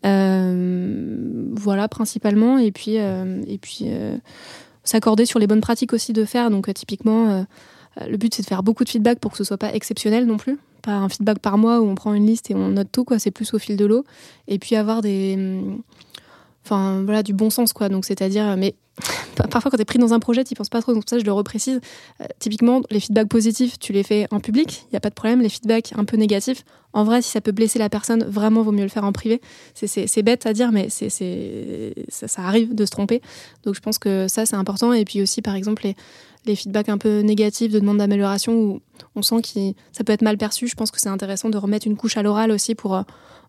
Euh, 0.07 1.17
voilà 1.53 1.89
principalement. 1.89 2.59
Et 2.59 2.73
puis 2.73 2.99
euh, 2.99 3.43
euh, 3.83 4.19
s'accorder 4.85 5.27
sur 5.27 5.39
les 5.39 5.47
bonnes 5.47 5.61
pratiques 5.61 5.93
aussi 5.93 6.13
de 6.13 6.25
faire. 6.25 6.51
Donc 6.51 6.73
typiquement 6.75 7.47
le 8.01 8.17
but 8.17 8.35
c'est 8.35 8.43
de 8.43 8.47
faire 8.47 8.63
beaucoup 8.63 8.85
de 8.85 8.89
feedback 8.89 9.19
pour 9.19 9.33
que 9.33 9.37
ce 9.37 9.45
soit 9.45 9.59
pas 9.59 9.75
exceptionnel 9.75 10.27
non 10.27 10.37
plus 10.37 10.59
pas 10.81 10.93
un 10.93 11.09
feedback 11.09 11.39
par 11.39 11.59
mois 11.59 11.81
où 11.81 11.85
on 11.89 11.95
prend 11.95 12.15
une 12.15 12.27
liste 12.27 12.51
et 12.51 12.55
on 12.55 12.69
note 12.69 12.89
tout 12.93 13.05
quoi. 13.05 13.19
C'est 13.19 13.31
plus 13.31 13.53
au 13.55 13.59
fil 13.59 13.77
de 13.77 13.85
l'eau. 13.85 14.05
Et 14.49 14.59
puis 14.59 14.77
avoir 14.77 15.01
des 15.03 15.35
hum, 15.37 15.83
enfin 16.65 17.03
voilà 17.05 17.23
du 17.23 17.33
bon 17.33 17.51
sens 17.51 17.73
quoi. 17.73 17.89
Donc 17.89 18.05
c'est-à-dire 18.05 18.57
mais 18.57 18.75
parfois 19.51 19.71
quand 19.71 19.77
tu 19.79 19.83
es 19.83 19.85
pris 19.87 19.99
dans 19.99 20.13
un 20.13 20.19
projet 20.19 20.45
tu 20.45 20.55
penses 20.55 20.69
pas 20.69 20.83
trop. 20.83 20.93
Donc 20.95 21.05
ça 21.09 21.19
je 21.19 21.25
le 21.25 21.33
reprécise. 21.33 21.81
Euh, 22.21 22.25
typiquement 22.39 22.81
les 22.91 23.01
feedbacks 23.01 23.29
positifs 23.29 23.79
tu 23.79 23.93
les 23.93 24.03
fais 24.03 24.27
en 24.31 24.41
public 24.41 24.85
il 24.91 24.95
y 24.95 24.97
a 24.97 25.01
pas 25.01 25.11
de 25.11 25.15
problème. 25.15 25.41
Les 25.41 25.49
feedbacks 25.49 25.93
un 25.97 26.05
peu 26.05 26.17
négatifs 26.17 26.65
en 26.93 27.05
vrai 27.05 27.23
si 27.23 27.31
ça 27.31 27.41
peut 27.41 27.53
blesser 27.53 27.79
la 27.79 27.89
personne 27.89 28.25
vraiment 28.25 28.63
vaut 28.63 28.73
mieux 28.73 28.83
le 28.83 28.89
faire 28.89 29.05
en 29.05 29.13
privé. 29.13 29.41
C'est- 29.75 30.23
bête 30.23 30.45
à 30.45 30.53
dire 30.53 30.73
mais 30.73 30.89
c'est 30.91 31.09
ça, 32.09 32.29
ça 32.29 32.43
arrive 32.43 32.75
de 32.75 32.85
se 32.85 32.91
tromper. 32.91 33.23
Donc 33.65 33.75
je 33.75 33.81
pense 33.81 33.99
que 33.99 34.29
ça 34.29 34.45
c'est 34.45 34.57
important. 34.57 34.93
Et 34.93 35.05
puis 35.05 35.23
aussi 35.23 35.41
par 35.41 35.55
exemple 35.55 35.85
les 35.85 35.97
les 36.47 36.57
feedbacks 36.57 36.89
un 36.89 36.99
peu 36.99 37.21
négatifs 37.21 37.73
de 37.73 37.79
demande 37.79 37.99
d'amélioration 37.99 38.55
où 38.55 38.81
on 39.15 39.23
sent 39.23 39.43
que 39.43 39.73
ça 39.93 40.05
peut 40.05 40.13
être 40.13 40.23
mal 40.23 40.39
perçu. 40.39 40.69
Je 40.69 40.75
pense 40.75 40.91
que 40.91 41.01
c'est 41.01 41.09
intéressant 41.09 41.51
de 41.51 41.59
remettre 41.59 41.87
une 41.87 41.97
couche 41.97 42.17
à 42.17 42.23
l'oral 42.23 42.51
aussi 42.51 42.75
pour 42.75 42.95
euh, 42.95 43.03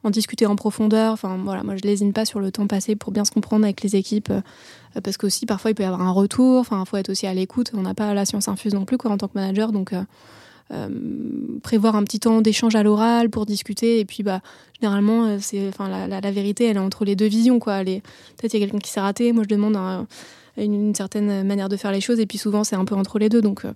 en 0.03 0.09
discuter 0.09 0.45
en 0.45 0.55
profondeur. 0.55 1.13
Enfin, 1.13 1.39
voilà, 1.43 1.63
moi, 1.63 1.75
je 1.75 1.83
lésine 1.83 2.13
pas 2.13 2.25
sur 2.25 2.39
le 2.39 2.51
temps 2.51 2.67
passé 2.67 2.95
pour 2.95 3.11
bien 3.11 3.25
se 3.25 3.31
comprendre 3.31 3.63
avec 3.63 3.81
les 3.81 3.95
équipes. 3.95 4.31
euh, 4.31 4.41
parce 5.03 5.17
que 5.17 5.25
aussi, 5.27 5.45
parfois, 5.45 5.71
il 5.71 5.75
peut 5.75 5.83
y 5.83 5.85
avoir 5.85 6.01
un 6.01 6.11
retour. 6.11 6.59
Enfin, 6.59 6.83
il 6.85 6.89
faut 6.89 6.97
être 6.97 7.09
aussi 7.09 7.27
à 7.27 7.33
l'écoute. 7.33 7.71
On 7.73 7.81
n'a 7.81 7.93
pas 7.93 8.13
la 8.13 8.25
science 8.25 8.47
infuse 8.47 8.73
non 8.73 8.85
plus, 8.85 8.97
en 9.03 9.17
tant 9.17 9.27
que 9.27 9.35
manager. 9.35 9.71
Donc, 9.71 9.93
euh, 9.93 9.99
euh, 9.99 10.03
prévoir 11.63 11.95
un 11.95 12.03
petit 12.03 12.19
temps 12.19 12.41
d'échange 12.41 12.75
à 12.75 12.83
l'oral 12.83 13.29
pour 13.29 13.45
discuter. 13.45 13.99
Et 13.99 14.05
puis, 14.05 14.23
bah, 14.23 14.41
généralement, 14.79 15.25
euh, 15.25 15.37
c'est, 15.39 15.67
enfin, 15.67 15.89
la, 15.89 16.07
la- 16.07 16.21
la 16.21 16.31
vérité, 16.31 16.65
elle 16.65 16.77
est 16.77 16.79
entre 16.79 17.05
les 17.05 17.15
deux 17.15 17.27
visions, 17.27 17.59
quoi. 17.59 17.83
Peut-être 17.83 18.53
il 18.53 18.59
y 18.59 18.63
a 18.63 18.65
quelqu'un 18.65 18.79
qui 18.79 18.89
s'est 18.91 18.99
raté. 19.01 19.31
Moi, 19.33 19.43
je 19.43 19.49
demande 19.49 19.75
un- 19.75 20.07
une, 20.57 20.73
une 20.73 20.95
certaine 20.95 21.43
manière 21.45 21.69
de 21.69 21.77
faire 21.77 21.91
les 21.91 22.01
choses. 22.01 22.19
Et 22.19 22.25
puis, 22.25 22.37
souvent, 22.37 22.63
c'est 22.63 22.75
un 22.75 22.85
peu 22.85 22.95
entre 22.95 23.19
les 23.19 23.29
deux. 23.29 23.41
Donc, 23.41 23.65
euh, 23.65 23.73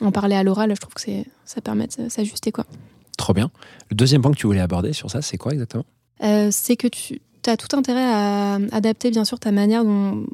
en 0.00 0.12
parler 0.12 0.34
à 0.36 0.42
l'oral, 0.42 0.70
je 0.74 0.80
trouve 0.80 0.94
que 0.94 1.00
c'est, 1.00 1.24
ça 1.44 1.60
permet 1.60 1.86
de 1.86 2.08
s'ajuster, 2.08 2.52
quoi. 2.52 2.64
Trop 3.16 3.32
bien. 3.32 3.50
Le 3.90 3.96
deuxième 3.96 4.22
point 4.22 4.32
que 4.32 4.36
tu 4.36 4.46
voulais 4.46 4.60
aborder 4.60 4.92
sur 4.92 5.10
ça, 5.10 5.22
c'est 5.22 5.36
quoi 5.36 5.52
exactement? 5.52 5.84
Euh, 6.22 6.48
c'est 6.50 6.76
que 6.76 6.88
tu 6.88 7.20
as 7.46 7.56
tout 7.56 7.76
intérêt 7.76 8.02
à 8.04 8.54
adapter 8.72 9.10
bien 9.10 9.24
sûr 9.24 9.38
ta 9.38 9.52
manière 9.52 9.84
dont 9.84 10.24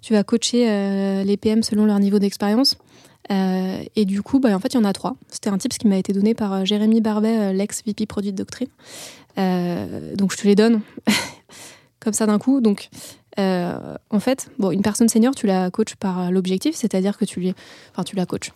tu 0.00 0.12
vas 0.12 0.22
coacher 0.24 0.70
euh, 0.70 1.24
les 1.24 1.36
PM 1.36 1.62
selon 1.62 1.84
leur 1.84 1.98
niveau 1.98 2.18
d'expérience. 2.18 2.76
Euh, 3.30 3.82
et 3.96 4.04
du 4.04 4.22
coup, 4.22 4.40
bah, 4.40 4.54
en 4.54 4.58
fait, 4.58 4.74
il 4.74 4.76
y 4.76 4.80
en 4.80 4.84
a 4.84 4.92
trois. 4.92 5.16
C'était 5.28 5.50
un 5.50 5.58
tips 5.58 5.78
qui 5.78 5.86
m'a 5.86 5.96
été 5.96 6.12
donné 6.12 6.34
par 6.34 6.52
euh, 6.52 6.64
Jérémy 6.64 7.00
Barbet, 7.00 7.38
euh, 7.38 7.52
l'ex-VP 7.52 8.06
Produit 8.06 8.32
de 8.32 8.36
Doctrine. 8.36 8.68
Donc, 9.36 10.32
je 10.32 10.36
te 10.36 10.46
les 10.46 10.54
donne 10.54 10.80
comme 12.00 12.12
ça 12.12 12.26
d'un 12.26 12.38
coup. 12.38 12.60
Donc, 12.60 12.88
en 13.38 14.20
fait, 14.20 14.50
bon, 14.58 14.70
une 14.70 14.82
personne 14.82 15.08
senior, 15.08 15.34
tu 15.34 15.46
la 15.46 15.70
coaches 15.70 15.96
par 15.96 16.30
l'objectif, 16.30 16.74
c'est-à-dire 16.74 17.16
que 17.16 17.24
tu 17.24 17.40
lui, 17.40 17.54
enfin, 17.92 18.04
tu 18.04 18.14
la 18.14 18.26
coaches, 18.26 18.52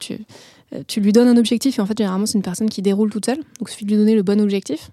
tu, 0.86 1.00
lui 1.00 1.12
donnes 1.12 1.28
un 1.28 1.36
objectif 1.38 1.78
et 1.78 1.82
en 1.82 1.86
fait, 1.86 1.96
généralement, 1.96 2.26
c'est 2.26 2.36
une 2.36 2.42
personne 2.42 2.68
qui 2.68 2.82
déroule 2.82 3.08
toute 3.08 3.24
seule. 3.24 3.38
Donc, 3.38 3.68
il 3.68 3.70
suffit 3.70 3.84
de 3.86 3.90
lui 3.90 3.96
donner 3.96 4.14
le 4.14 4.22
bon 4.22 4.40
objectif. 4.40 4.90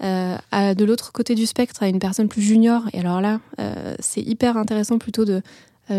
De 0.00 0.84
l'autre 0.84 1.12
côté 1.12 1.36
du 1.36 1.46
spectre, 1.46 1.84
à 1.84 1.88
une 1.88 2.00
personne 2.00 2.26
plus 2.26 2.42
junior, 2.42 2.82
et 2.92 2.98
alors 2.98 3.20
là, 3.20 3.38
c'est 4.00 4.22
hyper 4.22 4.56
intéressant 4.56 4.98
plutôt 4.98 5.24
de 5.24 5.40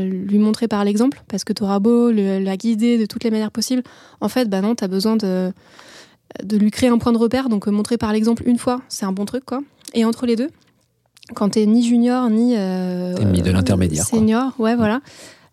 lui 0.02 0.38
montrer 0.40 0.68
par 0.68 0.84
l'exemple, 0.84 1.22
parce 1.28 1.44
que 1.44 1.54
tu 1.54 1.64
auras 1.64 1.80
beau 1.80 2.12
le- 2.12 2.40
la 2.40 2.58
guider 2.58 2.98
de 2.98 3.06
toutes 3.06 3.24
les 3.24 3.32
manières 3.32 3.52
possibles. 3.52 3.84
En 4.22 4.30
fait, 4.30 4.50
bah 4.50 4.62
non, 4.62 4.76
tu 4.76 4.84
as 4.84 4.88
besoin 4.88 5.16
de, 5.16 5.52
de 6.44 6.58
lui 6.58 6.72
créer 6.72 6.90
un 6.90 6.98
point 6.98 7.12
de 7.12 7.18
repère, 7.18 7.50
donc 7.50 7.68
euh, 7.68 7.72
montrer 7.72 7.98
par 7.98 8.12
l'exemple 8.14 8.44
une 8.48 8.58
fois, 8.58 8.82
c'est 8.90 9.06
un 9.06 9.12
bon 9.12 9.26
truc, 9.26 9.46
quoi. 9.46 9.62
Et 9.94 10.06
entre 10.06 10.26
les 10.26 10.36
deux, 10.36 10.50
quand 11.36 11.50
tu 11.50 11.66
ni 11.68 11.84
junior, 11.84 12.30
ni. 12.30 12.56
euh, 12.58 13.16
T'es 13.16 13.26
mis 13.26 13.42
de 13.42 13.52
l'intermédiaire, 13.52 14.06
quoi. 14.10 14.20
Senior, 14.20 14.54
ouais, 14.60 14.76
voilà. 14.76 15.02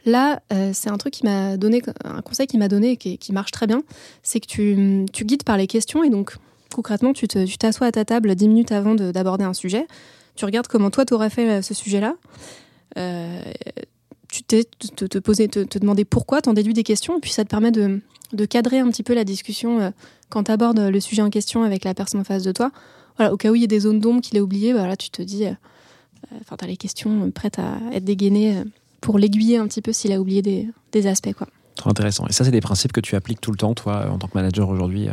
Là, 0.06 0.40
euh, 0.52 0.70
c'est 0.72 0.88
un 0.88 0.96
truc 0.96 1.12
qui 1.12 1.24
m'a 1.26 1.58
donné, 1.58 1.82
un 2.04 2.22
conseil 2.22 2.46
qui 2.46 2.56
m'a 2.56 2.68
donné 2.68 2.92
et 2.92 2.96
qui, 2.96 3.18
qui 3.18 3.32
marche 3.34 3.50
très 3.50 3.66
bien, 3.66 3.82
c'est 4.22 4.40
que 4.40 4.46
tu, 4.46 5.04
tu 5.12 5.24
guides 5.26 5.42
par 5.42 5.58
les 5.58 5.66
questions 5.66 6.02
et 6.02 6.08
donc 6.08 6.36
concrètement, 6.74 7.12
tu 7.12 7.28
t'assois 7.28 7.88
à 7.88 7.92
ta 7.92 8.04
table 8.06 8.34
10 8.34 8.48
minutes 8.48 8.72
avant 8.72 8.94
de- 8.94 9.10
d'aborder 9.12 9.44
un 9.44 9.52
sujet, 9.52 9.86
tu 10.36 10.46
regardes 10.46 10.68
comment 10.68 10.88
toi 10.88 11.04
t'aurais 11.04 11.28
fait 11.28 11.50
euh, 11.50 11.60
ce 11.62 11.74
sujet-là, 11.74 12.14
euh, 12.96 13.42
tu 14.30 14.42
t'es 14.42 14.64
te, 14.64 15.04
te 15.04 15.18
poser, 15.18 15.48
te, 15.48 15.60
te 15.60 15.78
demander 15.78 16.04
pourquoi, 16.04 16.40
t'en 16.42 16.52
déduis 16.52 16.74
des 16.74 16.82
questions, 16.82 17.18
et 17.18 17.20
puis 17.20 17.30
ça 17.30 17.44
te 17.44 17.48
permet 17.50 17.70
de, 17.70 18.00
de 18.32 18.44
cadrer 18.44 18.78
un 18.78 18.88
petit 18.90 19.02
peu 19.02 19.14
la 19.14 19.24
discussion 19.24 19.80
euh, 19.80 19.90
quand 20.28 20.44
tu 20.44 20.52
abordes 20.52 20.78
le 20.78 21.00
sujet 21.00 21.22
en 21.22 21.30
question 21.30 21.62
avec 21.62 21.84
la 21.84 21.94
personne 21.94 22.20
en 22.20 22.24
face 22.24 22.42
de 22.42 22.52
toi. 22.52 22.70
Voilà, 23.16 23.32
au 23.32 23.36
cas 23.36 23.50
où 23.50 23.54
il 23.54 23.60
y 23.60 23.64
a 23.64 23.66
des 23.66 23.80
zones 23.80 24.00
d'ombre 24.00 24.20
qu'il 24.20 24.38
a 24.38 24.42
oubliées, 24.42 24.72
bah 24.72 24.86
là 24.86 24.96
tu 24.96 25.10
te 25.10 25.20
dis, 25.22 25.44
euh, 25.46 25.52
enfin 26.40 26.56
t'as 26.56 26.66
les 26.66 26.76
questions 26.76 27.24
euh, 27.26 27.30
prêtes 27.30 27.58
à 27.58 27.78
être 27.92 28.04
dégainées 28.04 28.56
euh, 28.56 28.64
pour 29.00 29.18
l'aiguiller 29.18 29.56
un 29.58 29.66
petit 29.66 29.82
peu 29.82 29.92
s'il 29.92 30.12
a 30.12 30.20
oublié 30.20 30.42
des, 30.42 30.68
des 30.92 31.06
aspects 31.06 31.32
quoi. 31.32 31.46
Trop 31.76 31.90
intéressant. 31.90 32.26
Et 32.28 32.32
ça, 32.32 32.44
c'est 32.44 32.50
des 32.50 32.60
principes 32.60 32.92
que 32.92 33.00
tu 33.00 33.16
appliques 33.16 33.40
tout 33.40 33.50
le 33.52 33.56
temps, 33.56 33.72
toi, 33.74 34.06
en 34.10 34.18
tant 34.18 34.26
que 34.28 34.36
manager 34.36 34.68
aujourd'hui. 34.68 35.08
euh. 35.08 35.12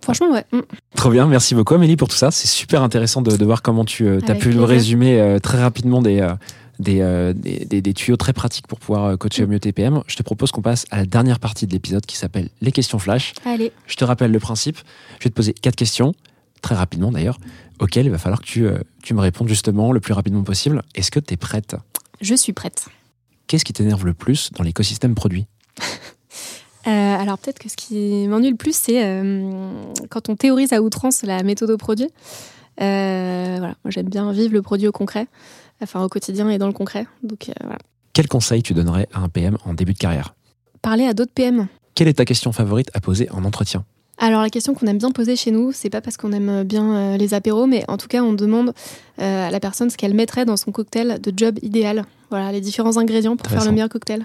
Franchement, 0.00 0.30
ouais. 0.30 0.44
Mm. 0.52 0.60
Trop 0.94 1.10
bien, 1.10 1.26
merci 1.26 1.56
beaucoup 1.56 1.74
Amélie 1.74 1.96
pour 1.96 2.06
tout 2.08 2.16
ça. 2.16 2.30
C'est 2.30 2.46
super 2.46 2.82
intéressant 2.84 3.20
de, 3.20 3.36
de 3.36 3.44
voir 3.44 3.62
comment 3.62 3.84
tu 3.84 4.08
as 4.08 4.34
pu 4.36 4.56
résumer 4.60 5.20
euh, 5.20 5.40
très 5.40 5.60
rapidement 5.60 6.00
des, 6.00 6.20
euh, 6.20 6.34
des, 6.78 7.00
euh, 7.00 7.32
des, 7.32 7.64
des- 7.64 7.82
des 7.82 7.94
tuyaux 7.94 8.16
très 8.16 8.32
pratiques 8.32 8.66
pour 8.66 8.78
pouvoir 8.78 9.04
euh, 9.06 9.16
coacher 9.16 9.44
au 9.44 9.46
mieux 9.46 9.60
TPM. 9.60 10.02
Je 10.06 10.16
te 10.16 10.22
propose 10.22 10.50
qu'on 10.52 10.62
passe 10.62 10.86
à 10.90 10.96
la 10.98 11.06
dernière 11.06 11.40
partie 11.40 11.66
de 11.66 11.72
l'épisode 11.72 12.04
qui 12.06 12.16
s'appelle 12.16 12.48
les 12.60 12.72
questions 12.72 12.98
flash. 12.98 13.32
Allez, 13.44 13.72
Je 13.86 13.96
te 13.96 14.04
rappelle 14.04 14.30
le 14.30 14.38
principe. 14.38 14.78
Je 15.18 15.24
vais 15.24 15.30
te 15.30 15.34
poser 15.34 15.52
quatre 15.52 15.76
questions, 15.76 16.14
très 16.62 16.74
rapidement 16.74 17.10
d'ailleurs, 17.12 17.38
auxquelles 17.80 18.06
il 18.06 18.10
va 18.12 18.18
falloir 18.18 18.40
que 18.40 18.46
tu, 18.46 18.66
euh, 18.66 18.78
tu 19.02 19.14
me 19.14 19.20
répondes 19.20 19.48
justement 19.48 19.92
le 19.92 20.00
plus 20.00 20.12
rapidement 20.14 20.42
possible. 20.44 20.82
Est-ce 20.94 21.10
que 21.10 21.20
tu 21.20 21.34
es 21.34 21.36
prête? 21.36 21.76
Je 22.20 22.34
suis 22.34 22.52
prête. 22.52 22.86
Qu'est-ce 23.46 23.64
qui 23.64 23.72
t'énerve 23.72 24.04
le 24.04 24.14
plus 24.14 24.50
dans 24.52 24.62
l'écosystème 24.64 25.14
produit? 25.14 25.46
Euh, 26.86 26.90
alors 26.90 27.38
peut-être 27.38 27.58
que 27.58 27.68
ce 27.68 27.76
qui 27.76 28.26
m'ennuie 28.28 28.50
le 28.50 28.56
plus, 28.56 28.74
c'est 28.74 29.04
euh, 29.04 29.72
quand 30.10 30.28
on 30.28 30.36
théorise 30.36 30.72
à 30.72 30.80
outrance 30.80 31.22
la 31.22 31.42
méthode 31.42 31.70
au 31.70 31.76
produit. 31.76 32.08
Euh, 32.80 33.56
voilà, 33.58 33.74
moi 33.84 33.90
j'aime 33.90 34.08
bien 34.08 34.30
vivre 34.32 34.52
le 34.54 34.62
produit 34.62 34.86
au 34.86 34.92
concret, 34.92 35.26
enfin 35.82 36.02
au 36.02 36.08
quotidien 36.08 36.48
et 36.50 36.58
dans 36.58 36.66
le 36.66 36.72
concret. 36.72 37.06
Donc 37.22 37.48
euh, 37.48 37.52
voilà. 37.60 37.78
Quel 38.12 38.28
conseil 38.28 38.62
tu 38.62 38.74
donnerais 38.74 39.08
à 39.12 39.20
un 39.20 39.28
PM 39.28 39.56
en 39.64 39.74
début 39.74 39.92
de 39.92 39.98
carrière? 39.98 40.34
Parler 40.82 41.04
à 41.04 41.14
d'autres 41.14 41.32
PM. 41.32 41.68
Quelle 41.94 42.08
est 42.08 42.14
ta 42.14 42.24
question 42.24 42.52
favorite 42.52 42.90
à 42.94 43.00
poser 43.00 43.30
en 43.30 43.44
entretien? 43.44 43.84
Alors 44.18 44.42
la 44.42 44.50
question 44.50 44.74
qu'on 44.74 44.86
aime 44.86 44.98
bien 44.98 45.12
poser 45.12 45.36
chez 45.36 45.52
nous, 45.52 45.70
c'est 45.72 45.90
pas 45.90 46.00
parce 46.00 46.16
qu'on 46.16 46.32
aime 46.32 46.64
bien 46.64 46.94
euh, 46.94 47.16
les 47.16 47.34
apéros, 47.34 47.66
mais 47.66 47.84
en 47.86 47.96
tout 47.96 48.08
cas 48.08 48.22
on 48.22 48.32
demande 48.32 48.72
euh, 49.20 49.46
à 49.46 49.50
la 49.50 49.60
personne 49.60 49.90
ce 49.90 49.96
qu'elle 49.96 50.14
mettrait 50.14 50.44
dans 50.44 50.56
son 50.56 50.72
cocktail 50.72 51.20
de 51.20 51.32
job 51.36 51.58
idéal. 51.62 52.04
Voilà, 52.30 52.50
les 52.50 52.60
différents 52.60 52.96
ingrédients 52.96 53.36
pour 53.36 53.48
faire 53.48 53.64
le 53.64 53.70
meilleur 53.70 53.88
cocktail. 53.88 54.24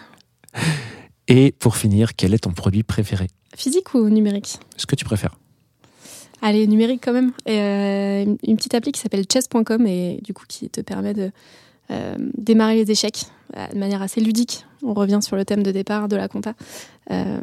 Et 1.27 1.53
pour 1.57 1.77
finir, 1.77 2.15
quel 2.15 2.33
est 2.33 2.39
ton 2.39 2.51
produit 2.51 2.83
préféré? 2.83 3.27
Physique 3.55 3.93
ou 3.93 4.09
numérique? 4.09 4.57
Ce 4.75 4.85
que 4.85 4.95
tu 4.95 5.05
préfères 5.05 5.37
Allez, 6.45 6.67
numérique 6.67 7.01
quand 7.03 7.13
même. 7.13 7.31
Et, 7.45 7.57
euh, 7.59 8.25
une- 8.45 8.57
petite 8.57 8.73
appli 8.75 8.91
qui 8.91 8.99
s'appelle 8.99 9.23
chess.com 9.31 9.87
et 9.87 10.19
du 10.23 10.33
coup 10.33 10.43
qui 10.47 10.69
te 10.69 10.81
permet 10.81 11.13
de 11.13 11.31
euh, 11.89 12.15
démarrer 12.37 12.75
les 12.75 12.91
échecs 12.91 13.25
euh, 13.55 13.65
de 13.73 13.79
manière 13.79 14.01
assez 14.01 14.19
ludique. 14.19 14.65
On 14.83 14.93
revient 14.93 15.19
sur 15.21 15.37
le 15.37 15.45
thème 15.45 15.63
de 15.63 15.71
départ 15.71 16.09
de 16.09 16.17
la 16.17 16.27
compta. 16.27 16.53
Euh, 17.11 17.39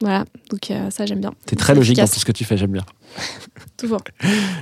voilà, 0.00 0.24
donc 0.50 0.70
ça 0.90 1.06
j'aime 1.06 1.20
bien. 1.20 1.32
T'es 1.46 1.56
très 1.56 1.74
logique 1.74 1.96
dans 1.96 2.06
tout 2.06 2.20
ce 2.20 2.24
que 2.24 2.32
tu 2.32 2.44
fais, 2.44 2.56
j'aime 2.56 2.72
bien. 2.72 2.84
Toujours. 3.76 4.00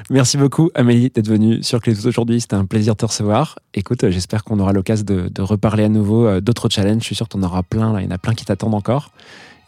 Merci 0.08 0.36
beaucoup 0.36 0.70
Amélie 0.74 1.10
d'être 1.10 1.28
venue 1.28 1.62
sur 1.62 1.80
Clé 1.80 2.06
aujourd'hui. 2.06 2.40
C'était 2.40 2.54
un 2.54 2.64
plaisir 2.66 2.94
de 2.94 2.98
te 2.98 3.06
recevoir. 3.06 3.58
Écoute, 3.74 4.08
j'espère 4.10 4.44
qu'on 4.44 4.58
aura 4.60 4.72
l'occasion 4.72 5.04
de, 5.04 5.28
de 5.28 5.42
reparler 5.42 5.84
à 5.84 5.88
nouveau 5.88 6.40
d'autres 6.40 6.68
challenges. 6.70 7.00
Je 7.00 7.06
suis 7.06 7.14
sûr 7.14 7.28
que 7.28 7.32
tu 7.36 7.38
en 7.38 7.42
auras 7.42 7.62
plein. 7.62 7.92
Là. 7.92 8.00
Il 8.00 8.04
y 8.04 8.08
en 8.08 8.10
a 8.14 8.18
plein 8.18 8.34
qui 8.34 8.44
t'attendent 8.44 8.74
encore. 8.74 9.10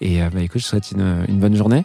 Et 0.01 0.20
bah, 0.33 0.41
écoute, 0.43 0.61
je 0.61 0.64
te 0.66 0.68
souhaite 0.70 0.93
une, 0.93 1.25
une 1.29 1.41
bonne 1.41 1.57
journée. 1.57 1.85